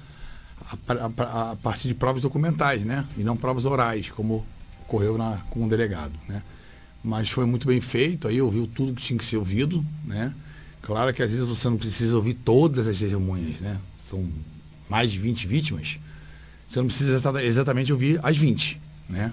a, 0.89 1.23
a, 1.23 1.51
a, 1.53 1.57
partir 1.57 1.89
de 1.89 1.95
provas 1.95 2.23
documentais, 2.23 2.83
né? 2.85 3.07
E 3.17 3.23
não 3.23 3.37
provas 3.37 3.65
orais, 3.65 4.11
como 4.11 4.45
ocorreu 4.83 5.17
na, 5.17 5.39
com 5.51 5.65
o 5.65 5.69
delegado, 5.69 6.13
né? 6.29 6.43
Mas 7.03 7.31
foi 7.31 7.47
muito 7.47 7.67
bem 7.67 7.81
feito, 7.81 8.29
aí 8.29 8.43
ouviu 8.43 8.67
tudo 8.67 8.95
que 8.95 9.03
tinha 9.03 9.19
que 9.19 9.25
ser 9.25 9.37
ouvido, 9.37 9.85
né? 10.05 10.35
Claro 10.83 11.15
que 11.15 11.23
às 11.23 11.31
vezes 11.31 11.47
você 11.47 11.69
não 11.69 11.77
precisa 11.77 12.17
ouvir 12.17 12.35
todas 12.35 12.87
as 12.87 12.99
testemunhas, 12.99 13.59
né? 13.61 13.79
São 14.07 14.29
mais 14.89 15.11
de 15.11 15.19
20 15.19 15.47
vítimas. 15.47 15.99
Você 16.69 16.79
não 16.79 16.87
precisa 16.87 17.21
exatamente 17.43 17.93
ouvir 17.93 18.21
as 18.23 18.37
20, 18.37 18.81
né? 19.11 19.33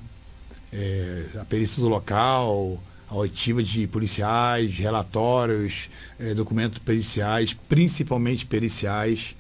É, 0.74 1.26
a 1.40 1.46
perícia 1.46 1.82
do 1.82 1.88
local, 1.88 2.82
a 3.10 3.16
oitiva 3.16 3.64
de 3.64 3.88
policiais, 3.88 4.76
relatórios, 4.78 5.90
é, 6.20 6.34
documentos 6.34 6.80
periciais, 6.80 7.54
principalmente 7.54 8.46
periciais, 8.46 9.36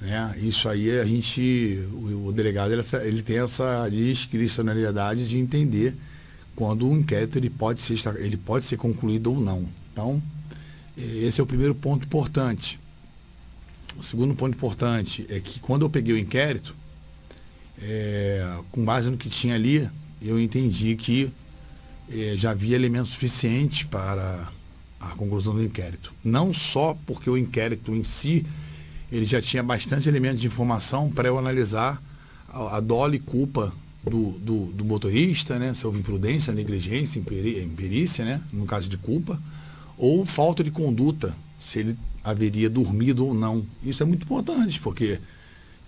né? 0.00 0.36
Isso 0.40 0.68
aí 0.68 1.00
a 1.00 1.04
gente, 1.04 1.84
o, 1.92 2.28
o 2.28 2.32
delegado 2.32 2.72
ele, 2.72 2.84
ele, 3.02 3.22
tem 3.22 3.38
essa 3.38 3.88
discricionalidade 3.88 5.28
de 5.28 5.38
entender 5.38 5.94
quando 6.54 6.88
o 6.88 6.96
inquérito 6.96 7.36
ele 7.38 7.50
pode 7.50 7.80
ser, 7.80 7.98
ele 8.16 8.36
pode 8.36 8.64
ser 8.64 8.76
concluído 8.76 9.32
ou 9.32 9.40
não. 9.40 9.68
Então, 9.92 10.22
esse 10.96 11.40
é 11.40 11.42
o 11.42 11.46
primeiro 11.46 11.74
ponto 11.74 12.04
importante. 12.04 12.78
O 13.96 14.02
segundo 14.02 14.34
ponto 14.34 14.54
importante 14.54 15.26
é 15.28 15.40
que 15.40 15.58
quando 15.58 15.82
eu 15.82 15.90
peguei 15.90 16.14
o 16.14 16.18
inquérito, 16.18 16.76
é, 17.82 18.58
com 18.70 18.84
base 18.84 19.10
no 19.10 19.16
que 19.16 19.28
tinha 19.28 19.54
ali, 19.54 19.88
eu 20.20 20.40
entendi 20.40 20.96
que 20.96 21.30
é, 22.10 22.34
já 22.36 22.50
havia 22.50 22.74
elementos 22.74 23.12
suficientes 23.12 23.84
para 23.84 24.48
a 25.00 25.08
conclusão 25.10 25.54
do 25.54 25.62
inquérito. 25.62 26.12
Não 26.24 26.52
só 26.52 26.96
porque 27.06 27.30
o 27.30 27.36
inquérito 27.36 27.94
em 27.94 28.02
si 28.02 28.44
ele 29.10 29.24
já 29.24 29.40
tinha 29.40 29.62
bastante 29.62 30.08
elementos 30.08 30.40
de 30.40 30.46
informação 30.46 31.10
para 31.10 31.28
eu 31.28 31.38
analisar 31.38 32.02
a, 32.48 32.78
a 32.78 33.14
e 33.14 33.18
culpa 33.18 33.72
do, 34.08 34.32
do, 34.32 34.66
do, 34.66 34.84
motorista, 34.84 35.58
né? 35.58 35.74
se 35.74 35.86
houve 35.86 35.98
imprudência, 35.98 36.52
negligência, 36.52 37.18
imperícia, 37.18 38.24
né? 38.24 38.40
no 38.52 38.66
caso 38.66 38.88
de 38.88 38.96
culpa, 38.96 39.40
ou 39.96 40.24
falta 40.24 40.62
de 40.62 40.70
conduta, 40.70 41.34
se 41.58 41.80
ele 41.80 41.96
haveria 42.22 42.68
dormido 42.68 43.26
ou 43.26 43.34
não. 43.34 43.64
Isso 43.82 44.02
é 44.02 44.06
muito 44.06 44.24
importante, 44.24 44.80
porque 44.80 45.18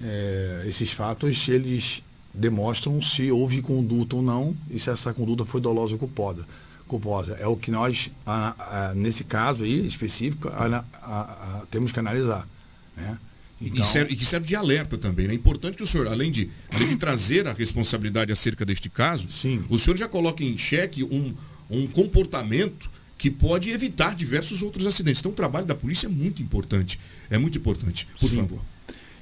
é, 0.03 0.65
esses 0.67 0.91
fatos 0.91 1.49
eles 1.49 2.03
demonstram 2.33 3.01
se 3.03 3.31
houve 3.31 3.61
conduta 3.61 4.17
ou 4.17 4.23
não 4.23 4.57
e 4.71 4.79
se 4.79 4.89
essa 4.91 5.13
conduta 5.13 5.45
foi 5.45 5.61
dolosa 5.61 5.95
ou 5.95 5.99
culposa. 5.99 6.47
culposa. 6.87 7.37
É 7.41 7.47
o 7.47 7.57
que 7.57 7.71
nós, 7.71 8.11
a, 8.25 8.91
a, 8.91 8.95
nesse 8.95 9.25
caso 9.25 9.65
aí 9.65 9.87
específico, 9.87 10.49
a, 10.49 11.65
temos 11.71 11.93
que 11.93 11.99
analisar. 11.99 12.49
Né? 12.97 13.19
Então... 13.61 13.85
E, 13.85 13.87
serve, 13.87 14.15
e, 14.15 14.17
que 14.17 14.25
serve 14.25 14.47
de 14.47 14.57
alerta 14.57 14.97
também. 14.97 15.27
Né? 15.27 15.35
É 15.35 15.37
importante 15.37 15.77
que 15.77 15.83
o 15.83 15.87
senhor, 15.87 16.09
além 16.09 16.31
de, 16.31 16.51
além 16.73 16.89
de 16.89 16.97
trazer 16.97 17.47
a 17.47 17.53
responsabilidade 17.53 18.33
acerca 18.33 18.65
deste 18.65 18.89
caso, 18.89 19.31
Sim. 19.31 19.65
o 19.69 19.77
senhor 19.77 19.97
já 19.97 20.09
coloca 20.09 20.43
em 20.43 20.57
xeque 20.57 21.05
um, 21.05 21.35
um 21.69 21.87
comportamento 21.87 22.91
que 23.19 23.31
pode 23.31 23.71
evitar 23.71 24.15
diversos 24.15 24.63
outros 24.63 24.87
acidentes. 24.87 25.21
Então 25.21 25.33
o 25.33 25.35
trabalho 25.35 25.67
da 25.67 25.75
polícia 25.75 26.07
é 26.07 26.09
muito 26.09 26.43
importante. 26.43 26.99
É 27.29 27.37
muito 27.37 27.59
importante. 27.59 28.09
Por 28.19 28.31
Sim. 28.31 28.37
favor. 28.37 28.61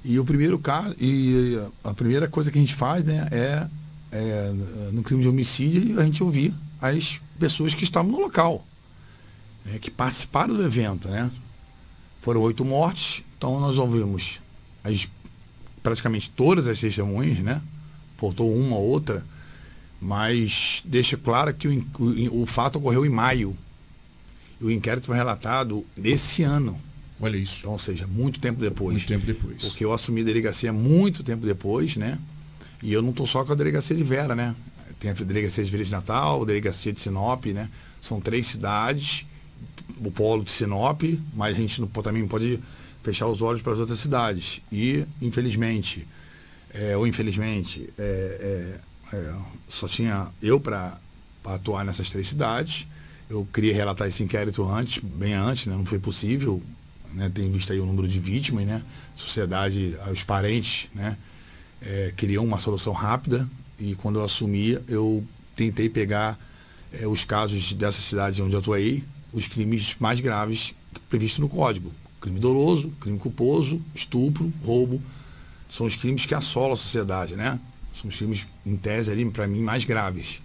E 0.09 0.19
o 0.19 0.25
primeiro 0.25 0.59
caso, 0.59 0.97
e 0.99 1.61
a 1.85 1.93
primeira 1.93 2.27
coisa 2.27 2.51
que 2.51 2.57
a 2.57 2.61
gente 2.63 2.75
faz 2.75 3.05
né, 3.05 3.29
é, 3.31 3.67
é 4.11 4.53
no 4.91 5.03
crime 5.03 5.21
de 5.21 5.29
homicídio 5.29 6.01
a 6.01 6.05
gente 6.07 6.23
ouvir 6.23 6.55
as 6.81 7.21
pessoas 7.39 7.75
que 7.75 7.85
estavam 7.85 8.11
no 8.13 8.19
local, 8.19 8.67
né, 9.67 9.79
que 9.79 9.91
participaram 9.91 10.55
do 10.55 10.65
evento, 10.65 11.09
né? 11.09 11.31
Foram 12.23 12.41
oito 12.41 12.65
mortes, 12.65 13.23
então 13.37 13.61
nós 13.61 13.77
ouvimos 13.77 14.41
as, 14.83 15.07
praticamente 15.83 16.31
todas 16.31 16.67
as 16.67 16.81
testemunhas, 16.81 17.41
né? 17.41 17.61
Faltou 18.17 18.51
uma 18.51 18.77
ou 18.77 18.89
outra, 18.89 19.23
mas 20.01 20.83
deixa 20.87 21.19
claro 21.19 21.53
que 21.53 21.69
o, 21.69 22.43
o, 22.43 22.47
fato 22.47 22.77
ocorreu 22.77 23.05
em 23.05 23.11
maio. 23.11 23.55
E 24.59 24.65
o 24.65 24.71
inquérito 24.71 25.05
foi 25.05 25.17
relatado 25.17 25.85
nesse 25.95 26.43
ano. 26.43 26.81
Olha 27.21 27.37
isso. 27.37 27.61
Então, 27.61 27.73
ou 27.73 27.79
seja, 27.79 28.07
muito 28.07 28.41
tempo 28.41 28.61
depois. 28.61 28.93
Muito 28.93 29.07
tempo 29.07 29.27
depois. 29.27 29.65
Porque 29.67 29.85
eu 29.85 29.93
assumi 29.93 30.21
a 30.21 30.25
delegacia 30.25 30.73
muito 30.73 31.23
tempo 31.23 31.45
depois, 31.45 31.97
né? 31.97 32.19
E 32.83 32.93
eu 32.93 33.03
não 33.03 33.11
estou 33.11 33.27
só 33.27 33.45
com 33.45 33.53
a 33.53 33.57
delegacia 33.57 33.97
de 33.97 34.05
Vera, 34.05 34.35
né? 34.35 34.55
Tem 35.01 35.11
a 35.11 35.15
delegacia 35.15 35.65
de 35.65 35.71
Vila 35.71 35.85
de 35.85 35.91
Natal, 35.91 36.43
a 36.43 36.45
delegacia 36.45 36.93
de 36.93 37.01
Sinop, 37.01 37.47
né? 37.47 37.69
São 38.01 38.21
três 38.21 38.47
cidades 38.47 39.27
o 40.01 40.11
polo 40.11 40.45
de 40.45 40.53
Sinop, 40.53 41.03
mas 41.35 41.57
a 41.57 41.59
gente 41.59 41.81
não, 41.81 41.89
também 41.89 42.23
não 42.23 42.29
pode 42.29 42.61
fechar 43.03 43.27
os 43.27 43.43
olhos 43.43 43.63
para 43.63 43.73
as 43.73 43.79
outras 43.79 43.99
cidades. 43.99 44.61
E, 44.71 45.05
infelizmente, 45.21 46.07
é, 46.73 46.97
ou 46.97 47.07
infelizmente, 47.07 47.89
é, 47.99 48.79
é, 49.13 49.17
é 49.17 49.35
só 49.69 49.89
tinha 49.89 50.29
eu 50.43 50.61
para 50.61 50.99
atuar 51.45 51.85
nessas 51.85 52.11
três 52.11 52.29
cidades. 52.29 52.87
Eu 53.29 53.47
queria 53.53 53.75
relatar 53.75 54.09
esse 54.09 54.23
inquérito 54.23 54.67
antes, 54.69 55.03
bem 55.03 55.35
antes, 55.35 55.67
né? 55.67 55.75
não 55.75 55.85
foi 55.85 55.99
possível. 55.99 56.63
Né? 57.13 57.31
Tem 57.33 57.51
visto 57.51 57.73
aí 57.73 57.81
o 57.81 57.87
número 57.87 58.07
de 58.07 58.19
vítimas, 58.19 58.67
né? 58.67 58.83
Sociedade, 59.17 59.97
os 60.11 60.23
parentes, 60.23 60.89
né? 60.95 61.17
É, 61.81 62.13
queriam 62.17 62.45
uma 62.45 62.59
solução 62.59 62.93
rápida 62.93 63.49
e 63.79 63.95
quando 63.95 64.19
eu 64.19 64.25
assumi, 64.25 64.79
eu 64.89 65.25
tentei 65.55 65.89
pegar 65.89 66.39
é, 66.93 67.07
os 67.07 67.25
casos 67.25 67.73
dessas 67.73 68.05
cidades 68.05 68.41
onde 68.41 68.55
eu 68.55 68.59
atuei, 68.59 69.05
os 69.33 69.47
crimes 69.47 69.97
mais 70.01 70.19
graves 70.21 70.75
previstos 71.09 71.39
no 71.39 71.49
Código. 71.49 71.93
Crime 72.21 72.41
doloso, 72.41 72.91
crime 73.01 73.19
culposo, 73.19 73.81
estupro, 73.95 74.53
roubo. 74.65 75.01
São 75.71 75.87
os 75.87 75.95
crimes 75.95 76.27
que 76.27 76.35
assolam 76.35 76.73
a 76.73 76.77
sociedade, 76.77 77.37
né? 77.37 77.61
São 77.95 78.09
os 78.09 78.17
crimes, 78.17 78.47
em 78.67 78.77
tese, 78.77 79.11
ali, 79.11 79.25
para 79.31 79.47
mim, 79.47 79.61
mais 79.61 79.85
graves. 79.85 80.43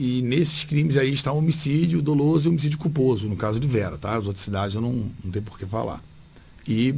E 0.00 0.22
nesses 0.22 0.62
crimes 0.62 0.96
aí 0.96 1.12
está 1.12 1.32
o 1.32 1.38
homicídio 1.38 2.00
doloso 2.00 2.46
e 2.46 2.48
o 2.48 2.52
homicídio 2.52 2.78
culposo, 2.78 3.28
no 3.28 3.34
caso 3.34 3.58
de 3.58 3.66
Vera, 3.66 3.98
tá? 3.98 4.16
As 4.16 4.26
outras 4.26 4.44
cidades 4.44 4.76
eu 4.76 4.80
não, 4.80 5.10
não 5.24 5.32
tenho 5.32 5.44
por 5.44 5.58
que 5.58 5.66
falar. 5.66 6.00
E, 6.68 6.94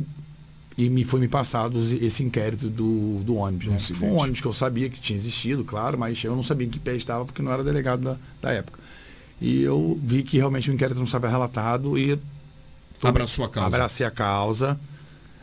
e 0.77 0.91
me 0.91 1.03
foi 1.03 1.19
me 1.19 1.27
passado 1.27 1.79
esse 1.79 2.23
inquérito 2.23 2.69
do, 2.69 3.23
do 3.25 3.37
ônibus. 3.37 3.69
Né? 3.69 3.79
Foi 3.79 4.07
um 4.07 4.21
ônibus 4.21 4.43
que 4.43 4.47
eu 4.47 4.53
sabia 4.53 4.91
que 4.91 5.01
tinha 5.01 5.19
existido, 5.19 5.65
claro, 5.65 5.99
mas 5.99 6.23
eu 6.23 6.37
não 6.37 6.43
sabia 6.43 6.67
em 6.67 6.71
que 6.71 6.79
pé 6.79 6.95
estava 6.95 7.25
porque 7.25 7.41
não 7.41 7.51
era 7.51 7.65
delegado 7.65 8.03
da, 8.03 8.19
da 8.43 8.53
época. 8.53 8.79
E 9.41 9.63
eu 9.63 9.99
vi 10.03 10.23
que 10.23 10.37
realmente 10.37 10.71
o 10.71 10.75
inquérito 10.75 10.99
não 10.99 11.07
estava 11.07 11.27
relatado 11.27 11.97
e. 11.97 12.19
Abraçou 13.03 13.47
a 13.47 13.49
causa. 13.49 13.67
Abracei 13.67 14.05
a 14.05 14.11
causa. 14.11 14.79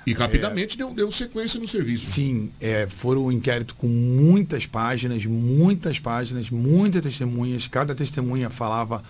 E 0.08 0.14
rapidamente 0.14 0.76
é, 0.76 0.78
deu, 0.78 0.94
deu 0.94 1.12
sequência 1.12 1.60
no 1.60 1.68
serviço. 1.68 2.10
Sim, 2.10 2.50
é, 2.62 2.88
foram 2.88 3.26
um 3.26 3.32
inquérito 3.32 3.76
com 3.76 3.88
muitas 3.88 4.66
páginas, 4.66 5.26
muitas 5.26 6.00
páginas, 6.00 6.50
muitas 6.50 7.02
testemunhas. 7.02 7.68
Cada 7.68 7.94
testemunha 7.94 8.50
falava 8.50 9.04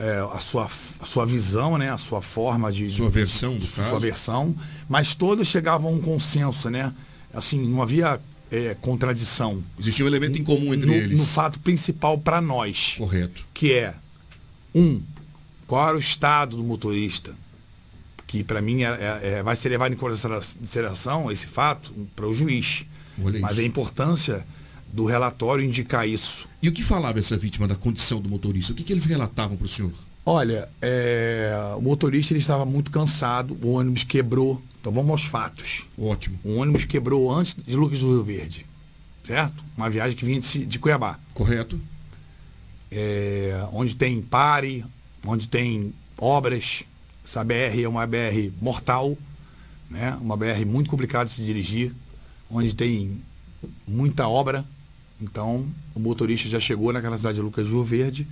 é, 0.00 0.18
a, 0.32 0.40
sua, 0.40 0.68
a 0.98 1.06
sua 1.06 1.24
visão, 1.24 1.78
né? 1.78 1.92
a 1.92 1.96
sua 1.96 2.20
forma 2.20 2.72
de. 2.72 2.90
Sua 2.90 3.08
versão 3.08 3.56
do 3.56 3.64
sua 3.64 3.76
caso. 3.76 3.90
Sua 3.90 4.00
versão. 4.00 4.56
Mas 4.88 5.14
todas 5.14 5.46
chegavam 5.46 5.92
a 5.92 5.94
um 5.94 6.00
consenso, 6.00 6.68
né? 6.68 6.92
Assim, 7.32 7.64
não 7.68 7.80
havia 7.80 8.20
é, 8.50 8.76
contradição. 8.80 9.62
Existia 9.78 10.04
um 10.04 10.08
elemento 10.08 10.40
em 10.40 10.42
comum 10.42 10.74
entre 10.74 10.88
no, 10.88 10.92
eles. 10.92 11.20
No 11.20 11.24
fato 11.24 11.60
principal 11.60 12.18
para 12.18 12.40
nós. 12.40 12.96
Correto. 12.98 13.46
Que 13.54 13.74
é, 13.74 13.94
um, 14.74 15.00
qual 15.68 15.86
era 15.86 15.96
o 15.96 16.00
estado 16.00 16.56
do 16.56 16.64
motorista? 16.64 17.32
Que 18.30 18.44
para 18.44 18.62
mim 18.62 18.84
é, 18.84 18.86
é, 18.86 19.20
é, 19.22 19.42
vai 19.42 19.56
ser 19.56 19.70
levado 19.70 19.92
em 19.92 19.96
consideração 19.96 21.32
esse 21.32 21.48
fato 21.48 21.92
para 22.14 22.26
o 22.26 22.32
juiz. 22.32 22.84
Olha 23.22 23.40
Mas 23.40 23.52
isso. 23.52 23.60
a 23.60 23.64
importância 23.64 24.46
do 24.92 25.04
relatório 25.04 25.64
indicar 25.64 26.08
isso. 26.08 26.48
E 26.62 26.68
o 26.68 26.72
que 26.72 26.82
falava 26.82 27.18
essa 27.18 27.36
vítima 27.36 27.66
da 27.66 27.74
condição 27.74 28.20
do 28.20 28.28
motorista? 28.28 28.72
O 28.72 28.76
que, 28.76 28.84
que 28.84 28.92
eles 28.92 29.04
relatavam 29.04 29.56
para 29.56 29.66
o 29.66 29.68
senhor? 29.68 29.92
Olha, 30.24 30.68
é, 30.80 31.52
o 31.76 31.80
motorista 31.80 32.32
ele 32.32 32.40
estava 32.40 32.64
muito 32.64 32.90
cansado, 32.92 33.58
o 33.62 33.72
ônibus 33.72 34.04
quebrou 34.04 34.62
então 34.80 34.90
vamos 34.90 35.10
aos 35.10 35.24
fatos. 35.24 35.84
Ótimo. 35.98 36.38
O 36.42 36.56
ônibus 36.56 36.84
quebrou 36.84 37.30
antes 37.30 37.54
de 37.54 37.76
Lucas 37.76 37.98
do 38.00 38.14
Rio 38.14 38.24
Verde. 38.24 38.66
Certo? 39.24 39.62
Uma 39.76 39.90
viagem 39.90 40.16
que 40.16 40.24
vinha 40.24 40.40
de, 40.40 40.64
de 40.64 40.78
Cuiabá. 40.78 41.18
Correto. 41.34 41.78
É, 42.90 43.66
onde 43.72 43.94
tem 43.94 44.20
pare, 44.22 44.84
onde 45.24 45.46
tem 45.46 45.92
obras. 46.18 46.82
Essa 47.30 47.44
BR 47.44 47.80
é 47.80 47.88
uma 47.88 48.04
BR 48.08 48.50
mortal, 48.60 49.16
né? 49.88 50.18
uma 50.20 50.36
BR 50.36 50.66
muito 50.66 50.90
complicada 50.90 51.26
de 51.26 51.36
se 51.36 51.44
dirigir, 51.44 51.94
onde 52.50 52.74
tem 52.74 53.22
muita 53.86 54.26
obra. 54.26 54.64
Então 55.22 55.64
o 55.94 56.00
motorista 56.00 56.48
já 56.48 56.58
chegou 56.58 56.92
naquela 56.92 57.16
cidade 57.16 57.36
de 57.36 57.40
Lucas 57.40 57.68
Rio 57.68 57.84
Verde 57.84 58.26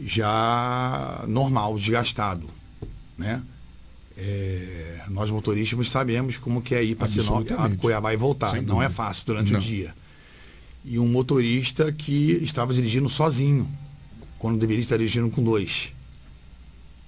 já 0.00 1.24
normal, 1.28 1.76
desgastado. 1.76 2.50
Né? 3.16 3.40
É, 4.18 5.04
nós 5.08 5.30
motoristas 5.30 5.88
sabemos 5.88 6.36
como 6.36 6.60
que 6.60 6.74
é 6.74 6.82
ir 6.82 6.96
para 6.96 7.06
Sinop, 7.06 7.48
a 7.52 7.76
Cuiabá 7.76 8.12
e 8.12 8.16
voltar. 8.16 8.60
Não 8.60 8.82
é 8.82 8.88
fácil 8.88 9.26
durante 9.26 9.52
Não. 9.52 9.60
o 9.60 9.62
dia. 9.62 9.94
E 10.84 10.98
um 10.98 11.06
motorista 11.06 11.92
que 11.92 12.40
estava 12.42 12.74
dirigindo 12.74 13.08
sozinho, 13.08 13.70
quando 14.36 14.58
deveria 14.58 14.82
estar 14.82 14.96
dirigindo 14.96 15.30
com 15.30 15.44
dois. 15.44 15.92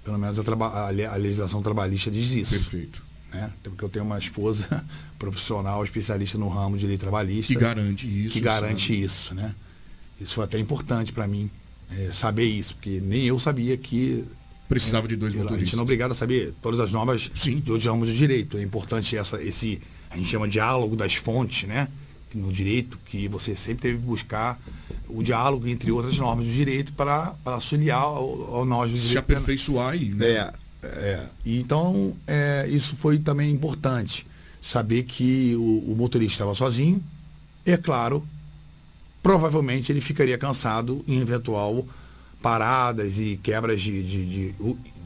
Pelo 0.04 0.18
menos 0.18 0.38
a, 0.38 0.42
a, 0.86 1.16
legislação 1.16 1.62
trabalhista 1.62 2.10
diz 2.10 2.32
isso. 2.32 2.52
Perfeito. 2.52 3.02
Né? 3.32 3.50
Porque 3.62 3.84
eu 3.84 3.88
tenho 3.88 4.04
uma 4.04 4.18
esposa 4.18 4.84
profissional, 5.18 5.84
especialista 5.84 6.36
no 6.36 6.48
ramo 6.48 6.76
de 6.76 6.86
lei 6.86 6.98
trabalhista. 6.98 7.52
Que 7.52 7.58
garante 7.58 8.24
isso. 8.26 8.34
Que 8.34 8.40
garante 8.40 8.88
sabe? 8.88 9.02
isso, 9.02 9.34
né? 9.34 9.54
Isso 10.20 10.34
foi 10.34 10.44
até 10.44 10.58
importante 10.58 11.12
para 11.12 11.26
mim 11.26 11.50
é, 11.90 12.12
saber 12.12 12.46
isso, 12.46 12.74
porque 12.74 13.00
nem 13.00 13.24
eu 13.26 13.38
sabia 13.38 13.76
que 13.76 14.26
Precisava 14.72 15.06
de 15.06 15.16
dois 15.16 15.34
motoristas. 15.34 15.62
A 15.62 15.64
gente 15.66 15.76
não 15.76 15.82
é 15.82 15.84
obrigado 15.84 16.12
a 16.12 16.14
saber 16.14 16.54
todas 16.62 16.80
as 16.80 16.90
normas 16.90 17.30
Sim. 17.34 17.60
de 17.60 17.70
outros 17.70 17.84
ramos 17.86 18.08
do 18.08 18.14
direito. 18.14 18.56
É 18.56 18.62
importante 18.62 19.14
essa, 19.14 19.42
esse, 19.42 19.82
a 20.10 20.16
gente 20.16 20.30
chama 20.30 20.48
diálogo 20.48 20.96
das 20.96 21.14
fontes, 21.14 21.68
né? 21.68 21.88
No 22.34 22.52
direito, 22.52 22.98
que 23.06 23.28
você 23.28 23.54
sempre 23.54 23.82
teve 23.82 23.98
que 23.98 24.04
buscar 24.04 24.60
o 25.08 25.22
diálogo 25.22 25.66
entre 25.68 25.90
outras 25.90 26.16
normas 26.18 26.46
do 26.46 26.52
direito 26.52 26.92
para 26.92 27.34
auxiliar 27.44 28.00
ao, 28.00 28.54
ao 28.54 28.64
nós 28.64 28.90
do 28.90 28.94
direito. 28.94 29.12
Se 29.12 29.18
aperfeiçoar 29.18 29.92
aí, 29.92 30.08
né? 30.10 30.26
É, 30.26 30.52
é. 30.82 31.26
Então, 31.44 32.16
é, 32.26 32.66
isso 32.68 32.96
foi 32.96 33.18
também 33.18 33.50
importante. 33.50 34.26
Saber 34.60 35.02
que 35.02 35.54
o, 35.56 35.92
o 35.92 35.96
motorista 35.96 36.34
estava 36.34 36.54
sozinho. 36.54 37.02
E, 37.66 37.72
é 37.72 37.76
claro, 37.76 38.26
provavelmente 39.22 39.92
ele 39.92 40.00
ficaria 40.00 40.38
cansado 40.38 41.04
em 41.06 41.20
eventual 41.20 41.86
paradas 42.40 43.18
e 43.18 43.38
quebras 43.42 43.80
de, 43.80 44.02
de, 44.02 44.26
de, 44.26 44.54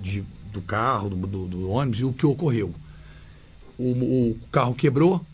de 0.02 0.24
do 0.56 0.62
carro, 0.62 1.10
do, 1.10 1.16
do, 1.26 1.46
do, 1.46 1.70
ônibus, 1.70 2.00
e 2.00 2.04
o 2.04 2.12
que 2.12 2.24
ocorreu. 2.24 2.74
O, 3.78 3.90
o 3.90 4.38
carro 4.50 4.74
quebrou, 4.74 5.24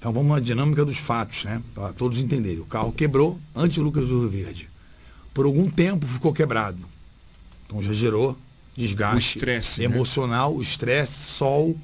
então 0.00 0.14
vamos 0.14 0.34
à 0.34 0.40
dinâmica 0.40 0.82
dos 0.82 0.96
fatos, 0.96 1.44
né? 1.44 1.60
Para 1.74 1.92
todos 1.92 2.18
entenderem. 2.18 2.60
O 2.60 2.64
carro 2.64 2.90
quebrou 2.90 3.38
antes 3.54 3.74
de 3.74 3.80
Lucas 3.82 4.08
do 4.08 4.20
Rio 4.20 4.30
Verde. 4.30 4.66
Por 5.34 5.44
algum 5.44 5.68
tempo 5.68 6.06
ficou 6.06 6.32
quebrado. 6.32 6.78
Então 7.66 7.82
já 7.82 7.92
gerou 7.92 8.34
desgaste. 8.74 9.36
O 9.36 9.38
estresse. 9.38 9.80
Né? 9.80 9.84
Emocional, 9.84 10.56
né? 10.56 10.62
estresse, 10.62 11.24
sol, 11.24 11.76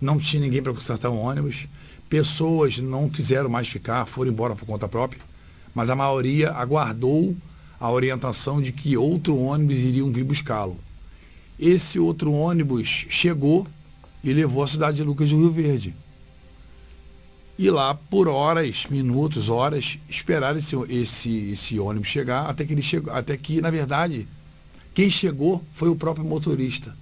não 0.00 0.18
tinha 0.18 0.40
ninguém 0.40 0.62
para 0.62 0.72
consertar 0.72 1.10
o 1.10 1.18
ônibus. 1.18 1.66
Pessoas 2.08 2.78
não 2.78 3.06
quiseram 3.06 3.50
mais 3.50 3.68
ficar, 3.68 4.06
foram 4.06 4.30
embora 4.30 4.56
por 4.56 4.64
conta 4.64 4.88
própria. 4.88 5.20
Mas 5.74 5.90
a 5.90 5.94
maioria 5.94 6.52
aguardou 6.52 7.36
a 7.78 7.90
orientação 7.90 8.62
de 8.62 8.72
que 8.72 8.96
outro 8.96 9.36
ônibus 9.36 9.76
iriam 9.76 10.10
vir 10.10 10.24
buscá-lo. 10.24 10.80
Esse 11.60 11.98
outro 11.98 12.32
ônibus 12.32 13.04
chegou 13.10 13.66
e 14.24 14.32
levou 14.32 14.62
a 14.62 14.66
cidade 14.66 14.96
de 14.96 15.02
Lucas 15.02 15.28
do 15.28 15.36
Rio 15.36 15.50
Verde. 15.50 15.94
E 17.58 17.68
lá, 17.70 17.92
por 17.92 18.28
horas, 18.28 18.86
minutos, 18.88 19.48
horas, 19.48 19.98
esperaram 20.08 20.58
esse, 20.58 20.76
esse, 20.88 21.50
esse 21.50 21.78
ônibus 21.80 22.06
chegar 22.06 22.48
até 22.48 22.64
que 22.64 22.72
ele 22.72 22.82
chegou, 22.82 23.12
até 23.12 23.36
que, 23.36 23.60
na 23.60 23.68
verdade, 23.68 24.28
quem 24.94 25.10
chegou 25.10 25.64
foi 25.72 25.88
o 25.88 25.96
próprio 25.96 26.24
motorista 26.24 26.96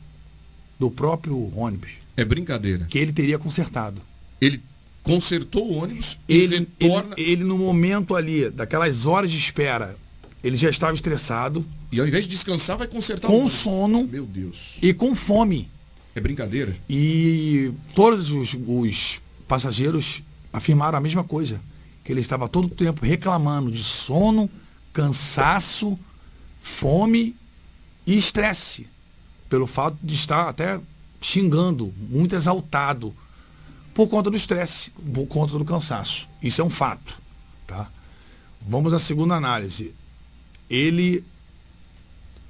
do 0.79 0.91
próprio 0.91 1.53
ônibus. 1.55 1.91
É 2.17 2.25
brincadeira. 2.25 2.87
Que 2.87 2.99
ele 2.99 3.13
teria 3.13 3.39
consertado. 3.39 4.01
Ele 4.41 4.63
consertou 5.03 5.71
o 5.71 5.75
ônibus 5.75 6.19
ele, 6.27 6.59
retorna... 6.59 7.15
ele, 7.19 7.33
ele, 7.33 7.45
no 7.45 7.59
momento 7.59 8.17
ali, 8.17 8.49
daquelas 8.51 9.05
horas 9.05 9.31
de 9.31 9.37
espera, 9.37 9.95
ele 10.43 10.57
já 10.57 10.71
estava 10.71 10.95
estressado. 10.95 11.67
E 11.93 12.01
ao 12.01 12.07
invés 12.07 12.25
de 12.25 12.31
descansar, 12.31 12.79
vai 12.79 12.87
consertar 12.87 13.29
Com 13.29 13.47
sono. 13.47 14.09
Meu 14.11 14.25
Deus. 14.25 14.79
E 14.83 14.95
com 14.95 15.15
fome. 15.15 15.69
É 16.15 16.21
brincadeira? 16.21 16.75
E 16.89 17.71
todos 17.95 18.31
os, 18.31 18.57
os 18.67 19.21
passageiros 19.47 20.23
afirmaram 20.57 20.99
a 20.99 21.01
mesma 21.01 21.23
coisa. 21.23 21.61
Que 22.03 22.13
ele 22.13 22.21
estava 22.21 22.49
todo 22.49 22.67
o 22.67 22.71
tempo 22.71 23.05
reclamando 23.05 23.71
de 23.71 23.83
sono, 23.83 24.49
cansaço, 24.93 25.99
fome 26.61 27.37
e 28.07 28.17
estresse. 28.17 28.87
Pelo 29.49 29.67
fato 29.67 29.97
de 30.03 30.15
estar 30.15 30.49
até 30.49 30.81
xingando, 31.21 31.93
muito 32.09 32.35
exaltado 32.35 33.15
por 33.95 34.09
conta 34.09 34.31
do 34.31 34.37
estresse, 34.37 34.91
por 34.91 35.27
conta 35.27 35.59
do 35.59 35.65
cansaço. 35.65 36.29
Isso 36.43 36.61
é 36.61 36.65
um 36.65 36.71
fato. 36.71 37.21
Tá? 37.67 37.91
Vamos 38.61 38.93
à 38.93 38.99
segunda 38.99 39.35
análise. 39.35 39.95
Ele, 40.69 41.25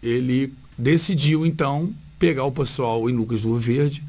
ele 0.03 0.53
decidiu, 0.77 1.47
então, 1.47 1.95
pegar 2.19 2.45
o 2.45 2.53
pessoal 2.53 3.09
em 3.09 3.13
Lucas 3.13 3.43
do 3.43 3.49
Rio 3.49 3.59
Verde, 3.61 4.05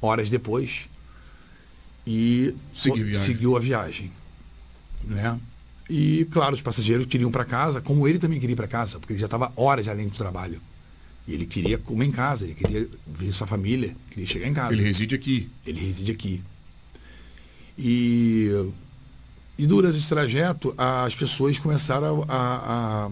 horas 0.00 0.30
depois, 0.30 0.89
e 2.12 2.56
seguiu 2.72 3.56
a 3.56 3.60
viagem. 3.60 4.10
Né? 5.04 5.38
E, 5.88 6.26
claro, 6.30 6.56
os 6.56 6.62
passageiros 6.62 7.06
queriam 7.06 7.30
para 7.30 7.44
casa, 7.44 7.80
como 7.80 8.06
ele 8.08 8.18
também 8.18 8.40
queria 8.40 8.54
ir 8.54 8.56
para 8.56 8.66
casa, 8.66 8.98
porque 8.98 9.12
ele 9.12 9.20
já 9.20 9.26
estava 9.26 9.52
horas 9.54 9.86
além 9.86 10.08
do 10.08 10.16
trabalho. 10.16 10.60
E 11.28 11.34
ele 11.34 11.46
queria 11.46 11.78
comer 11.78 12.06
em 12.06 12.10
casa, 12.10 12.44
ele 12.44 12.54
queria 12.54 12.88
ver 13.06 13.32
sua 13.32 13.46
família, 13.46 13.94
queria 14.10 14.26
chegar 14.26 14.48
em 14.48 14.54
casa. 14.54 14.72
Ele 14.72 14.82
reside 14.82 15.14
aqui. 15.14 15.48
Ele 15.64 15.80
reside 15.80 16.10
aqui. 16.10 16.42
E, 17.78 18.50
e 19.56 19.66
durante 19.66 19.96
esse 19.96 20.08
trajeto, 20.08 20.74
as 20.76 21.14
pessoas 21.14 21.58
começaram 21.58 22.24
a, 22.28 23.10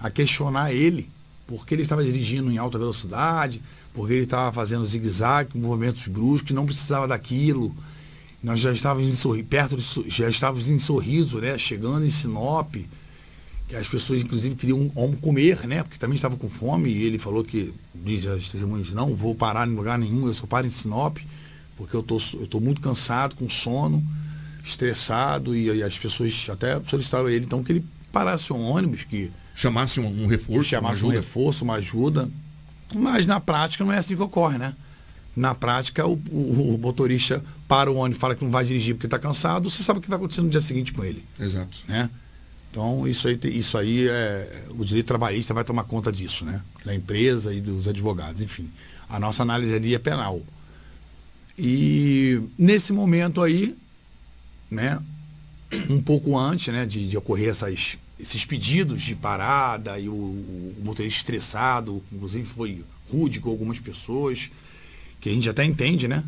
a, 0.00 0.06
a 0.06 0.10
questionar 0.10 0.72
ele, 0.72 1.10
porque 1.46 1.74
ele 1.74 1.82
estava 1.82 2.02
dirigindo 2.02 2.50
em 2.50 2.56
alta 2.56 2.78
velocidade, 2.78 3.60
porque 3.92 4.14
ele 4.14 4.24
estava 4.24 4.50
fazendo 4.52 4.86
zigue-zague, 4.86 5.58
movimentos 5.58 6.06
bruscos, 6.08 6.52
não 6.52 6.64
precisava 6.64 7.06
daquilo. 7.06 7.76
Nós 8.42 8.60
já 8.60 8.72
estávamos 8.72 9.08
em 9.08 9.16
sorriso, 9.16 9.46
perto 9.48 9.76
de, 9.76 10.10
já 10.10 10.28
estávamos 10.28 10.68
em 10.70 10.78
sorriso, 10.78 11.38
né? 11.38 11.58
Chegando 11.58 12.06
em 12.06 12.10
Sinop, 12.10 12.76
que 13.66 13.76
as 13.76 13.88
pessoas 13.88 14.22
inclusive 14.22 14.54
queriam 14.54 14.88
comer, 15.20 15.66
né? 15.66 15.82
Porque 15.82 15.98
também 15.98 16.16
estavam 16.16 16.38
com 16.38 16.48
fome, 16.48 16.90
e 16.90 17.02
ele 17.02 17.18
falou 17.18 17.42
que, 17.42 17.74
diz 17.94 18.26
as 18.26 18.48
testemunhas, 18.48 18.90
não 18.90 19.14
vou 19.14 19.34
parar 19.34 19.66
em 19.66 19.74
lugar 19.74 19.98
nenhum, 19.98 20.26
eu 20.26 20.34
só 20.34 20.46
paro 20.46 20.66
em 20.66 20.70
Sinop 20.70 21.18
porque 21.78 21.94
eu 21.94 22.02
tô, 22.02 22.16
estou 22.16 22.60
muito 22.60 22.80
cansado, 22.80 23.36
com 23.36 23.48
sono, 23.48 24.04
estressado, 24.64 25.54
e, 25.54 25.66
e, 25.66 25.82
as 25.82 25.96
pessoas 25.96 26.46
até 26.50 26.78
solicitaram 26.84 27.26
a 27.26 27.32
ele 27.32 27.44
então 27.44 27.62
que 27.62 27.70
ele 27.70 27.86
parasse 28.12 28.52
um 28.52 28.60
ônibus, 28.60 29.04
que. 29.04 29.30
Chamasse 29.54 30.00
um, 30.00 30.24
um 30.24 30.26
reforço. 30.26 30.68
Chamasse 30.68 31.04
um 31.04 31.08
reforço, 31.08 31.64
uma 31.64 31.74
ajuda. 31.74 32.28
Mas 32.94 33.26
na 33.26 33.38
prática 33.38 33.84
não 33.84 33.92
é 33.92 33.98
assim 33.98 34.16
que 34.16 34.22
ocorre, 34.22 34.58
né? 34.58 34.74
Na 35.38 35.54
prática, 35.54 36.06
o, 36.06 36.20
o, 36.30 36.74
o 36.74 36.78
motorista 36.78 37.44
para 37.68 37.90
o 37.90 37.96
ônibus, 37.96 38.20
fala 38.20 38.34
que 38.34 38.44
não 38.44 38.50
vai 38.50 38.64
dirigir 38.64 38.94
porque 38.94 39.06
está 39.06 39.18
cansado, 39.18 39.70
você 39.70 39.82
sabe 39.82 39.98
o 39.98 40.02
que 40.02 40.08
vai 40.08 40.16
acontecer 40.16 40.40
no 40.40 40.48
dia 40.48 40.60
seguinte 40.60 40.92
com 40.92 41.04
ele. 41.04 41.24
Exato. 41.38 41.78
Né? 41.86 42.10
Então, 42.70 43.06
isso 43.06 43.28
aí, 43.28 43.38
isso 43.44 43.78
aí 43.78 44.08
é. 44.08 44.64
O 44.70 44.84
direito 44.84 45.06
trabalhista 45.06 45.54
vai 45.54 45.64
tomar 45.64 45.84
conta 45.84 46.12
disso, 46.12 46.44
né? 46.44 46.62
Da 46.84 46.94
empresa 46.94 47.52
e 47.54 47.60
dos 47.60 47.88
advogados, 47.88 48.42
enfim. 48.42 48.68
A 49.08 49.18
nossa 49.18 49.42
análise 49.42 49.74
ali 49.74 49.94
é 49.94 49.98
penal. 49.98 50.42
E 51.58 52.40
nesse 52.58 52.92
momento 52.92 53.42
aí, 53.42 53.76
né, 54.70 55.00
um 55.90 56.00
pouco 56.00 56.38
antes 56.38 56.72
né, 56.72 56.86
de, 56.86 57.08
de 57.08 57.16
ocorrer 57.16 57.48
essas, 57.48 57.98
esses 58.18 58.44
pedidos 58.44 59.02
de 59.02 59.16
parada 59.16 59.98
e 59.98 60.08
o, 60.08 60.12
o, 60.12 60.74
motorista 60.84 61.18
estressado, 61.18 62.02
inclusive 62.12 62.46
foi 62.46 62.84
rude 63.10 63.40
com 63.40 63.50
algumas 63.50 63.78
pessoas, 63.78 64.50
que 65.20 65.28
a 65.28 65.32
gente 65.32 65.48
até 65.48 65.64
entende, 65.64 66.08
né? 66.08 66.22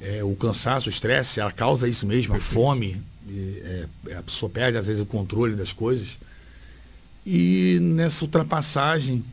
É, 0.00 0.22
o 0.22 0.34
cansaço, 0.36 0.88
o 0.88 0.90
estresse, 0.90 1.40
ela 1.40 1.52
causa 1.52 1.88
isso 1.88 2.06
mesmo, 2.06 2.34
a 2.34 2.40
fome, 2.40 3.00
é, 3.28 3.86
a 4.16 4.22
pessoa 4.22 4.50
perde 4.50 4.76
às 4.76 4.86
vezes 4.86 5.00
o 5.00 5.06
controle 5.06 5.54
das 5.54 5.72
coisas. 5.72 6.18
E 7.24 7.78
nessa 7.80 8.24
ultrapassagem 8.24 9.24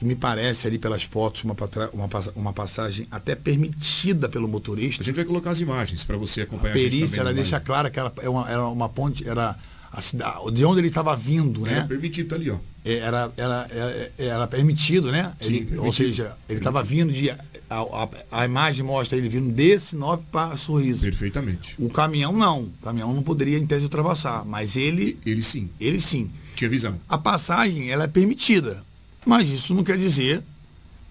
que 0.00 0.04
me 0.06 0.16
parece 0.16 0.66
ali 0.66 0.78
pelas 0.78 1.02
fotos 1.02 1.44
uma, 1.44 1.54
uma, 1.92 2.08
uma 2.34 2.52
passagem 2.54 3.06
até 3.10 3.34
permitida 3.34 4.30
pelo 4.30 4.48
motorista. 4.48 5.02
A 5.02 5.04
gente 5.04 5.16
vai 5.16 5.26
colocar 5.26 5.50
as 5.50 5.60
imagens 5.60 6.04
para 6.04 6.16
você 6.16 6.40
acompanhar. 6.40 6.70
A 6.70 6.72
perícia, 6.72 7.18
a 7.18 7.20
ela 7.20 7.34
deixa 7.34 7.60
clara 7.60 7.90
que 7.90 8.00
era, 8.00 8.10
era, 8.16 8.30
uma, 8.30 8.50
era 8.50 8.66
uma 8.66 8.88
ponte, 8.88 9.28
era 9.28 9.58
a 9.92 10.00
cidade, 10.00 10.52
de 10.52 10.64
onde 10.64 10.80
ele 10.80 10.88
estava 10.88 11.16
vindo, 11.16 11.66
era 11.66 11.80
né? 11.80 11.86
permitido, 11.86 12.28
tá 12.28 12.36
ali, 12.36 12.50
ó. 12.50 12.58
É, 12.84 12.94
era, 12.94 13.32
era, 13.36 13.66
era, 13.70 14.12
era 14.16 14.46
permitido, 14.46 15.12
né? 15.12 15.34
Sim, 15.38 15.46
ele, 15.46 15.58
permitido. 15.58 15.84
Ou 15.84 15.92
seja, 15.92 16.36
ele 16.48 16.58
estava 16.58 16.82
vindo 16.82 17.12
de. 17.12 17.30
A, 17.30 17.36
a, 17.68 18.08
a, 18.32 18.44
imagem 18.44 18.84
mostra 18.84 19.18
ele 19.18 19.28
vindo 19.28 19.52
desse 19.52 19.88
Sinop 19.88 20.22
para 20.32 20.56
Sorriso. 20.56 21.02
Perfeitamente. 21.02 21.74
O 21.78 21.88
caminhão 21.90 22.32
não. 22.32 22.62
O 22.62 22.72
caminhão 22.82 23.12
não 23.12 23.22
poderia, 23.22 23.58
em 23.58 23.66
tese, 23.66 23.84
ultrapassar. 23.84 24.44
Mas 24.44 24.76
ele. 24.76 25.18
Ele 25.26 25.42
sim. 25.42 25.68
Ele 25.78 26.00
sim. 26.00 26.30
Tinha 26.54 26.70
visão. 26.70 26.98
A 27.08 27.18
passagem, 27.18 27.90
ela 27.90 28.04
é 28.04 28.08
permitida. 28.08 28.82
Mas 29.26 29.50
isso 29.50 29.74
não 29.74 29.84
quer 29.84 29.98
dizer 29.98 30.42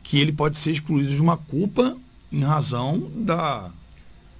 que 0.04 0.20
ele 0.20 0.32
pode 0.32 0.58
ser 0.58 0.72
excluído 0.72 1.14
de 1.14 1.22
uma 1.22 1.38
culpa 1.38 1.96
em 2.32 2.44
razão 2.44 3.12
da. 3.16 3.70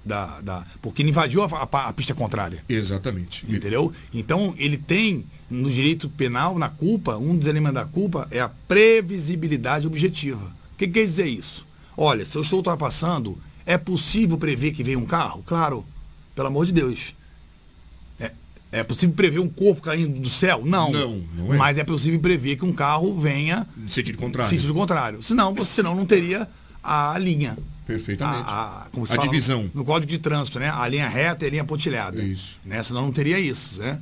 Da, 0.04 0.40
da 0.40 0.66
porque 0.80 1.02
ele 1.02 1.10
invadiu 1.10 1.42
a, 1.42 1.46
a, 1.46 1.88
a 1.88 1.92
pista 1.92 2.14
contrária. 2.14 2.64
Exatamente. 2.68 3.44
Entendeu? 3.48 3.92
Então 4.12 4.54
ele 4.58 4.76
tem, 4.76 5.24
no 5.48 5.70
direito 5.70 6.08
penal, 6.08 6.58
na 6.58 6.68
culpa, 6.68 7.16
um 7.16 7.36
dos 7.36 7.46
elementos 7.46 7.74
da 7.74 7.84
culpa 7.84 8.26
é 8.30 8.40
a 8.40 8.48
previsibilidade 8.48 9.86
objetiva. 9.86 10.52
O 10.74 10.76
que 10.76 10.88
quer 10.88 11.04
dizer 11.04 11.26
isso? 11.26 11.66
Olha, 11.96 12.24
se 12.24 12.36
eu 12.36 12.42
estou 12.42 12.58
ultrapassando, 12.58 13.38
é 13.66 13.76
possível 13.76 14.38
prever 14.38 14.72
que 14.72 14.82
vem 14.82 14.96
um 14.96 15.06
carro? 15.06 15.42
Claro, 15.46 15.84
pelo 16.34 16.48
amor 16.48 16.66
de 16.66 16.72
Deus. 16.72 17.14
É 18.72 18.84
possível 18.84 19.14
prever 19.16 19.40
um 19.40 19.48
corpo 19.48 19.82
caindo 19.82 20.20
do 20.20 20.28
céu? 20.28 20.62
Não. 20.64 20.92
Não, 20.92 21.22
não 21.36 21.54
é. 21.54 21.56
Mas 21.56 21.76
é 21.76 21.82
possível 21.82 22.20
prever 22.20 22.56
que 22.56 22.64
um 22.64 22.72
carro 22.72 23.18
venha. 23.18 23.66
No 23.76 23.90
sentido 23.90 24.16
contrário. 24.16 24.48
Sentido 24.48 24.72
contrário. 24.72 25.22
Senão, 25.22 25.52
você 25.52 25.72
senão 25.72 25.94
não 25.94 26.06
teria 26.06 26.48
a 26.82 27.18
linha. 27.18 27.58
Perfeitamente. 27.90 28.44
A, 28.46 28.52
a, 28.52 28.86
a 28.86 29.06
fala, 29.06 29.22
divisão. 29.22 29.70
No 29.74 29.84
código 29.84 30.10
de 30.10 30.18
trânsito, 30.18 30.58
né? 30.58 30.70
A 30.70 30.86
linha 30.86 31.08
reta 31.08 31.44
e 31.44 31.48
a 31.48 31.50
linha 31.50 31.64
pontilhada. 31.64 32.22
Isso. 32.22 32.56
Né? 32.64 32.82
Senão 32.82 33.02
não 33.02 33.12
teria 33.12 33.38
isso, 33.38 33.80
né? 33.80 33.98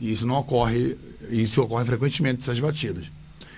E 0.00 0.12
isso 0.12 0.26
não 0.26 0.36
ocorre, 0.36 0.96
isso 1.30 1.62
ocorre 1.62 1.84
frequentemente 1.84 2.38
nessas 2.38 2.60
batidas. 2.60 3.10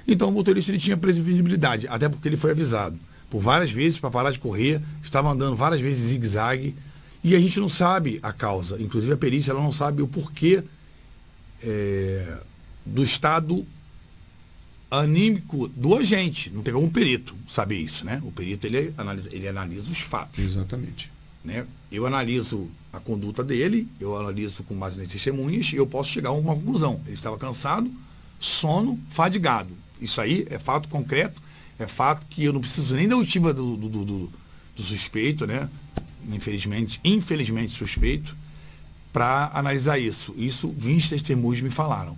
Então 0.06 0.28
o 0.28 0.32
motorista 0.32 0.70
ele 0.70 0.78
tinha 0.78 0.96
previsibilidade, 0.96 1.86
até 1.88 2.08
porque 2.08 2.28
ele 2.28 2.36
foi 2.36 2.52
avisado. 2.52 2.98
Por 3.28 3.40
várias 3.40 3.70
vezes, 3.70 3.98
para 3.98 4.10
parar 4.10 4.30
de 4.30 4.38
correr, 4.38 4.82
estava 5.02 5.30
andando 5.30 5.54
várias 5.54 5.80
vezes 5.80 6.08
zigue-zague 6.08 6.74
e 7.22 7.36
a 7.36 7.40
gente 7.40 7.60
não 7.60 7.68
sabe 7.68 8.18
a 8.22 8.32
causa. 8.32 8.80
Inclusive 8.80 9.12
a 9.12 9.16
perícia 9.16 9.52
ela 9.52 9.62
não 9.62 9.72
sabe 9.72 10.02
o 10.02 10.08
porquê 10.08 10.64
é, 11.62 12.38
do 12.84 13.02
estado 13.02 13.64
anímico 14.90 15.68
do 15.68 15.94
agente. 15.96 16.50
Não 16.50 16.62
tem 16.62 16.74
como 16.74 16.86
um 16.86 16.90
perito 16.90 17.34
saber 17.48 17.78
isso, 17.78 18.04
né? 18.04 18.20
O 18.24 18.32
perito 18.32 18.66
ele 18.66 18.92
analisa, 18.96 19.28
ele 19.32 19.46
analisa 19.46 19.90
os 19.90 20.00
fatos. 20.00 20.42
Exatamente. 20.42 21.10
Né? 21.44 21.66
Eu 21.90 22.06
analiso 22.06 22.68
a 22.92 22.98
conduta 22.98 23.44
dele, 23.44 23.86
eu 24.00 24.18
analiso 24.18 24.62
com 24.64 24.74
base 24.74 24.98
nas 24.98 25.08
testemunhas 25.08 25.72
e 25.72 25.76
eu 25.76 25.86
posso 25.86 26.10
chegar 26.10 26.30
a 26.30 26.32
uma 26.32 26.54
conclusão. 26.54 27.00
Ele 27.06 27.14
estava 27.14 27.38
cansado, 27.38 27.90
sono, 28.38 28.98
fadigado. 29.08 29.70
Isso 30.00 30.20
aí 30.20 30.46
é 30.50 30.58
fato 30.58 30.88
concreto, 30.88 31.40
é 31.78 31.86
fato 31.86 32.26
que 32.28 32.44
eu 32.44 32.52
não 32.52 32.60
preciso 32.60 32.96
nem 32.96 33.08
da 33.08 33.16
oitiva 33.16 33.54
do, 33.54 33.76
do, 33.76 33.88
do, 33.88 34.32
do 34.76 34.82
suspeito, 34.82 35.46
né? 35.46 35.68
infelizmente, 36.28 37.00
infelizmente 37.04 37.72
suspeito, 37.72 38.36
para 39.12 39.50
analisar 39.54 39.98
isso. 39.98 40.34
Isso 40.36 40.68
20 40.68 41.10
testemunhos 41.10 41.60
me 41.60 41.70
falaram. 41.70 42.16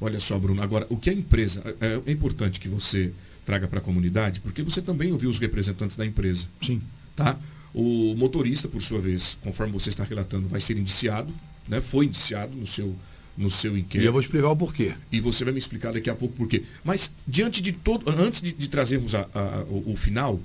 Olha 0.00 0.18
só, 0.18 0.38
Bruno, 0.38 0.62
agora, 0.62 0.86
o 0.88 0.96
que 0.96 1.10
a 1.10 1.12
empresa. 1.12 1.62
É, 1.80 2.00
é 2.06 2.12
importante 2.12 2.58
que 2.58 2.68
você 2.68 3.12
traga 3.44 3.68
para 3.68 3.78
a 3.80 3.82
comunidade, 3.82 4.40
porque 4.40 4.62
você 4.62 4.80
também 4.80 5.12
ouviu 5.12 5.28
os 5.28 5.38
representantes 5.38 5.96
da 5.96 6.06
empresa. 6.06 6.46
Sim. 6.62 6.80
Tá? 7.14 7.38
O 7.74 8.14
motorista, 8.16 8.68
por 8.68 8.82
sua 8.82 9.00
vez, 9.00 9.36
conforme 9.42 9.72
você 9.72 9.90
está 9.90 10.04
relatando, 10.04 10.48
vai 10.48 10.60
ser 10.60 10.76
indiciado, 10.78 11.32
né? 11.68 11.80
Foi 11.80 12.06
indiciado 12.06 12.56
no 12.56 12.66
seu, 12.66 12.96
no 13.36 13.50
seu 13.50 13.76
inquérito. 13.76 14.02
E 14.02 14.06
eu 14.06 14.12
vou 14.12 14.20
explicar 14.20 14.48
o 14.48 14.56
porquê. 14.56 14.94
E 15.12 15.20
você 15.20 15.44
vai 15.44 15.52
me 15.52 15.58
explicar 15.58 15.92
daqui 15.92 16.08
a 16.08 16.14
pouco 16.14 16.34
por 16.34 16.48
quê. 16.48 16.64
Mas, 16.82 17.14
diante 17.26 17.60
de 17.60 17.72
todo. 17.72 18.10
Antes 18.10 18.40
de, 18.40 18.52
de 18.52 18.68
trazermos 18.68 19.14
a, 19.14 19.28
a, 19.34 19.64
o, 19.68 19.92
o 19.92 19.96
final, 19.96 20.40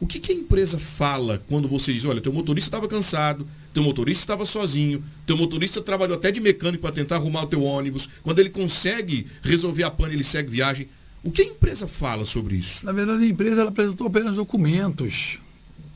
o 0.00 0.06
que, 0.06 0.18
que, 0.18 0.32
a 0.32 0.34
empresa 0.34 0.78
fala 0.78 1.42
quando 1.46 1.68
você 1.68 1.92
diz, 1.92 2.04
olha, 2.06 2.20
teu 2.20 2.32
motorista 2.32 2.68
estava 2.68 2.88
cansado, 2.88 3.46
teu 3.72 3.82
motorista 3.82 4.22
estava 4.22 4.46
sozinho, 4.46 5.04
teu 5.26 5.36
motorista 5.36 5.80
trabalhou 5.80 6.16
até 6.16 6.32
de 6.32 6.40
mecânico 6.40 6.82
para 6.82 6.94
tentar 6.94 7.16
arrumar 7.16 7.42
o 7.42 7.46
teu 7.46 7.62
ônibus, 7.62 8.08
quando 8.22 8.38
ele 8.38 8.50
consegue 8.50 9.26
resolver 9.42 9.82
a 9.82 9.90
pane, 9.90 10.14
ele 10.14 10.24
segue 10.24 10.50
viagem. 10.50 10.88
O 11.22 11.30
que 11.30 11.42
a 11.42 11.44
empresa 11.44 11.86
fala 11.86 12.24
sobre 12.24 12.56
isso? 12.56 12.84
Na 12.86 12.92
verdade, 12.92 13.24
a 13.24 13.26
empresa 13.26 13.60
ela 13.60 13.70
apresentou 13.70 14.06
apenas 14.06 14.36
documentos 14.36 15.38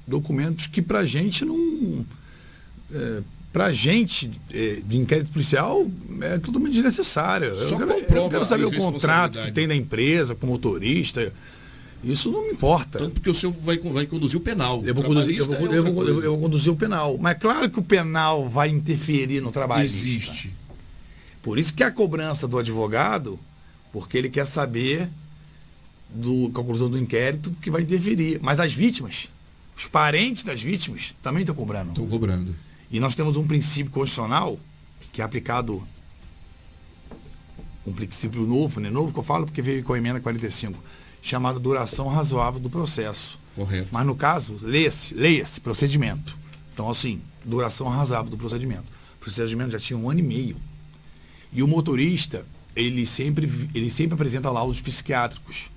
documentos 0.07 0.67
que 0.67 0.83
pra 0.83 1.05
gente 1.05 1.45
não. 1.45 2.05
É, 2.93 3.23
pra 3.53 3.73
gente, 3.73 4.31
é, 4.53 4.81
de 4.85 4.97
inquérito 4.97 5.33
policial, 5.33 5.87
é 6.21 6.39
totalmente 6.39 6.73
desnecessário. 6.73 7.55
Só 7.57 7.75
eu, 7.75 7.87
quero, 7.87 8.01
comprova 8.01 8.27
eu 8.27 8.31
quero 8.31 8.45
saber 8.45 8.65
a 8.65 8.69
o 8.69 8.73
contrato 8.73 9.41
que 9.43 9.53
tem 9.53 9.69
da 9.69 9.75
empresa 9.75 10.35
com 10.35 10.47
o 10.47 10.51
motorista. 10.51 11.33
Isso 12.05 12.31
não 12.31 12.43
me 12.43 12.53
importa. 12.53 12.99
Tanto 12.99 13.15
porque 13.15 13.31
o 13.31 13.35
senhor 13.35 13.53
vai, 13.63 13.79
vai 13.79 14.07
conduzir 14.07 14.39
o 14.39 14.43
penal. 14.43 14.83
Eu 14.85 14.95
vou, 14.95 15.05
conduzir, 15.05 15.39
eu, 15.39 15.47
vou, 15.47 15.57
é 15.57 15.79
eu, 15.79 15.85
vou, 15.85 16.09
eu, 16.09 16.31
vou 16.33 16.41
conduzir 16.41 16.73
o 16.73 16.77
penal. 16.77 17.17
Mas 17.19 17.39
claro 17.39 17.71
que 17.71 17.79
o 17.79 17.83
penal 17.83 18.49
vai 18.49 18.69
interferir 18.69 19.41
no 19.41 19.51
trabalhista. 19.51 19.97
Existe. 19.97 20.55
Por 21.43 21.59
isso 21.59 21.73
que 21.75 21.83
a 21.83 21.91
cobrança 21.91 22.47
do 22.47 22.59
advogado, 22.59 23.39
porque 23.93 24.19
ele 24.19 24.29
quer 24.29 24.47
saber 24.47 25.09
do 26.11 26.51
conclusão 26.51 26.89
do 26.89 26.99
inquérito 26.99 27.51
que 27.61 27.71
vai 27.71 27.83
interferir. 27.83 28.39
Mas 28.43 28.61
as 28.61 28.73
vítimas, 28.73 29.29
os 29.77 29.87
parentes 29.87 30.43
das 30.43 30.61
vítimas, 30.63 31.15
também 31.23 31.43
estão 31.43 31.55
cobrando. 31.55 31.91
Estão 31.91 32.07
cobrando. 32.07 32.55
E 32.91 33.01
nós 33.01 33.15
temos 33.15 33.37
um 33.37 33.47
princípio 33.47 33.91
constitucional 33.91 34.59
que 35.13 35.21
é 35.21 35.25
aplicado 35.25 35.87
um 37.87 37.93
princípio 37.93 38.43
novo, 38.47 38.81
né? 38.81 38.91
Novo 38.91 39.13
que 39.13 39.19
eu 39.19 39.23
falo 39.23 39.45
porque 39.45 39.61
veio 39.61 39.83
com 39.85 39.93
a 39.93 39.99
emenda 39.99 40.21
45, 40.21 40.83
chamado 41.25 41.59
duração 41.59 42.07
razoável 42.07 42.61
do 42.61 42.69
processo. 42.69 43.41
Correto. 43.57 43.89
Mas 43.91 44.07
no 44.07 44.15
caso, 44.15 44.59
leia-se, 44.61 45.15
leia-se 45.15 45.59
procedimento. 45.59 46.37
Então, 46.75 46.91
assim, 46.91 47.23
duração 47.43 47.89
razoável 47.89 48.31
do 48.31 48.37
procedimento. 48.37 48.85
O 49.17 49.21
procedimento 49.21 49.71
já 49.71 49.81
tinha 49.81 49.99
um 49.99 50.11
ano 50.11 50.21
e 50.21 50.23
meio. 50.23 50.57
E 51.51 51.63
o 51.63 51.67
motorista, 51.67 52.45
ele 52.77 53.07
sempre, 53.07 53.51
ele 53.75 53.91
sempre 53.91 54.15
apresenta 54.15 54.51
laudos 54.51 54.83
psiquiátricos. 54.83 55.71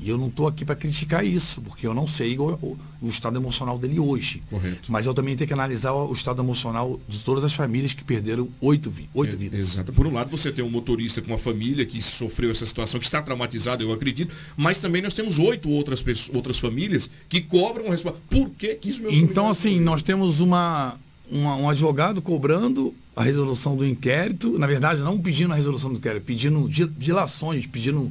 E 0.00 0.08
eu 0.08 0.18
não 0.18 0.26
estou 0.26 0.48
aqui 0.48 0.64
para 0.64 0.74
criticar 0.74 1.24
isso, 1.24 1.62
porque 1.62 1.86
eu 1.86 1.94
não 1.94 2.04
sei 2.06 2.36
o, 2.36 2.42
o- 2.60 2.76
o 3.00 3.06
estado 3.08 3.38
emocional 3.38 3.78
dele 3.78 4.00
hoje. 4.00 4.42
Correto. 4.50 4.90
Mas 4.90 5.06
eu 5.06 5.14
também 5.14 5.36
tenho 5.36 5.46
que 5.46 5.54
analisar 5.54 5.92
o, 5.92 6.10
o 6.10 6.12
estado 6.12 6.42
emocional 6.42 6.98
de 7.08 7.20
todas 7.20 7.44
as 7.44 7.52
famílias 7.54 7.92
que 7.92 8.02
perderam 8.02 8.48
oito, 8.60 8.92
oito 9.14 9.34
É, 9.34 9.38
vidas. 9.38 9.60
Exato. 9.60 9.92
Por 9.92 10.06
um 10.06 10.12
lado, 10.12 10.30
você 10.30 10.50
tem 10.50 10.64
um 10.64 10.70
motorista 10.70 11.22
com 11.22 11.28
uma 11.28 11.38
família 11.38 11.86
que 11.86 12.02
sofreu 12.02 12.50
essa 12.50 12.66
situação, 12.66 12.98
que 12.98 13.06
está 13.06 13.22
traumatizado, 13.22 13.84
eu 13.84 13.92
acredito, 13.92 14.34
mas 14.56 14.80
também 14.80 15.00
nós 15.00 15.14
temos 15.14 15.38
oito 15.38 15.70
outras, 15.70 16.02
pessoas, 16.02 16.34
outras 16.34 16.58
famílias 16.58 17.08
que 17.28 17.40
cobram 17.40 17.86
a 17.86 17.90
resposta. 17.90 18.18
Por 18.28 18.50
que, 18.50 18.74
que 18.74 18.88
isso 18.88 19.00
meu 19.00 19.12
Então, 19.12 19.48
assim, 19.48 19.78
nós 19.80 20.02
temos 20.02 20.40
uma, 20.40 20.98
uma- 21.30 21.54
um 21.56 21.70
advogado 21.70 22.20
cobrando 22.20 22.92
a 23.14 23.22
resolução 23.22 23.76
do 23.76 23.86
inquérito, 23.86 24.58
na 24.58 24.66
verdade, 24.66 25.00
não 25.02 25.20
pedindo 25.20 25.52
a 25.52 25.56
resolução 25.56 25.88
do 25.90 25.98
inquérito, 25.98 26.24
pedindo 26.24 26.68
di- 26.68 26.90
dilações, 26.98 27.64
pedindo, 27.64 28.10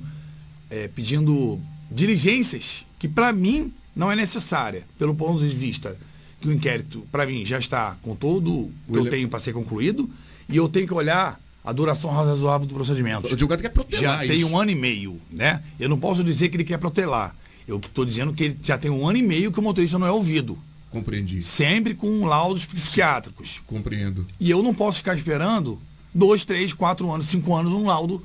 é, 0.69 0.87
pedindo 0.87 1.59
diligências, 1.93 2.85
que 2.99 3.07
para 3.07 3.31
mim 3.31 3.71
não 3.95 4.11
é 4.11 4.15
necessária, 4.15 4.83
pelo 4.97 5.13
ponto 5.13 5.39
de 5.47 5.55
vista 5.55 5.97
que 6.41 6.47
o 6.47 6.51
inquérito, 6.51 7.07
para 7.11 7.25
mim, 7.25 7.45
já 7.45 7.57
está 7.57 7.95
com 8.01 8.15
todo 8.15 8.51
o 8.51 8.71
que 8.91 8.97
eu 8.97 9.09
tenho 9.09 9.29
para 9.29 9.39
ser 9.39 9.53
concluído, 9.53 10.09
e 10.49 10.57
eu 10.57 10.67
tenho 10.67 10.85
que 10.85 10.93
olhar 10.93 11.39
a 11.63 11.71
duração 11.71 12.11
razoável 12.11 12.67
do 12.67 12.73
procedimento. 12.73 13.29
O 13.29 13.33
advogado 13.33 13.61
quer 13.61 13.69
protelar 13.69 14.19
Já 14.21 14.27
tem 14.27 14.39
isso. 14.39 14.49
um 14.49 14.59
ano 14.59 14.71
e 14.71 14.75
meio, 14.75 15.21
né? 15.31 15.63
Eu 15.79 15.87
não 15.87 15.97
posso 15.97 16.21
dizer 16.21 16.49
que 16.49 16.57
ele 16.57 16.65
quer 16.65 16.77
protelar. 16.77 17.33
Eu 17.65 17.77
estou 17.77 18.03
dizendo 18.03 18.33
que 18.33 18.43
ele 18.43 18.59
já 18.61 18.77
tem 18.77 18.91
um 18.91 19.07
ano 19.07 19.19
e 19.19 19.23
meio 19.23 19.51
que 19.53 19.59
o 19.59 19.63
motorista 19.63 19.97
não 19.97 20.05
é 20.05 20.11
ouvido. 20.11 20.57
Compreendi. 20.89 21.41
Sempre 21.41 21.95
com 21.95 22.25
laudos 22.25 22.65
psiquiátricos. 22.65 23.61
Compreendo. 23.65 24.27
E 24.37 24.49
eu 24.49 24.61
não 24.61 24.73
posso 24.73 24.97
ficar 24.97 25.15
esperando 25.15 25.81
dois, 26.13 26.43
três, 26.43 26.73
quatro 26.73 27.09
anos, 27.09 27.27
cinco 27.27 27.55
anos 27.55 27.71
um 27.71 27.85
laudo 27.85 28.21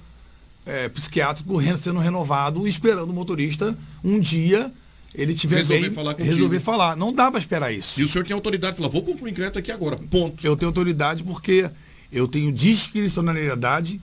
é, 0.69 0.89
psiquiátrico 0.89 1.61
sendo 1.79 1.99
renovado 1.99 2.69
esperando 2.69 3.11
o 3.11 3.13
motorista 3.13 3.77
um 4.05 4.21
dia 4.21 4.73
ele 5.15 5.35
tiver 5.35 5.57
Resolver 5.57 5.83
bem, 5.83 5.91
falar 5.91 6.15
contigo. 6.15 6.33
resolver 6.33 6.61
falar. 6.61 6.97
Não 6.97 7.13
dá 7.13 7.31
para 7.31 7.41
esperar 7.41 7.73
isso. 7.73 8.01
E 8.01 8.05
o 8.05 8.09
senhor 8.09 8.25
tem 8.25 8.35
autoridade 8.35 8.73
de 8.73 8.77
falar, 8.77 8.91
vou 8.91 9.03
concluir 9.03 9.31
o 9.31 9.33
inquérito 9.33 9.59
aqui 9.59 9.73
agora. 9.73 9.97
Ponto. 9.97 10.47
Eu 10.47 10.57
tenho 10.57 10.69
autoridade 10.69 11.25
porque 11.25 11.69
eu 12.13 12.29
tenho 12.29 12.53
discricionalidade 12.53 14.01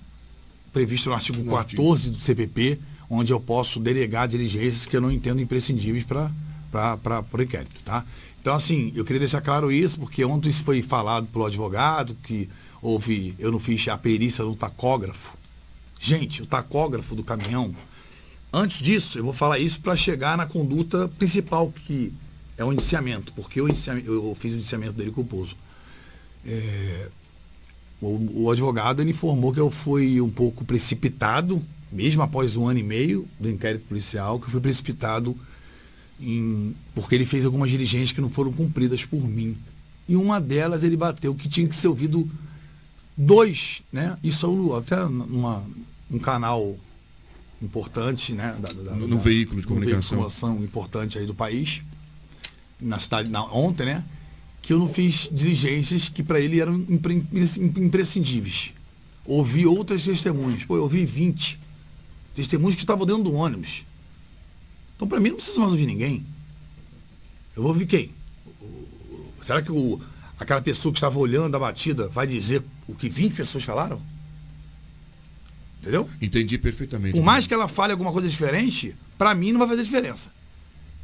previsto 0.74 1.09
no 1.09 1.16
artigo 1.16 1.43
14 1.49 2.09
do 2.09 2.20
CPP, 2.20 2.80
onde 3.09 3.32
eu 3.32 3.39
posso 3.39 3.80
delegar 3.80 4.28
diligências 4.28 4.86
que 4.86 4.97
eu 4.97 4.99
não 4.99 5.09
entendo 5.11 5.39
imprescindíveis 5.39 6.03
para 6.03 6.32
o 7.32 7.41
inquérito, 7.41 7.82
tá? 7.86 8.03
Então, 8.41 8.53
assim, 8.53 8.91
eu 8.93 9.05
queria 9.05 9.22
deixar 9.22 9.41
claro 9.41 9.72
isso, 9.72 9.97
porque 9.99 10.24
ontem 10.26 10.49
isso 10.49 10.63
foi 10.63 10.82
falado 10.82 11.28
pelo 11.28 11.45
advogado, 11.45 12.16
que 12.24 12.49
houve, 12.82 13.34
eu 13.39 13.51
não 13.51 13.59
fiz 13.59 13.88
a 13.88 13.97
perícia 13.97 14.43
no 14.43 14.55
tacógrafo. 14.55 15.38
Gente, 16.00 16.41
o 16.41 16.46
tacógrafo 16.46 17.16
do 17.16 17.24
caminhão, 17.24 17.76
antes 18.52 18.82
disso, 18.82 19.18
eu 19.18 19.24
vou 19.24 19.34
falar 19.34 19.60
isso 19.60 19.80
para 19.82 19.96
chegar 19.96 20.38
na 20.38 20.46
conduta 20.46 21.08
principal, 21.18 21.72
que 21.86 22.14
é 22.58 22.64
o 22.64 22.72
indiciamento, 22.72 23.34
porque 23.34 23.60
indiciamento, 23.60 24.08
eu 24.12 24.36
fiz 24.39 24.54
o 24.54 24.56
indiciamento 24.58 24.93
dele 24.93 25.12
culposo. 25.12 25.56
É, 26.46 27.10
o, 28.02 28.43
o 28.43 28.52
advogado 28.52 29.02
ele 29.02 29.12
informou 29.12 29.52
que 29.54 29.60
eu 29.60 29.72
fui 29.72 30.22
um 30.22 30.30
pouco 30.30 30.64
precipitado, 30.64 31.62
mesmo 31.91 32.22
após 32.22 32.56
um 32.56 32.68
ano 32.68 32.80
e 32.80 32.84
meio 32.84 33.28
do 33.39 33.50
inquérito 33.50 33.86
policial, 33.86 34.39
que 34.39 34.46
eu 34.46 34.52
fui 34.52 34.62
precipitado 34.62 35.38
em- 36.20 36.76
porque 36.93 37.16
ele 37.16 37.26
fez 37.26 37.46
algumas 37.46 37.70
diligências 37.70 38.12
que 38.12 38.22
não 38.22 38.30
foram 38.30 38.52
cumpridas 38.52 39.04
por 39.06 39.22
mim. 39.28 39.58
E 40.08 40.16
uma 40.16 40.39
delas 40.39 40.84
ele 40.84 40.96
bateu 40.96 41.34
que 41.34 41.50
tinha 41.50 41.68
que 41.68 41.76
ser 41.76 41.88
ouvido 41.88 42.30
dois, 43.18 43.82
né? 43.91 44.18
Isso 44.24 44.45
eu- 44.45 44.76
até 44.76 45.03
numa, 45.05 45.63
um 46.11 46.20
canal 46.20 46.76
importante, 47.61 48.34
né? 48.34 48.55
Da, 48.59 48.72
da- 48.72 48.95
No- 48.95 49.07
da- 49.07 49.16
veículo 49.18 49.61
de 49.61 49.68
comunicação. 49.68 50.20
veículo 50.30 50.63
importante 50.63 51.18
aí 51.18 51.26
do 51.26 51.34
país, 51.34 51.82
na 52.80 52.99
cidade, 52.99 53.30
na, 53.30 53.43
ontem, 53.45 53.86
né? 53.86 54.03
Que 54.61 54.74
eu 54.74 54.80
não 54.80 54.89
fiz 54.89 55.30
diligências 55.32 56.09
que 56.09 56.24
para 56.24 56.39
ele 56.39 56.59
eram 56.59 56.76
impre- 56.89 57.24
imprescindíveis. 57.78 58.74
Ouvi 59.26 59.66
outras 59.66 60.03
testemunhas. 60.03 60.63
Pô, 60.66 60.76
eu 60.76 60.84
ouvi 60.84 61.05
20 61.05 61.59
testemunhas 62.36 62.76
que 62.76 62.82
estavam 62.82 63.05
dentro 63.05 63.24
do 63.24 63.34
ônibus. 63.34 63.84
Então, 64.95 65.07
para 65.07 65.20
mim, 65.20 65.30
não 65.30 65.38
precisa 65.38 65.59
mais 65.59 65.72
ouvir 65.72 65.86
ninguém. 65.86 66.26
Eu 67.55 67.63
vou 67.63 67.72
ouvir 67.72 67.86
quem? 67.88 68.11
Será 69.41 69.61
que 69.61 69.72
o, 69.72 69.99
aquela 70.39 70.61
pessoa 70.61 70.91
que 70.91 70.97
estava 70.97 71.17
olhando 71.19 71.55
a 71.55 71.59
batida 71.59 72.07
vai 72.09 72.27
dizer 72.27 72.63
o 72.88 72.95
que 72.95 73.09
20 73.09 73.33
pessoas 73.33 73.63
falaram? 73.63 74.01
Entendeu? 75.81 76.09
Entendi 76.21 76.57
perfeitamente. 76.57 77.15
Por 77.15 77.23
mais 77.23 77.45
que 77.45 77.53
ela 77.53 77.67
fale 77.67 77.91
alguma 77.91 78.11
coisa 78.11 78.27
diferente, 78.27 78.95
para 79.17 79.36
mim 79.36 79.51
não 79.51 79.59
vai 79.59 79.67
fazer 79.67 79.83
diferença. 79.83 80.31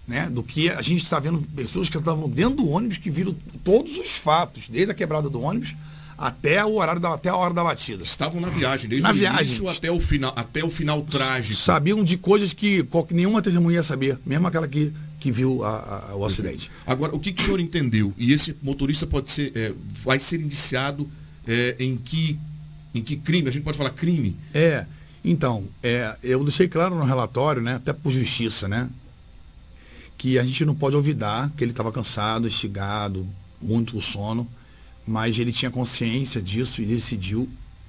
Né? 0.07 0.27
Do 0.29 0.41
que 0.41 0.69
a 0.69 0.81
gente 0.81 1.03
está 1.03 1.19
vendo 1.19 1.39
pessoas 1.55 1.87
que 1.87 1.97
estavam 1.97 2.27
dentro 2.27 2.57
do 2.57 2.69
ônibus 2.69 2.97
que 2.97 3.11
viram 3.11 3.35
todos 3.63 3.97
os 3.97 4.17
fatos, 4.17 4.67
desde 4.67 4.91
a 4.91 4.95
quebrada 4.95 5.29
do 5.29 5.39
ônibus 5.41 5.75
até 6.17 6.63
o 6.63 6.75
horário 6.75 7.01
da, 7.01 7.13
até 7.13 7.29
a 7.29 7.35
hora 7.35 7.53
da 7.53 7.63
batida. 7.63 8.03
Estavam 8.03 8.39
na 8.41 8.49
viagem, 8.49 8.87
desde 8.87 9.03
Na 9.03 9.11
o 9.11 9.13
viagem. 9.13 9.41
início 9.41 9.67
até 9.67 9.91
o 9.91 9.99
final, 9.99 10.33
até 10.35 10.63
o 10.63 10.69
final 10.69 11.01
trágico. 11.03 11.59
Sabiam 11.59 12.03
de 12.03 12.17
coisas 12.17 12.53
que 12.53 12.85
nenhuma 13.11 13.41
testemunha 13.41 13.77
ia 13.77 13.83
saber, 13.83 14.19
mesmo 14.25 14.47
aquela 14.47 14.67
que, 14.67 14.93
que 15.21 15.31
viu 15.31 15.63
a- 15.63 16.09
a- 16.11 16.15
o 16.15 16.25
acidente. 16.25 16.69
Agora, 16.85 17.15
o 17.15 17.19
que, 17.19 17.31
que 17.31 17.41
o 17.41 17.45
senhor 17.45 17.59
entendeu? 17.61 18.13
E 18.17 18.33
esse 18.33 18.53
motorista 18.61 19.07
pode 19.07 19.31
ser, 19.31 19.53
é, 19.55 19.73
vai 20.03 20.19
ser 20.19 20.41
indiciado 20.41 21.09
é, 21.47 21.75
em, 21.79 21.95
que, 21.95 22.37
em 22.93 23.01
que 23.01 23.15
crime? 23.15 23.47
A 23.47 23.51
gente 23.51 23.63
pode 23.63 23.77
falar 23.77 23.91
crime? 23.91 24.35
É, 24.53 24.85
então, 25.23 25.67
é, 25.81 26.17
eu 26.21 26.43
deixei 26.43 26.67
claro 26.67 26.95
no 26.95 27.05
relatório, 27.05 27.61
né, 27.61 27.75
até 27.75 27.93
por 27.93 28.11
justiça, 28.11 28.67
né, 28.67 28.89
que 30.17 30.37
a 30.37 30.43
gente 30.43 30.65
não 30.65 30.75
pode 30.75 30.95
olvidar 30.95 31.51
que 31.55 31.63
ele 31.63 31.71
estava 31.71 31.91
cansado, 31.91 32.47
estigado, 32.47 33.27
muito 33.61 33.93
com 33.93 34.01
sono, 34.01 34.47
mas 35.07 35.37
ele 35.37 35.51
tinha 35.51 35.71
consciência 35.71 36.41
disso 36.41 36.81
e 36.81 36.85
decidiu 36.85 37.47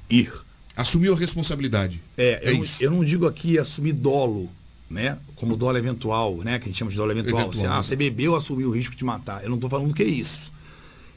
ir. 0.08 0.32
Assumiu 0.76 1.14
a 1.14 1.16
responsabilidade. 1.18 2.00
É, 2.16 2.40
É 2.42 2.50
eu, 2.52 2.62
isso. 2.62 2.82
eu 2.82 2.90
não 2.90 3.04
digo 3.04 3.26
aqui 3.26 3.58
assumir 3.58 3.92
dolo, 3.92 4.50
né? 4.92 5.18
Como 5.36 5.56
dolo 5.56 5.78
eventual, 5.78 6.36
né? 6.38 6.58
Que 6.58 6.66
a 6.66 6.68
gente 6.68 6.78
chama 6.78 6.90
de 6.90 6.96
dolo 6.96 7.10
eventual. 7.12 7.42
Eventual, 7.42 7.52
Você, 7.62 7.66
ah, 7.66 7.76
né? 7.76 7.82
você 7.82 7.96
bebeu, 7.96 8.36
assumiu 8.36 8.68
o 8.68 8.72
risco 8.72 8.94
de 8.94 9.04
matar. 9.04 9.42
Eu 9.42 9.48
não 9.48 9.56
estou 9.56 9.70
falando 9.70 9.92
que 9.94 10.02
é 10.02 10.06
isso. 10.06 10.52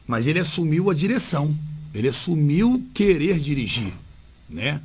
Mas 0.07 0.25
ele 0.27 0.39
assumiu 0.39 0.89
a 0.89 0.93
direção. 0.93 1.55
Ele 1.93 2.07
assumiu 2.07 2.83
querer 2.93 3.39
dirigir, 3.39 3.93
né? 4.49 4.81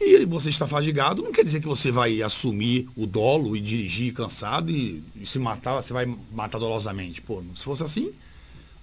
E 0.00 0.24
você 0.24 0.48
está 0.48 0.66
fadigado, 0.66 1.22
não 1.22 1.30
quer 1.32 1.44
dizer 1.44 1.60
que 1.60 1.66
você 1.66 1.90
vai 1.90 2.22
assumir 2.22 2.88
o 2.96 3.06
dolo 3.06 3.54
e 3.56 3.60
dirigir 3.60 4.14
cansado 4.14 4.70
e, 4.70 5.02
e 5.14 5.26
se 5.26 5.38
matar, 5.38 5.74
você 5.82 5.92
vai 5.92 6.06
matar 6.32 6.58
dolosamente. 6.58 7.20
Pô, 7.20 7.42
se 7.54 7.62
fosse 7.62 7.82
assim, 7.82 8.10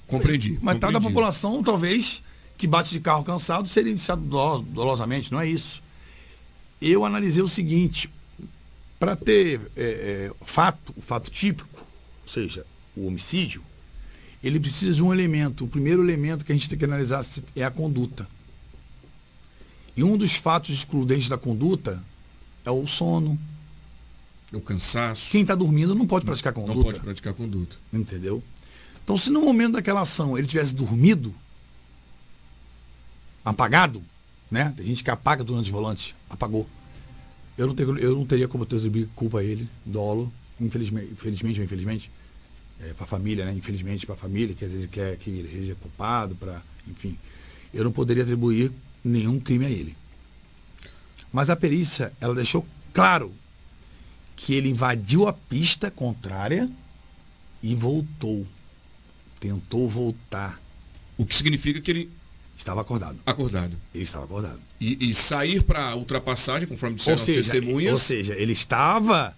Compreendi. 0.07 0.59
mas 0.61 0.80
tá 0.80 0.91
da 0.91 1.01
população, 1.01 1.63
talvez, 1.63 2.22
que 2.57 2.68
bate 2.68 2.91
de 2.91 2.99
carro 2.99 3.24
cansado, 3.24 3.68
seria 3.68 3.91
indiciado 3.91 4.22
dolo- 4.22 4.61
dolosamente, 4.70 5.32
não 5.32 5.41
é 5.41 5.47
isso. 5.49 5.82
Eu 6.80 7.03
analisei 7.03 7.41
o 7.41 7.47
seguinte, 7.47 8.09
para 9.00 9.16
ter 9.16 9.62
é, 9.76 10.32
é, 10.32 10.32
fato, 10.45 10.93
o 10.95 11.02
fato 11.02 11.30
típico, 11.30 11.86
ou 12.24 12.30
seja, 12.30 12.66
o 12.95 13.08
homicídio, 13.08 13.64
ele 14.43 14.60
precisa 14.60 14.93
de 14.93 15.04
um 15.04 15.14
elemento. 15.14 15.66
O 15.66 15.68
primeiro 15.68 16.04
elemento 16.04 16.43
que 16.43 16.52
a 16.52 16.56
gente 16.56 16.70
tem 16.70 16.78
que 16.78 16.86
analisar 16.86 17.26
é 17.56 17.64
a 17.64 17.72
conduta. 17.72 18.28
E 19.95 20.04
um 20.04 20.18
dos 20.18 20.36
fatos 20.36 20.70
excludentes 20.70 21.28
da 21.28 21.38
conduta 21.38 22.04
é 22.66 22.72
o 22.72 22.86
sono. 22.86 23.38
O 24.54 24.62
cansaço. 24.62 25.32
Quem 25.32 25.41
está 25.41 25.56
dormindo 25.56 25.93
não 25.93 26.08
pode 26.08 26.26
praticar 26.26 26.54
conduta. 26.54 26.76
Não 26.76 26.84
pode 26.84 27.00
praticar 27.00 27.34
conduta. 27.34 27.78
Entendeu? 27.91 28.43
Então, 29.04 29.18
se 29.18 29.30
no 29.30 29.41
momento 29.41 29.74
daquela 29.74 30.02
ação 30.02 30.38
ele 30.38 30.48
tivesse 30.48 30.76
dormido, 30.76 31.34
apagado, 33.43 34.04
né? 34.52 34.74
Tem 34.76 34.86
gente 34.86 35.04
que 35.04 35.10
apaga 35.10 35.43
durante 35.43 35.70
o 35.70 35.74
volante, 35.74 36.16
apagou. 36.30 36.68
Eu 37.58 37.68
não, 37.68 37.74
tenho, 37.74 37.97
eu 37.97 38.16
não 38.16 38.26
teria 38.26 38.47
como 38.47 38.64
atribuir 38.64 39.10
culpa 39.16 39.39
a 39.39 39.43
ele, 39.43 39.68
dolo, 39.86 40.32
infelizmente, 40.60 41.12
infelizmente 41.12 41.60
ou 41.60 41.66
infelizmente, 41.66 42.12
é, 42.80 42.93
para 42.93 43.05
a 43.05 43.08
família, 43.08 43.45
né? 43.45 43.53
Infelizmente 43.53 44.05
para 44.05 44.16
a 44.16 44.18
família, 44.18 44.55
que 44.55 44.64
às 44.64 44.72
vezes 44.72 44.88
quer 44.88 45.18
que 45.18 45.30
ele 45.30 45.47
seja 45.47 45.76
culpado, 45.76 46.36
para, 46.36 46.62
enfim. 46.88 47.18
Eu 47.74 47.84
não 47.84 47.91
poderia 47.91 48.24
atribuir 48.24 48.72
nenhum 49.03 49.39
crime 49.39 49.66
a 49.66 49.70
ele. 49.70 49.95
Mas 51.34 51.49
a 51.49 51.55
perícia, 51.55 52.14
ela 52.22 52.36
deixou 52.36 52.66
claro 52.93 53.34
que 54.36 54.53
ele 54.53 54.70
invadiu 54.70 55.28
a 55.28 55.34
pista 55.34 55.89
contrária 55.89 56.70
e 57.62 57.74
voltou. 57.74 58.45
Tentou 59.39 59.89
voltar. 59.89 60.62
O 61.18 61.26
que 61.26 61.36
significa 61.36 61.82
que 61.82 61.91
ele 61.91 62.12
estava 62.58 62.82
acordado. 62.82 63.20
Acordado. 63.26 63.78
Ele 63.93 64.03
estava 64.03 64.26
acordado. 64.26 64.60
E, 64.82 65.10
e 65.10 65.14
sair 65.14 65.64
para 65.64 65.95
ultrapassagem, 65.95 66.68
conforme 66.68 66.95
disseram 66.95 67.20
ou 67.20 67.26
seja, 67.26 67.39
as 67.39 67.45
testemunhas. 67.45 67.91
Ou 67.91 67.97
seja, 67.97 68.34
ele 68.34 68.51
estava 68.51 69.36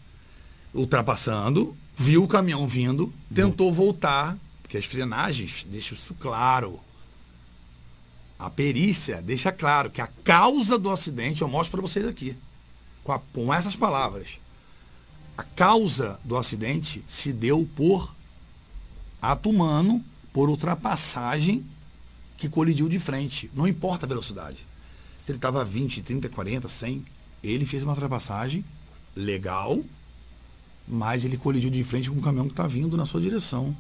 ultrapassando, 0.74 1.76
viu 1.95 2.24
o 2.24 2.28
caminhão 2.28 2.67
vindo, 2.67 3.13
tentou 3.34 3.74
voltar, 3.74 4.38
porque 4.61 4.78
as 4.78 4.86
frenagens 4.86 5.65
deixam 5.70 5.97
isso 5.97 6.13
claro. 6.15 6.80
A 8.38 8.49
perícia 8.49 9.22
deixa 9.22 9.51
claro 9.51 9.89
que 9.89 9.99
a 9.99 10.07
causa 10.24 10.80
do 10.80 10.89
acidente, 10.89 11.41
eu 11.41 11.47
mostro 11.49 11.72
para 11.72 11.88
vocês 11.88 12.05
aqui, 12.05 12.36
com, 13.03 13.11
a, 13.11 13.20
com 13.20 13.53
essas 13.53 13.76
palavras. 13.76 14.39
A 15.38 15.43
causa 15.43 16.20
do 16.24 16.38
acidente 16.38 17.03
se 17.07 17.34
deu 17.34 17.67
por 17.76 18.13
ato 19.22 19.49
humano, 19.49 20.03
por 20.32 20.49
ultrapassagem 20.49 21.65
que 22.40 22.48
colidiu 22.48 22.88
de 22.88 22.98
frente. 22.98 23.52
Não 23.54 23.68
importa 23.68 24.06
a 24.06 24.10
velocidade. 24.10 24.66
Se 25.22 25.32
ele 25.32 25.38
estava 25.38 25.64
20, 25.64 26.02
30, 26.02 26.30
40, 26.30 26.70
100, 26.70 27.06
ele 27.44 27.66
fez 27.66 27.84
uma 27.84 27.92
ultrapassagem 27.92 28.64
legal, 29.16 29.80
mas 30.88 31.26
ele 31.26 31.38
colidiu 31.38 31.70
de 31.70 31.84
frente 31.84 32.10
com 32.10 32.18
um 32.18 32.22
caminhão 32.22 32.48
que 32.48 32.54
está 32.54 32.66
vindo 32.66 32.96
na 32.96 33.06
sua 33.06 33.20
direção. 33.20 33.76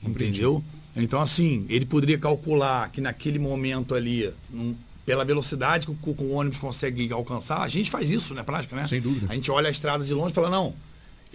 Compreendi. 0.00 0.32
Entendeu? 0.32 0.64
Então, 0.94 1.20
assim, 1.20 1.66
ele 1.68 1.84
poderia 1.84 2.16
calcular 2.16 2.88
que 2.90 3.00
naquele 3.00 3.38
momento 3.38 3.94
ali, 3.94 4.32
um, 4.54 4.74
pela 5.04 5.24
velocidade 5.24 5.84
que 5.84 5.92
o, 5.92 6.14
que 6.14 6.22
o, 6.22 6.30
ônibus 6.30 6.58
consegue 6.58 7.12
alcançar, 7.12 7.60
a 7.60 7.68
gente 7.68 7.90
faz 7.90 8.10
isso 8.10 8.32
na 8.34 8.40
né, 8.40 8.44
prática, 8.44 8.76
né? 8.76 8.86
Sem 8.86 9.00
dúvida. 9.00 9.26
A 9.28 9.34
gente 9.34 9.50
olha 9.50 9.68
a 9.68 9.70
estrada 9.70 10.04
de 10.04 10.14
longe 10.14 10.30
e 10.30 10.34
fala, 10.34 10.48
não, 10.48 10.74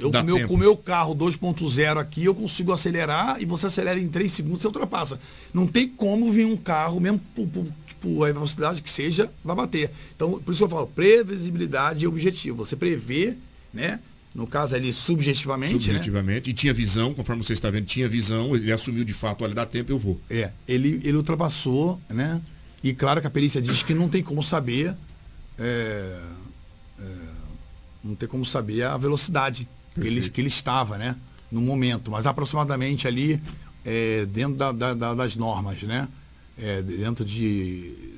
eu 0.02 0.12
com 0.12 0.24
meu, 0.24 0.48
o 0.48 0.58
meu 0.58 0.78
carro 0.78 1.16
2.0 1.16 1.98
aqui, 1.98 2.26
eu 2.26 2.34
consigo 2.34 2.72
acelerar 2.74 3.42
e 3.42 3.46
você 3.46 3.68
acelera 3.68 4.00
em 4.00 4.08
3 4.08 4.32
segundos, 4.32 4.62
você 4.62 4.68
ultrapassa. 4.68 5.20
Não 5.54 5.68
tem 5.68 5.88
como 5.88 6.32
vir 6.32 6.46
um 6.46 6.58
carro, 6.58 7.00
mesmo 7.00 7.20
por, 7.36 7.48
por, 7.48 7.68
por 8.02 8.28
a 8.28 8.34
velocidade 8.34 8.82
que 8.82 8.90
seja, 8.90 9.32
vai 9.44 9.56
bater. 9.56 9.92
Então, 10.16 10.42
por 10.42 10.52
isso 10.52 10.64
eu 10.64 10.70
falo, 10.70 10.88
previsibilidade 10.88 12.04
e 12.04 12.08
objetivo. 12.08 12.66
Você 12.66 12.76
prevê, 12.76 13.36
né? 13.74 14.00
No 14.34 14.48
caso 14.48 14.76
ali, 14.76 14.94
subjetivamente. 14.94 15.74
Né? 15.74 15.80
Subjetivamente. 15.80 16.48
Né? 16.48 16.52
E 16.52 16.54
tinha 16.54 16.74
visão, 16.74 17.14
conforme 17.14 17.44
você 17.44 17.54
está 17.54 17.70
vendo, 17.70 17.86
tinha 17.86 18.08
visão, 18.08 18.56
ele 18.56 18.72
assumiu 18.72 19.04
de 19.04 19.14
fato, 19.14 19.44
olha, 19.44 19.54
dá 19.54 19.66
tempo, 19.66 19.92
eu 19.92 20.00
vou. 20.00 20.20
É, 20.30 20.52
ele, 20.68 21.02
ele 21.04 21.18
ultrapassou, 21.18 22.00
né? 22.10 22.42
E 22.84 22.94
claro 22.94 23.22
que 23.22 23.28
a 23.28 23.30
perícia 23.30 23.62
diz 23.62 23.84
que 23.84 23.94
não 23.94 24.10
tem 24.10 24.24
como 24.24 24.42
saber. 24.42 24.96
É, 25.60 26.20
é, 27.00 27.04
não 28.04 28.16
tem 28.16 28.28
como 28.28 28.46
saber 28.46 28.84
a 28.84 28.98
velocidade 28.98 29.68
que 29.94 30.08
ele, 30.08 30.30
que 30.30 30.42
ele 30.42 30.48
estava, 30.48 30.98
né? 30.98 31.16
No 31.52 31.62
momento. 31.62 32.12
Mas 32.12 32.26
aproximadamente 32.26 33.08
ali, 33.08 33.42
é, 33.86 34.26
dentro 34.26 34.56
da, 34.56 34.72
da, 34.72 35.14
das 35.14 35.36
normas, 35.36 35.82
né? 35.84 36.08
É, 36.58 36.82
dentro 36.82 37.26
de 37.26 38.12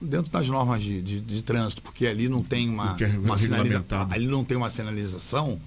dentro 0.00 0.30
das 0.30 0.46
normas 0.48 0.82
de, 0.82 1.00
de, 1.00 1.20
de, 1.20 1.42
trânsito, 1.42 1.82
porque 1.82 2.06
ali 2.06 2.28
não 2.28 2.42
tem 2.42 2.68
uma, 2.68 2.96
é 3.00 3.18
uma 3.18 3.38
sinalização. 3.38 4.08
Ali 4.10 4.26
não 4.26 4.44
tem 4.44 4.56
uma 4.56 4.68
sinalização 4.68 5.58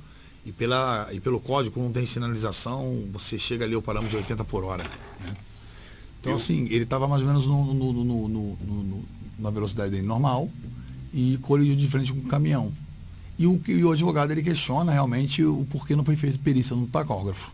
e, 0.46 0.52
pela, 0.52 1.10
e 1.12 1.20
pelo 1.20 1.40
código 1.40 1.82
não 1.82 1.92
tem 1.92 2.06
sinalização, 2.06 3.08
você 3.12 3.38
chega 3.38 3.66
ali 3.66 3.76
ao 3.76 3.82
parâmetro 3.82 4.12
de 4.12 4.24
80 4.24 4.46
por 4.46 4.64
hora. 4.64 4.84
Né? 4.84 5.36
Então, 6.20 6.34
Eu... 6.34 6.36
assim, 6.38 6.66
ele 6.66 6.84
estava 6.84 7.08
mais 7.08 7.22
ou 7.22 7.28
menos 7.28 7.48
no, 7.48 7.74
no, 7.74 8.28
no, 8.28 9.06
na 9.38 9.50
velocidade 9.50 9.92
dele 9.92 10.06
normal 10.06 10.50
e 11.14 11.38
colidiu 11.42 11.76
de 11.76 11.88
frente 11.88 12.14
com 12.14 12.20
o 12.20 12.24
caminhão. 12.24 12.72
E 13.40 13.48
o, 13.48 13.62
e 13.70 13.86
o 13.86 13.92
advogado 13.94 14.32
ele 14.32 14.44
questiona 14.44 14.92
realmente 14.92 15.42
o 15.44 15.66
porquê 15.72 15.96
não 15.96 16.04
foi 16.04 16.18
feita 16.18 16.38
perícia 16.44 16.76
no 16.76 16.86
tacógrafo 16.88 17.54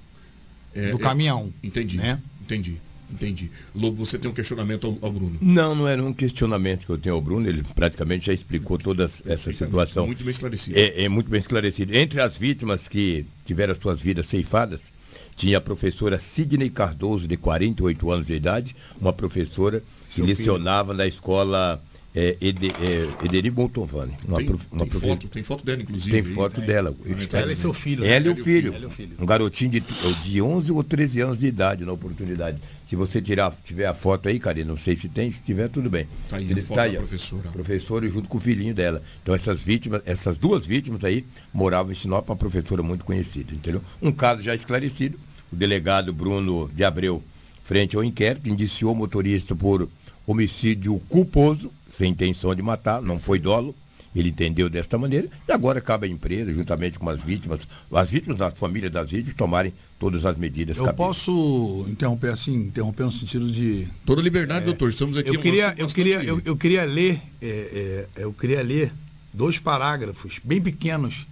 é, 0.74 0.90
do 0.90 0.98
é, 0.98 1.00
caminhão. 1.00 1.54
Entendi. 1.64 1.98
Né? 1.98 2.20
Entendi. 2.42 2.78
Entendi. 3.12 3.52
Lobo, 3.74 4.04
você 4.04 4.18
tem 4.18 4.30
um 4.30 4.34
questionamento 4.34 4.88
ao, 4.88 4.98
ao, 5.08 5.12
Bruno? 5.12 5.38
Não, 5.40 5.76
não 5.76 5.88
era 5.88 6.04
um 6.04 6.12
questionamento 6.12 6.88
que 6.88 6.92
eu 6.92 6.98
tenho 6.98 7.14
ao 7.14 7.22
Bruno, 7.22 7.48
ele 7.48 7.64
praticamente 7.76 8.26
já 8.26 8.34
explicou 8.34 8.80
toda 8.80 9.04
essa 9.04 9.54
situação. 9.54 10.08
Muito 10.08 10.24
bem 10.24 10.32
esclarecido. 10.32 10.78
É, 10.78 11.04
é, 11.04 11.08
muito 11.10 11.30
bem 11.30 11.40
esclarecido. 11.40 11.96
Entre 11.96 12.20
as 12.20 12.36
vítimas 12.36 12.88
que 12.88 13.24
tiveram 13.46 13.74
as 13.74 13.80
suas 13.80 14.02
vidas 14.02 14.26
ceifadas, 14.26 14.92
tinha 15.36 15.60
a 15.60 15.62
professora 15.62 16.20
Sidney 16.20 16.70
Cardoso, 16.70 17.28
de 17.28 17.38
48 17.38 18.12
anos 18.12 18.28
de 18.28 18.34
idade, 18.34 18.76
uma 19.00 19.14
professora 19.14 19.84
Seu 20.10 20.26
que 20.26 20.32
lecionava 20.32 20.94
na 20.94 21.06
escola 21.06 21.82
é, 22.16 22.38
Ede, 22.40 22.68
é, 22.68 23.26
Ederi 23.26 23.52
Boltovani. 23.52 24.16
Uma, 24.26 24.38
tem, 24.38 24.46
prof, 24.46 24.66
uma 24.72 24.88
tem, 24.88 25.00
foto, 25.02 25.28
tem 25.28 25.44
foto 25.44 25.66
dela, 25.66 25.82
inclusive. 25.82 26.12
Tem 26.12 26.34
foto 26.34 26.62
aí, 26.62 26.68
dela. 26.68 26.96
Ela, 27.06 27.42
ela 27.42 27.52
é 27.52 27.56
seu 27.56 27.74
filho. 27.74 28.06
Ela, 28.06 28.20
né? 28.22 28.30
é 28.30 28.32
o 28.32 28.36
filho. 28.38 28.74
Ela 28.74 28.86
é 28.86 28.88
o 28.88 28.90
filho. 28.90 29.18
Um 29.20 29.26
garotinho 29.26 29.72
de, 29.72 29.84
de 30.24 30.42
11 30.42 30.72
ou 30.72 30.82
13 30.82 31.22
anos 31.22 31.40
de 31.40 31.48
idade 31.48 31.84
na 31.84 31.92
oportunidade. 31.92 32.58
Se 32.88 32.96
você 32.96 33.22
tirar, 33.22 33.54
tiver 33.66 33.86
a 33.86 33.94
foto 33.94 34.30
aí, 34.30 34.40
Karina, 34.40 34.70
não 34.70 34.78
sei 34.78 34.96
se 34.96 35.10
tem, 35.10 35.30
se 35.30 35.44
tiver, 35.44 35.68
tudo 35.68 35.90
bem. 35.90 36.08
Tá 36.30 36.38
aí, 36.38 36.50
Ele 36.50 36.62
foto 36.62 36.78
tá 36.78 36.84
aí, 36.84 36.96
professora. 36.96 37.50
Professora 37.52 38.10
junto 38.10 38.30
com 38.30 38.38
o 38.38 38.42
filhinho 38.42 38.74
dela. 38.74 39.04
Então 39.22 39.36
essas 39.36 39.62
vítimas, 39.62 40.02
essas 40.06 40.38
duas 40.38 40.66
vítimas 40.66 41.04
aí 41.04 41.26
moravam 41.54 41.92
em 41.92 41.96
Sinop, 41.96 42.30
uma 42.30 42.36
professora 42.36 42.82
muito 42.82 43.04
conhecida, 43.04 43.54
entendeu? 43.54 43.82
Um 44.02 44.12
caso 44.12 44.42
já 44.42 44.56
esclarecido. 44.56 45.20
O 45.52 45.56
delegado 45.56 46.14
Bruno 46.14 46.70
de 46.74 46.84
Abreu, 46.84 47.22
frente 47.64 47.96
ao 47.96 48.04
inquérito, 48.04 48.50
indiciou 48.50 48.94
o 48.94 48.96
motorista 48.96 49.56
por 49.56 49.90
homicídio 50.28 51.00
culposo, 51.08 51.72
sem 51.98 52.12
intenção 52.12 52.54
de 52.54 52.62
matar, 52.62 53.02
não 53.02 53.20
foi 53.20 53.40
dolo. 53.40 53.76
Ele 54.16 54.30
entendeu 54.30 54.70
desta 54.70 54.98
maneira 54.98 55.28
e 55.46 55.52
agora 55.52 55.82
cabe 55.82 56.08
à 56.08 56.10
empresa, 56.10 56.54
juntamente 56.54 56.98
com 56.98 57.10
as 57.10 57.22
vítimas, 57.22 57.68
as 57.92 58.10
vítimas 58.10 58.38
das 58.38 58.54
famílias 58.54 58.90
das 58.90 59.12
vítimas, 59.12 59.36
tomarem 59.36 59.74
todas 60.00 60.26
as 60.26 60.38
medidas. 60.38 60.78
Eu 60.78 60.94
posso 60.94 61.86
interromper 61.90 62.32
assim, 62.32 62.56
interromper 62.56 63.04
no 63.04 63.12
sentido 63.12 63.52
de 63.52 63.90
toda 64.06 64.22
liberdade, 64.22 64.62
é, 64.62 64.66
doutor. 64.66 64.90
Estamos 64.90 65.18
aqui. 65.18 65.36
Eu 65.36 65.42
queria, 65.42 65.76
eu 65.78 65.88
queria, 65.88 66.24
eu, 66.24 66.42
eu, 66.46 66.56
queria 66.56 66.86
ler, 66.86 67.22
é, 67.42 68.08
é, 68.16 68.24
eu 68.24 68.32
queria 68.32 68.62
ler 68.62 68.94
dois 69.34 69.60
parágrafos 69.60 70.40
bem 70.42 70.62
pequenos 70.62 71.28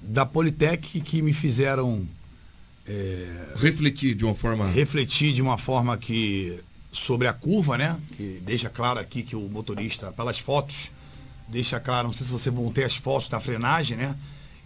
da 0.00 0.24
Politec 0.24 1.00
que 1.02 1.20
me 1.20 1.34
fizeram 1.34 2.08
é, 2.86 3.52
refletir 3.56 4.14
de 4.14 4.24
uma 4.24 4.34
forma 4.34 4.66
refletir 4.68 5.34
de 5.34 5.42
uma 5.42 5.58
forma 5.58 5.98
que 5.98 6.58
sobre 6.92 7.26
a 7.28 7.32
curva, 7.32 7.76
né? 7.76 7.98
Que 8.16 8.40
deixa 8.44 8.68
claro 8.68 8.98
aqui 8.98 9.22
que 9.22 9.36
o 9.36 9.48
motorista, 9.48 10.12
pelas 10.12 10.38
fotos, 10.38 10.90
deixa 11.46 11.78
claro, 11.80 12.08
não 12.08 12.14
sei 12.14 12.26
se 12.26 12.32
vocês 12.32 12.54
vão 12.54 12.70
ter 12.72 12.84
as 12.84 12.96
fotos 12.96 13.28
da 13.28 13.40
frenagem, 13.40 13.96
né? 13.96 14.16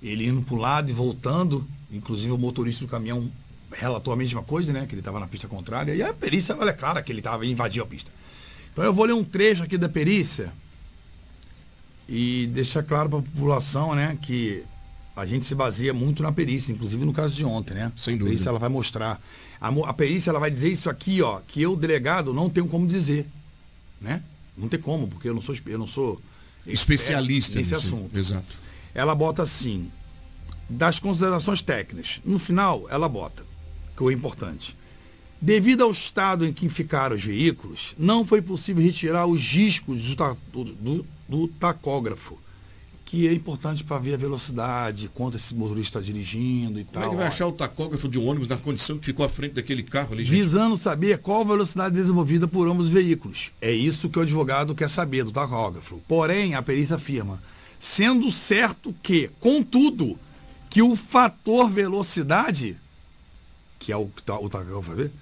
Ele 0.02 0.26
indo 0.26 0.42
para 0.42 0.54
o 0.54 0.58
lado 0.58 0.90
e 0.90 0.92
voltando, 0.92 1.66
inclusive 1.90 2.32
o 2.32 2.38
motorista 2.38 2.84
do 2.84 2.88
caminhão 2.88 3.30
relatou 3.72 4.12
a 4.12 4.16
mesma 4.16 4.42
coisa, 4.42 4.72
né? 4.72 4.86
Que 4.86 4.94
ele 4.94 5.00
estava 5.00 5.20
na 5.20 5.26
pista 5.26 5.48
contrária. 5.48 5.94
E 5.94 6.02
a 6.02 6.12
perícia, 6.12 6.52
ela 6.52 6.70
é 6.70 6.74
clara 6.74 7.02
que 7.02 7.12
ele 7.12 7.20
estava 7.20 7.46
invadindo 7.46 7.84
a 7.84 7.86
pista. 7.86 8.10
Então 8.72 8.84
eu 8.84 8.92
vou 8.92 9.04
ler 9.04 9.12
um 9.12 9.24
trecho 9.24 9.62
aqui 9.62 9.76
da 9.78 9.88
perícia 9.88 10.52
e 12.08 12.48
deixar 12.52 12.82
claro 12.82 13.08
para 13.08 13.18
a 13.18 13.22
população, 13.22 13.94
né? 13.94 14.18
Que 14.22 14.64
a 15.14 15.24
gente 15.26 15.44
se 15.44 15.54
baseia 15.54 15.92
muito 15.92 16.22
na 16.22 16.32
perícia, 16.32 16.72
inclusive 16.72 17.04
no 17.04 17.12
caso 17.12 17.34
de 17.34 17.44
ontem, 17.44 17.74
né? 17.74 17.92
Sem 17.96 18.14
dúvida. 18.14 18.30
A 18.30 18.32
perícia 18.32 18.48
ela 18.48 18.58
vai 18.58 18.68
mostrar. 18.68 19.20
A, 19.62 19.68
a 19.68 19.92
perícia 19.92 20.30
ela 20.30 20.40
vai 20.40 20.50
dizer 20.50 20.72
isso 20.72 20.90
aqui, 20.90 21.22
ó, 21.22 21.40
que 21.46 21.62
eu, 21.62 21.76
delegado, 21.76 22.34
não 22.34 22.50
tenho 22.50 22.66
como 22.66 22.84
dizer. 22.84 23.28
Né? 24.00 24.20
Não 24.58 24.68
tem 24.68 24.80
como, 24.80 25.06
porque 25.06 25.28
eu 25.28 25.34
não 25.34 25.40
sou, 25.40 25.56
eu 25.66 25.78
não 25.78 25.86
sou 25.86 26.20
especialista 26.66 27.60
nesse 27.60 27.72
assunto. 27.72 28.18
Exato. 28.18 28.56
Ela 28.92 29.14
bota 29.14 29.44
assim, 29.44 29.88
das 30.68 30.98
considerações 30.98 31.62
técnicas. 31.62 32.20
No 32.24 32.40
final, 32.40 32.88
ela 32.90 33.08
bota, 33.08 33.44
que 33.96 34.02
é 34.02 34.12
importante. 34.12 34.76
Devido 35.40 35.84
ao 35.84 35.92
estado 35.92 36.44
em 36.44 36.52
que 36.52 36.68
ficaram 36.68 37.14
os 37.14 37.24
veículos, 37.24 37.94
não 37.96 38.24
foi 38.24 38.42
possível 38.42 38.82
retirar 38.82 39.26
os 39.26 39.40
discos 39.40 40.16
do, 40.52 40.64
do, 40.64 41.06
do 41.28 41.48
tacógrafo 41.48 42.36
que 43.04 43.28
é 43.28 43.32
importante 43.32 43.84
para 43.84 43.98
ver 43.98 44.14
a 44.14 44.16
velocidade, 44.16 45.10
quanto 45.14 45.36
esse 45.36 45.54
motorista 45.54 45.98
está 45.98 46.12
dirigindo 46.12 46.80
e 46.80 46.84
Como 46.84 46.94
tal. 46.94 47.02
Como 47.02 47.04
é 47.04 47.10
que 47.10 47.16
vai 47.16 47.26
achar 47.28 47.46
o 47.46 47.52
tacógrafo 47.52 48.08
de 48.08 48.18
um 48.18 48.26
ônibus 48.26 48.48
na 48.48 48.56
condição 48.56 48.98
que 48.98 49.04
ficou 49.04 49.26
à 49.26 49.28
frente 49.28 49.52
daquele 49.52 49.82
carro 49.82 50.12
ali, 50.12 50.24
gente? 50.24 50.36
Visando 50.36 50.76
saber 50.76 51.18
qual 51.18 51.42
a 51.42 51.44
velocidade 51.44 51.94
desenvolvida 51.94 52.48
por 52.48 52.68
ambos 52.68 52.86
os 52.86 52.92
veículos. 52.92 53.50
É 53.60 53.70
isso 53.70 54.08
que 54.08 54.18
o 54.18 54.22
advogado 54.22 54.74
quer 54.74 54.88
saber 54.88 55.24
do 55.24 55.32
tacógrafo. 55.32 56.00
Porém, 56.08 56.54
a 56.54 56.62
perícia 56.62 56.96
afirma, 56.96 57.42
sendo 57.78 58.30
certo 58.30 58.94
que, 59.02 59.30
contudo, 59.40 60.18
que 60.70 60.80
o 60.80 60.96
fator 60.96 61.70
velocidade 61.70 62.78
que 63.82 63.90
é 63.90 63.96
o 63.96 64.06
que 64.06 64.22
tá, 64.22 64.38
o 64.38 64.48
tacógrafo 64.48 64.82
vai 64.82 64.96
ver, 64.96 65.12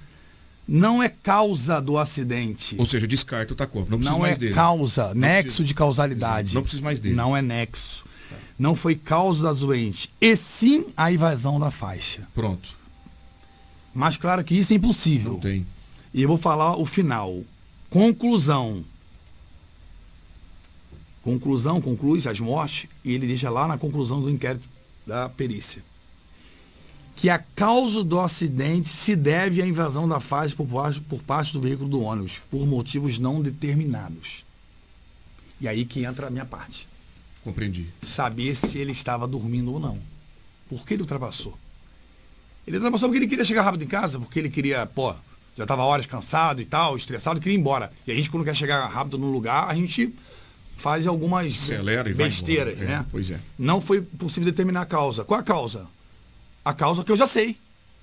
não 0.68 1.02
é 1.02 1.08
causa 1.08 1.80
do 1.80 1.98
acidente. 1.98 2.76
Ou 2.78 2.86
seja, 2.86 3.06
descarta 3.06 3.52
o 3.52 3.56
tacógrafo. 3.56 3.90
Não 3.90 3.98
precisa 3.98 4.14
Não 4.16 4.20
mais 4.22 4.36
é 4.36 4.38
dele. 4.40 4.54
causa, 4.54 5.08
Não 5.08 5.14
nexo 5.20 5.42
precisa- 5.46 5.64
de 5.64 5.74
causalidade. 5.74 6.40
Exato, 6.48 6.54
Não 6.54 6.62
precisa 6.62 6.82
mais 6.82 7.00
dele. 7.00 7.14
Não 7.14 7.36
é 7.36 7.42
nexo. 7.42 8.04
Não 8.58 8.76
foi 8.76 8.94
causa 8.94 9.42
da 9.42 9.52
doente. 9.52 10.12
E 10.20 10.36
sim 10.36 10.86
a 10.96 11.10
invasão 11.10 11.58
da 11.58 11.70
faixa. 11.70 12.28
Pronto. 12.34 12.76
Mas 13.92 14.16
claro 14.16 14.44
que 14.44 14.54
isso 14.54 14.72
é 14.72 14.76
impossível. 14.76 15.32
Não 15.32 15.40
tem. 15.40 15.66
E 16.14 16.22
eu 16.22 16.28
vou 16.28 16.38
falar 16.38 16.76
o 16.76 16.84
final. 16.86 17.42
Conclusão. 17.88 18.84
Conclusão, 21.22 21.80
conclui-se 21.80 22.28
as 22.28 22.40
mortes, 22.40 22.88
e 23.04 23.12
ele 23.12 23.26
deixa 23.26 23.50
lá 23.50 23.66
na 23.68 23.76
conclusão 23.76 24.20
do 24.22 24.30
inquérito 24.30 24.68
da 25.06 25.28
perícia. 25.28 25.82
Que 27.16 27.28
a 27.28 27.38
causa 27.38 28.02
do 28.02 28.18
acidente 28.18 28.88
se 28.88 29.14
deve 29.14 29.60
à 29.60 29.66
invasão 29.66 30.08
da 30.08 30.20
faixa 30.20 30.56
por 30.56 30.66
parte, 30.66 31.00
por 31.00 31.22
parte 31.22 31.52
do 31.52 31.60
veículo 31.60 31.88
do 31.88 32.00
ônibus, 32.00 32.40
por 32.50 32.66
motivos 32.66 33.18
não 33.18 33.42
determinados. 33.42 34.44
E 35.60 35.68
aí 35.68 35.84
que 35.84 36.04
entra 36.04 36.28
a 36.28 36.30
minha 36.30 36.46
parte. 36.46 36.88
Compreendi. 37.44 37.86
Saber 38.00 38.54
se 38.54 38.78
ele 38.78 38.92
estava 38.92 39.26
dormindo 39.26 39.72
ou 39.72 39.80
não. 39.80 39.98
Por 40.68 40.86
que 40.86 40.94
ele 40.94 41.02
ultrapassou? 41.02 41.58
Ele 42.66 42.76
ultrapassou 42.76 43.08
porque 43.08 43.18
ele 43.18 43.28
queria 43.28 43.44
chegar 43.44 43.62
rápido 43.62 43.84
em 43.84 43.88
casa, 43.88 44.18
porque 44.18 44.38
ele 44.38 44.48
queria, 44.48 44.86
pô, 44.86 45.14
já 45.56 45.64
estava 45.64 45.82
horas 45.82 46.06
cansado 46.06 46.60
e 46.62 46.64
tal, 46.64 46.96
estressado, 46.96 47.40
queria 47.40 47.56
ir 47.56 47.60
embora. 47.60 47.92
E 48.06 48.12
a 48.12 48.14
gente, 48.14 48.30
quando 48.30 48.44
quer 48.44 48.54
chegar 48.54 48.86
rápido 48.86 49.18
no 49.18 49.30
lugar, 49.30 49.68
a 49.68 49.74
gente 49.74 50.14
faz 50.76 51.06
algumas 51.06 51.52
Acelera 51.52 52.08
e 52.08 52.12
vai 52.12 52.26
besteiras, 52.26 52.74
embora. 52.74 52.90
É, 52.90 52.98
né? 52.98 53.06
pois 53.10 53.30
é. 53.30 53.40
Não 53.58 53.80
foi 53.80 54.00
possível 54.00 54.50
determinar 54.50 54.82
a 54.82 54.86
causa. 54.86 55.24
Qual 55.24 55.38
a 55.38 55.42
causa? 55.42 55.86
A 56.64 56.72
causa 56.74 57.02
que 57.04 57.10
eu 57.12 57.16
já 57.16 57.26
sei. 57.26 57.56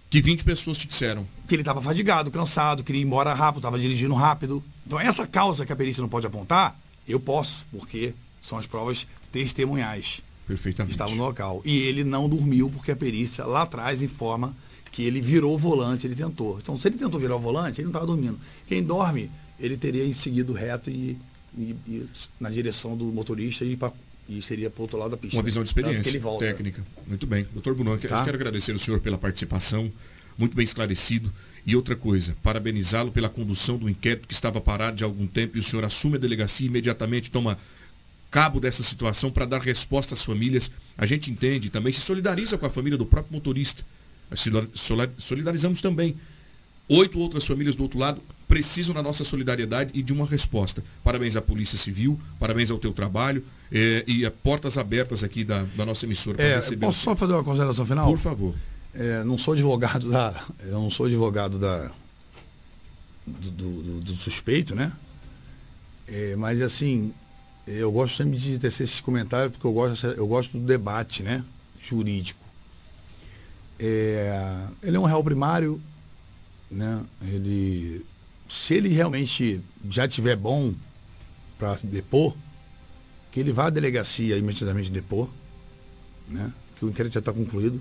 Que 0.10 0.22
20 0.22 0.44
pessoas 0.44 0.78
te 0.78 0.88
disseram. 0.88 1.28
Que 1.48 1.56
ele 1.56 1.62
estava 1.62 1.82
fadigado, 1.82 2.32
cansado, 2.32 2.84
queria 2.84 3.02
ir 3.02 3.06
embora 3.06 3.34
rápido, 3.34 3.60
estava 3.60 3.78
dirigindo 3.80 4.14
rápido. 4.14 4.64
Então 4.86 5.00
essa 5.00 5.28
causa 5.28 5.66
que 5.66 5.74
a 5.74 5.76
perícia 5.76 6.02
não 6.02 6.08
pode 6.10 6.26
apontar, 6.26 6.80
eu 7.08 7.20
posso, 7.20 7.66
porque 7.72 8.14
são 8.42 8.58
as 8.58 8.66
provas 8.66 9.06
testemunhais. 9.32 10.22
Perfeitamente. 10.48 10.94
Estava 10.94 11.12
no 11.14 11.24
local. 11.24 11.62
E 11.66 11.78
ele 11.78 12.04
não 12.06 12.30
dormiu 12.30 12.70
porque 12.70 12.92
a 12.92 12.96
perícia 12.96 13.46
lá 13.46 13.64
atrás 13.64 14.02
informa 14.02 14.56
que 14.92 15.04
ele 15.04 15.20
virou 15.20 15.54
o 15.54 15.58
volante, 15.58 16.08
ele 16.08 16.16
tentou. 16.16 16.58
Então, 16.58 16.80
se 16.80 16.88
ele 16.88 16.98
tentou 16.98 17.20
virar 17.20 17.36
o 17.36 17.40
volante, 17.40 17.80
ele 17.82 17.86
não 17.86 17.92
estava 17.92 18.06
dormindo. 18.06 18.40
Quem 18.66 18.82
dorme, 18.84 19.30
ele 19.60 19.76
teria 19.78 20.12
seguido 20.14 20.54
reto 20.54 20.90
e, 20.90 21.18
e- 21.58 21.76
e 21.86 22.08
na 22.40 22.50
direção 22.50 22.96
do 22.96 23.06
motorista 23.06 23.66
e, 23.66 23.78
e 24.28 24.42
seria 24.42 24.70
para 24.70 24.80
o 24.80 24.84
outro 24.84 24.98
lado 24.98 25.12
da 25.12 25.18
pista. 25.18 25.36
Uma 25.38 25.44
visão 25.44 25.64
de 25.64 25.70
experiência 25.70 26.20
volta. 26.20 26.46
técnica. 26.46 26.84
Muito 27.06 27.26
bem. 27.26 27.46
Doutor 27.54 27.74
Bruno, 27.74 27.98
Tá. 27.98 28.24
quero 28.24 28.36
agradecer 28.36 28.74
o 28.74 28.80
senhor 28.80 29.00
pela 29.00 29.18
participação, 29.18 29.92
muito 30.38 30.56
bem 30.56 30.64
esclarecido. 30.64 31.32
E 31.66 31.76
outra 31.76 31.96
coisa, 31.96 32.36
parabenizá-lo 32.42 33.12
pela 33.12 33.28
condução 33.28 33.78
do 33.78 33.90
inquérito 33.90 34.28
que 34.28 34.34
estava 34.34 34.62
parado 34.62 34.96
de 34.98 35.04
algum 35.04 35.28
tempo 35.28 35.58
e 35.58 35.60
o 35.60 35.64
senhor 35.64 35.84
assume 35.84 36.16
a 36.16 36.20
delegacia 36.20 36.66
e 36.66 36.70
imediatamente 36.70 37.30
toma 37.30 37.58
cabo 38.32 38.60
dessa 38.60 38.84
situação 38.84 39.30
para 39.30 39.46
dar 39.46 39.60
resposta 39.62 40.14
às 40.14 40.24
famílias. 40.24 40.72
A 40.98 41.06
gente 41.06 41.30
entende 41.30 41.70
também 41.70 41.92
se 41.92 42.02
solidariza 42.02 42.58
com 42.58 42.66
a 42.66 42.70
família 42.70 42.98
do 42.98 43.06
próprio 43.06 43.34
motorista. 43.34 43.84
Solidarizamos 45.18 45.82
também. 45.82 46.16
Oito 46.90 47.20
outras 47.20 47.46
famílias 47.46 47.76
do 47.76 47.84
outro 47.84 48.00
lado 48.00 48.22
precisam 48.48 48.96
da 48.96 49.04
nossa 49.04 49.26
solidariedade 49.26 49.92
e 49.94 50.02
de 50.02 50.14
uma 50.14 50.26
resposta. 50.26 50.82
Parabéns 51.04 51.36
à 51.36 51.42
Polícia 51.42 51.78
Civil, 51.78 52.18
parabéns 52.40 52.72
ao 52.72 52.78
teu 52.80 52.94
trabalho 52.94 53.44
eh, 53.72 54.04
e 54.08 54.26
a 54.26 54.32
portas 54.32 54.78
abertas 54.78 55.24
aqui 55.24 55.44
da, 55.44 55.64
da 55.76 55.86
nossa 55.86 56.06
emissora 56.06 56.38
para 56.38 56.46
É, 56.46 56.56
receber 56.56 56.86
posso 56.86 57.00
o 57.02 57.04
só 57.04 57.16
fazer 57.16 57.34
uma 57.34 57.44
consideração 57.44 57.86
final? 57.86 58.08
Por 58.10 58.20
favor. 58.20 58.56
É, 58.94 59.24
não 59.24 59.38
sou 59.38 59.54
advogado 59.54 60.10
da. 60.10 60.44
Eu 60.62 60.74
não 60.74 60.90
sou 60.90 61.06
advogado 61.06 61.60
da. 61.60 61.92
Do, 63.26 63.52
do- 63.52 63.82
do- 63.84 64.00
do 64.02 64.14
suspeito, 64.14 64.74
né? 64.74 64.92
É, 66.08 66.36
mas 66.38 66.62
assim, 66.62 67.14
eu 67.68 67.92
gosto 67.92 68.16
sempre 68.24 68.38
de 68.38 68.58
tecer 68.58 68.84
esses 68.86 69.02
comentários 69.02 69.52
porque 69.52 69.68
eu 69.68 69.74
gosto, 69.74 70.08
eu 70.08 70.26
gosto 70.28 70.58
do 70.58 70.66
debate, 70.66 71.22
né? 71.24 71.44
Jurídico. 71.82 72.40
É, 73.80 74.66
ele 74.82 74.98
é 74.98 75.00
um 75.00 75.04
réu 75.06 75.24
primário, 75.24 75.82
né? 76.72 77.02
Ele. 77.22 78.06
Se 78.50 78.74
ele 78.76 78.88
realmente 78.90 79.62
já 79.90 80.08
tiver 80.08 80.36
bom 80.38 80.74
para 81.60 81.78
depor, 81.84 82.34
que 83.38 83.42
ele 83.42 83.52
vá 83.52 83.68
à 83.68 83.70
delegacia 83.70 84.36
imediatamente 84.36 84.90
depor, 84.92 85.30
né? 86.28 86.52
Que 86.80 86.86
o 86.86 86.90
inquérito 86.90 87.14
já 87.14 87.20
está 87.20 87.32
concluído. 87.32 87.80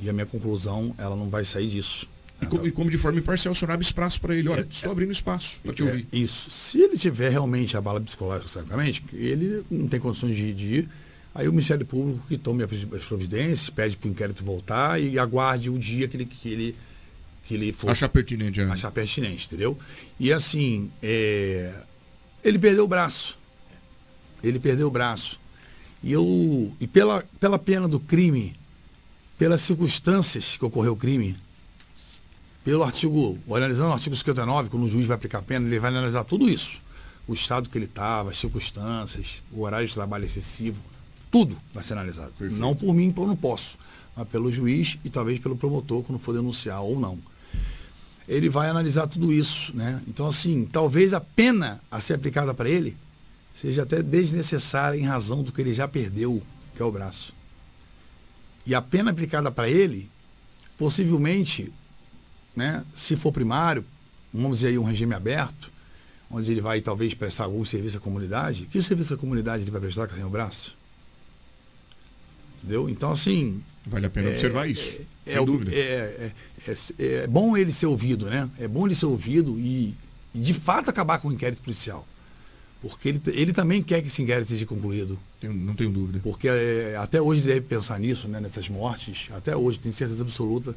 E 0.00 0.08
a 0.10 0.12
minha 0.12 0.26
conclusão, 0.26 0.92
ela 0.98 1.14
não 1.14 1.28
vai 1.28 1.44
sair 1.44 1.68
disso. 1.68 2.08
E 2.42 2.46
como, 2.46 2.66
e 2.66 2.72
como 2.72 2.90
de 2.90 2.98
forma 2.98 3.18
imparcial, 3.20 3.52
o 3.52 3.54
senhor 3.54 3.70
abre 3.70 3.84
espaço 3.86 4.20
para 4.20 4.34
ele. 4.34 4.48
Olha, 4.48 4.66
estou 4.68 4.90
abrindo 4.90 5.12
espaço 5.12 5.60
para 5.62 5.72
te 5.74 5.82
É, 5.82 5.86
ouvir. 5.86 6.08
isso. 6.12 6.50
Se 6.50 6.80
ele 6.80 6.96
tiver 6.96 7.30
realmente 7.30 7.76
a 7.76 7.80
bala 7.80 8.00
psicológica, 8.00 8.48
certamente, 8.48 9.04
ele 9.12 9.62
não 9.70 9.86
tem 9.86 10.00
condições 10.00 10.34
de, 10.34 10.52
de 10.54 10.64
ir, 10.74 10.88
aí 11.34 11.46
o 11.48 11.52
Ministério 11.52 11.84
Público 11.86 12.24
que 12.26 12.36
tome 12.38 12.64
as 12.64 13.04
providências, 13.04 13.68
pede 13.70 13.96
para 13.96 14.08
o 14.08 14.10
inquérito 14.10 14.42
voltar 14.42 15.00
e 15.00 15.18
aguarde 15.18 15.68
o 15.70 15.78
dia 15.78 16.08
que 16.08 16.16
ele, 16.16 16.24
que 16.24 16.48
ele, 16.48 16.76
que 17.46 17.54
ele 17.54 17.72
for. 17.74 17.90
Achar 17.90 18.08
pertinente. 18.08 18.58
é. 18.60 18.64
Achar 18.64 18.90
pertinente, 18.90 19.46
entendeu? 19.46 19.78
E 20.18 20.32
assim, 20.32 20.90
é, 21.02 21.74
ele 22.42 22.58
perdeu 22.58 22.84
o 22.84 22.88
braço. 22.88 23.38
Ele 24.42 24.58
perdeu 24.58 24.88
o 24.88 24.90
braço. 24.90 25.38
E, 26.02 26.12
eu, 26.12 26.72
e 26.80 26.86
pela, 26.86 27.24
pela 27.38 27.58
pena 27.58 27.86
do 27.86 28.00
crime, 28.00 28.54
pelas 29.38 29.60
circunstâncias 29.60 30.56
que 30.56 30.64
ocorreu 30.64 30.92
o 30.92 30.96
crime, 30.96 31.36
pelo 32.64 32.82
artigo, 32.82 33.38
analisando 33.50 33.90
o 33.90 33.92
artigo 33.92 34.14
59, 34.14 34.68
quando 34.68 34.84
o 34.84 34.88
juiz 34.88 35.06
vai 35.06 35.16
aplicar 35.16 35.38
a 35.38 35.42
pena, 35.42 35.66
ele 35.66 35.78
vai 35.78 35.90
analisar 35.90 36.24
tudo 36.24 36.48
isso. 36.48 36.80
O 37.26 37.34
estado 37.34 37.68
que 37.68 37.78
ele 37.78 37.84
estava, 37.84 38.30
as 38.30 38.38
circunstâncias, 38.38 39.42
o 39.52 39.62
horário 39.62 39.86
de 39.86 39.94
trabalho 39.94 40.24
excessivo, 40.24 40.78
tudo 41.30 41.56
vai 41.72 41.82
ser 41.82 41.94
analisado. 41.94 42.32
Não 42.40 42.74
por 42.74 42.92
mim, 42.94 43.10
porque 43.10 43.22
eu 43.22 43.28
não 43.28 43.36
posso, 43.36 43.78
mas 44.16 44.28
pelo 44.28 44.50
juiz 44.50 44.98
e 45.04 45.10
talvez 45.10 45.38
pelo 45.38 45.56
promotor, 45.56 46.02
quando 46.02 46.18
for 46.18 46.34
denunciar 46.34 46.82
ou 46.82 46.98
não. 46.98 47.18
Ele 48.26 48.48
vai 48.48 48.68
analisar 48.68 49.06
tudo 49.06 49.32
isso, 49.32 49.74
né? 49.76 50.00
Então, 50.06 50.26
assim, 50.26 50.64
talvez 50.64 51.14
a 51.14 51.20
pena 51.20 51.80
a 51.90 51.98
ser 52.00 52.14
aplicada 52.14 52.54
para 52.54 52.68
ele 52.68 52.96
seja 53.60 53.82
até 53.82 54.02
desnecessária 54.02 54.96
em 54.98 55.04
razão 55.04 55.42
do 55.42 55.52
que 55.52 55.60
ele 55.60 55.74
já 55.74 55.86
perdeu, 55.86 56.42
que 56.74 56.80
é 56.80 56.84
o 56.84 56.90
braço. 56.90 57.34
E 58.64 58.74
a 58.74 58.80
pena 58.80 59.10
aplicada 59.10 59.50
para 59.50 59.68
ele, 59.68 60.08
possivelmente, 60.78 61.70
né, 62.56 62.84
se 62.94 63.16
for 63.16 63.32
primário, 63.32 63.84
vamos 64.32 64.58
dizer 64.58 64.68
aí 64.68 64.78
um 64.78 64.84
regime 64.84 65.14
aberto, 65.14 65.70
onde 66.30 66.50
ele 66.50 66.60
vai 66.60 66.80
talvez 66.80 67.12
prestar 67.12 67.44
algum 67.44 67.64
serviço 67.64 67.98
à 67.98 68.00
comunidade, 68.00 68.66
que 68.66 68.80
serviço 68.80 69.14
à 69.14 69.16
comunidade 69.16 69.64
ele 69.64 69.70
vai 69.70 69.80
prestar 69.80 70.08
sem 70.10 70.24
o 70.24 70.30
braço? 70.30 70.76
Entendeu? 72.58 72.88
Então, 72.88 73.12
assim. 73.12 73.62
Vale 73.86 74.06
a 74.06 74.10
pena 74.10 74.30
observar 74.30 74.68
isso, 74.68 75.00
É, 75.26 75.32
sem 75.32 75.42
é, 75.42 75.44
dúvida. 75.44 75.72
é- 75.74 76.32
é- 76.66 76.70
é- 76.70 77.04
é 77.24 77.26
bom 77.26 77.56
ele 77.56 77.72
ser 77.72 77.86
ouvido, 77.86 78.26
né? 78.26 78.48
É 78.58 78.68
bom 78.68 78.86
ele 78.86 78.94
ser 78.94 79.06
ouvido 79.06 79.58
e, 79.58 79.94
e, 80.34 80.38
de 80.38 80.54
fato 80.54 80.88
acabar 80.90 81.18
com 81.18 81.28
o 81.28 81.32
inquérito 81.32 81.62
policial. 81.62 82.06
Porque 82.82 83.10
ele, 83.10 83.20
ele 83.26 83.52
também 83.52 83.82
quer 83.82 84.00
que 84.00 84.08
esse 84.08 84.22
inquérito 84.22 84.48
seja 84.48 84.64
concluído. 84.64 85.18
Tenho- 85.40 85.52
não 85.52 85.74
tenho 85.74 85.90
dúvida. 85.90 86.20
Porque 86.22 86.48
é, 86.48 86.96
até 86.98 87.20
hoje 87.20 87.42
deve 87.42 87.60
pensar 87.62 87.98
nisso, 88.00 88.26
né? 88.26 88.40
Nessas 88.40 88.68
mortes. 88.68 89.28
Até 89.32 89.54
hoje, 89.54 89.78
tenho 89.78 89.94
certeza 89.94 90.22
absoluta 90.22 90.74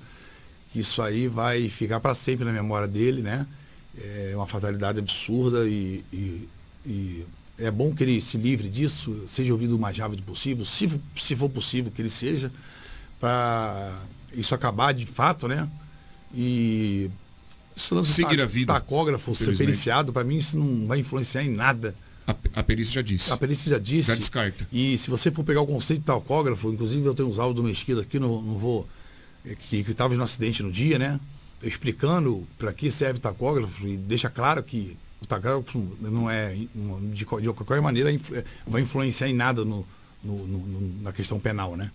que 0.71 0.79
isso 0.79 1.01
aí 1.01 1.27
vai 1.27 1.69
ficar 1.69 1.99
para 1.99 2.13
sempre 2.15 2.43
na 2.45 2.51
memória 2.51 2.87
dele, 2.87 3.21
né? 3.21 3.45
É 3.97 4.33
uma 4.35 4.47
fatalidade 4.47 4.99
absurda 4.99 5.65
e, 5.67 6.03
e- 6.11 6.49
e 6.85 7.25
é 7.59 7.69
bom 7.71 7.93
que 7.95 8.03
ele 8.03 8.19
se 8.19 8.37
livre 8.37 8.67
disso, 8.67 9.23
seja 9.27 9.53
ouvido 9.53 9.75
o 9.77 9.79
mais 9.79 9.97
rápido 9.97 10.23
possível, 10.23 10.65
se, 10.65 10.89
se 11.15 11.35
for 11.35 11.47
possível 11.47 11.91
que 11.91 12.01
ele 12.01 12.09
seja, 12.09 12.51
para 13.19 13.95
isso 14.33 14.53
acabar 14.55 14.93
de 14.93 15.05
fato, 15.05 15.47
né? 15.47 15.69
E 16.33 17.09
esse 17.75 17.93
lance 17.93 18.11
Seguir 18.13 18.37
ta- 18.37 18.43
a 18.43 18.45
vida, 18.45 18.73
tacógrafo, 18.73 19.33
ser 19.35 19.55
periciado, 19.57 20.11
para 20.13 20.23
mim 20.23 20.37
isso 20.37 20.57
não 20.57 20.87
vai 20.87 20.99
influenciar 20.99 21.43
em 21.43 21.49
nada. 21.49 21.95
A, 22.25 22.35
a 22.55 22.63
perícia 22.63 22.93
já 22.93 23.01
disse. 23.01 23.33
A 23.33 23.37
perícia 23.37 23.69
já 23.71 23.77
disse. 23.79 24.07
Já 24.07 24.15
descarta. 24.15 24.67
E 24.71 24.97
se 24.97 25.09
você 25.09 25.29
for 25.31 25.43
pegar 25.43 25.61
o 25.61 25.67
conceito 25.67 25.99
de 26.01 26.05
tacógrafo, 26.05 26.71
inclusive 26.71 27.05
eu 27.05 27.13
tenho 27.13 27.27
uns 27.29 27.37
áudios 27.39 27.55
do 27.57 27.63
Mesquita 27.67 28.01
aqui, 28.01 28.17
não, 28.19 28.41
não 28.41 28.57
vou. 28.57 28.87
é, 29.45 29.55
Que 29.55 29.77
estava 29.77 30.15
no 30.15 30.23
acidente 30.23 30.63
no 30.63 30.71
dia, 30.71 30.97
né? 30.97 31.19
Explicando 31.61 32.47
para 32.57 32.71
que 32.73 32.91
serve 32.91 33.19
tacógrafo 33.19 33.87
e 33.87 33.97
deixa 33.97 34.29
claro 34.29 34.61
que 34.63 34.97
o 35.21 35.25
tacógrafo 35.25 35.97
não 36.01 36.29
é, 36.29 36.53
de, 36.53 37.13
de 37.13 37.25
qualquer 37.25 37.81
maneira, 37.81 38.11
influ- 38.11 38.43
vai 38.67 38.81
influenciar 38.81 39.27
em 39.29 39.33
nada 39.33 39.63
no- 39.65 39.85
no- 40.23 40.45
no- 40.47 41.01
na 41.01 41.11
questão 41.13 41.39
penal, 41.39 41.75
né? 41.77 41.89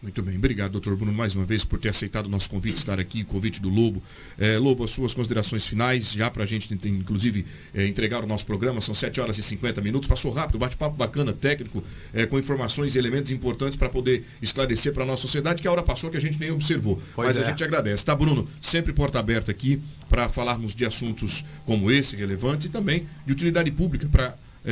Muito 0.00 0.22
bem, 0.22 0.36
obrigado, 0.36 0.70
doutor 0.70 0.94
Bruno, 0.94 1.12
mais 1.12 1.34
uma 1.34 1.44
vez 1.44 1.64
por 1.64 1.76
ter 1.76 1.88
aceitado 1.88 2.26
o 2.26 2.28
nosso 2.28 2.48
convite, 2.48 2.76
estar 2.76 3.00
aqui, 3.00 3.22
o 3.22 3.24
convite 3.24 3.60
do 3.60 3.68
Lobo. 3.68 4.00
É, 4.38 4.56
Lobo, 4.56 4.84
as 4.84 4.92
suas 4.92 5.12
considerações 5.12 5.66
finais, 5.66 6.12
já 6.12 6.30
para 6.30 6.44
a 6.44 6.46
gente, 6.46 6.72
inclusive, 6.86 7.44
é, 7.74 7.84
entregar 7.84 8.22
o 8.22 8.26
nosso 8.26 8.46
programa, 8.46 8.80
são 8.80 8.94
7 8.94 9.20
horas 9.20 9.38
e 9.38 9.42
50 9.42 9.80
minutos, 9.80 10.08
passou 10.08 10.30
rápido, 10.30 10.56
bate-papo 10.56 10.96
bacana, 10.96 11.32
técnico, 11.32 11.82
é, 12.14 12.24
com 12.26 12.38
informações 12.38 12.94
e 12.94 12.98
elementos 12.98 13.32
importantes 13.32 13.76
para 13.76 13.88
poder 13.88 14.24
esclarecer 14.40 14.92
para 14.94 15.02
a 15.02 15.06
nossa 15.06 15.22
sociedade, 15.22 15.60
que 15.60 15.66
a 15.66 15.72
hora 15.72 15.82
passou 15.82 16.12
que 16.12 16.16
a 16.16 16.20
gente 16.20 16.38
nem 16.38 16.52
observou. 16.52 17.02
Pois 17.16 17.26
Mas 17.26 17.36
é. 17.36 17.42
a 17.42 17.50
gente 17.50 17.64
agradece, 17.64 18.04
tá, 18.04 18.14
Bruno? 18.14 18.46
Sempre 18.60 18.92
porta 18.92 19.18
aberta 19.18 19.50
aqui 19.50 19.82
para 20.08 20.28
falarmos 20.28 20.76
de 20.76 20.84
assuntos 20.86 21.44
como 21.66 21.90
esse, 21.90 22.14
relevantes, 22.14 22.66
e 22.66 22.68
também 22.68 23.08
de 23.26 23.32
utilidade 23.32 23.68
pública 23.72 24.08
para 24.08 24.36
é, 24.64 24.70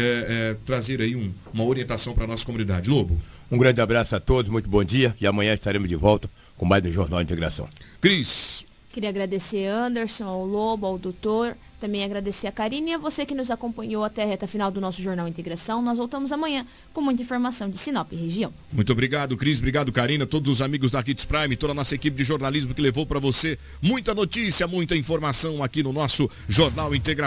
é, 0.53 0.57
trazer 0.65 1.01
aí 1.01 1.17
um, 1.17 1.33
uma 1.53 1.65
orientação 1.65 2.15
para 2.15 2.23
a 2.25 2.27
nossa 2.29 2.47
comunidade. 2.47 2.89
Lobo. 2.89 3.21
Um 3.51 3.59
grande 3.59 3.81
abraço 3.81 4.17
a 4.17 4.21
todos, 4.21 4.51
muito 4.51 4.69
bom 4.69 4.83
dia 4.83 5.15
e 5.21 5.27
amanhã 5.27 5.55
estaremos 5.55 5.89
de 5.89 5.95
volta 5.95 6.29
com 6.57 6.65
mais 6.67 6.85
um 6.85 6.91
Jornal 6.91 7.23
Integração. 7.23 7.69
Cris. 8.01 8.67
Queria 8.93 9.09
agradecer 9.11 9.67
Anderson, 9.67 10.25
ao 10.25 10.45
Lobo, 10.45 10.85
ao 10.87 10.99
doutor, 10.99 11.57
também 11.79 12.03
agradecer 12.03 12.47
a 12.47 12.53
Karine 12.53 12.93
e 12.93 12.95
a 12.95 12.99
você 12.99 13.27
que 13.27 13.35
nos 13.35 13.51
acompanhou 13.51 14.03
até 14.03 14.23
a 14.23 14.27
reta 14.27 14.47
final 14.47 14.71
do 14.71 14.81
nosso 14.81 15.03
Jornal 15.03 15.29
Integração. 15.29 15.83
Nós 15.83 15.99
voltamos 15.99 16.33
amanhã 16.33 16.67
com 16.93 17.03
muita 17.03 17.23
informação 17.23 17.69
de 17.69 17.77
Sinop 17.77 18.11
e 18.13 18.17
região. 18.17 18.53
Muito 18.73 18.91
obrigado, 18.91 19.37
Cris. 19.37 19.59
Obrigado, 19.59 19.93
Karina. 19.93 20.27
Todos 20.27 20.51
os 20.51 20.63
amigos 20.63 20.91
da 20.91 21.03
Kids 21.03 21.27
Prime, 21.27 21.55
toda 21.55 21.73
a 21.73 21.75
nossa 21.75 21.95
equipe 21.95 22.17
de 22.17 22.25
jornalismo 22.25 22.75
que 22.75 22.81
levou 22.81 23.05
para 23.05 23.21
você 23.21 23.59
muita 23.83 24.15
notícia, 24.15 24.67
muita 24.67 24.97
informação 24.97 25.63
aqui 25.63 25.83
no 25.83 25.93
nosso 25.93 26.31
Jornal 26.49 26.95
Integração. 26.95 27.27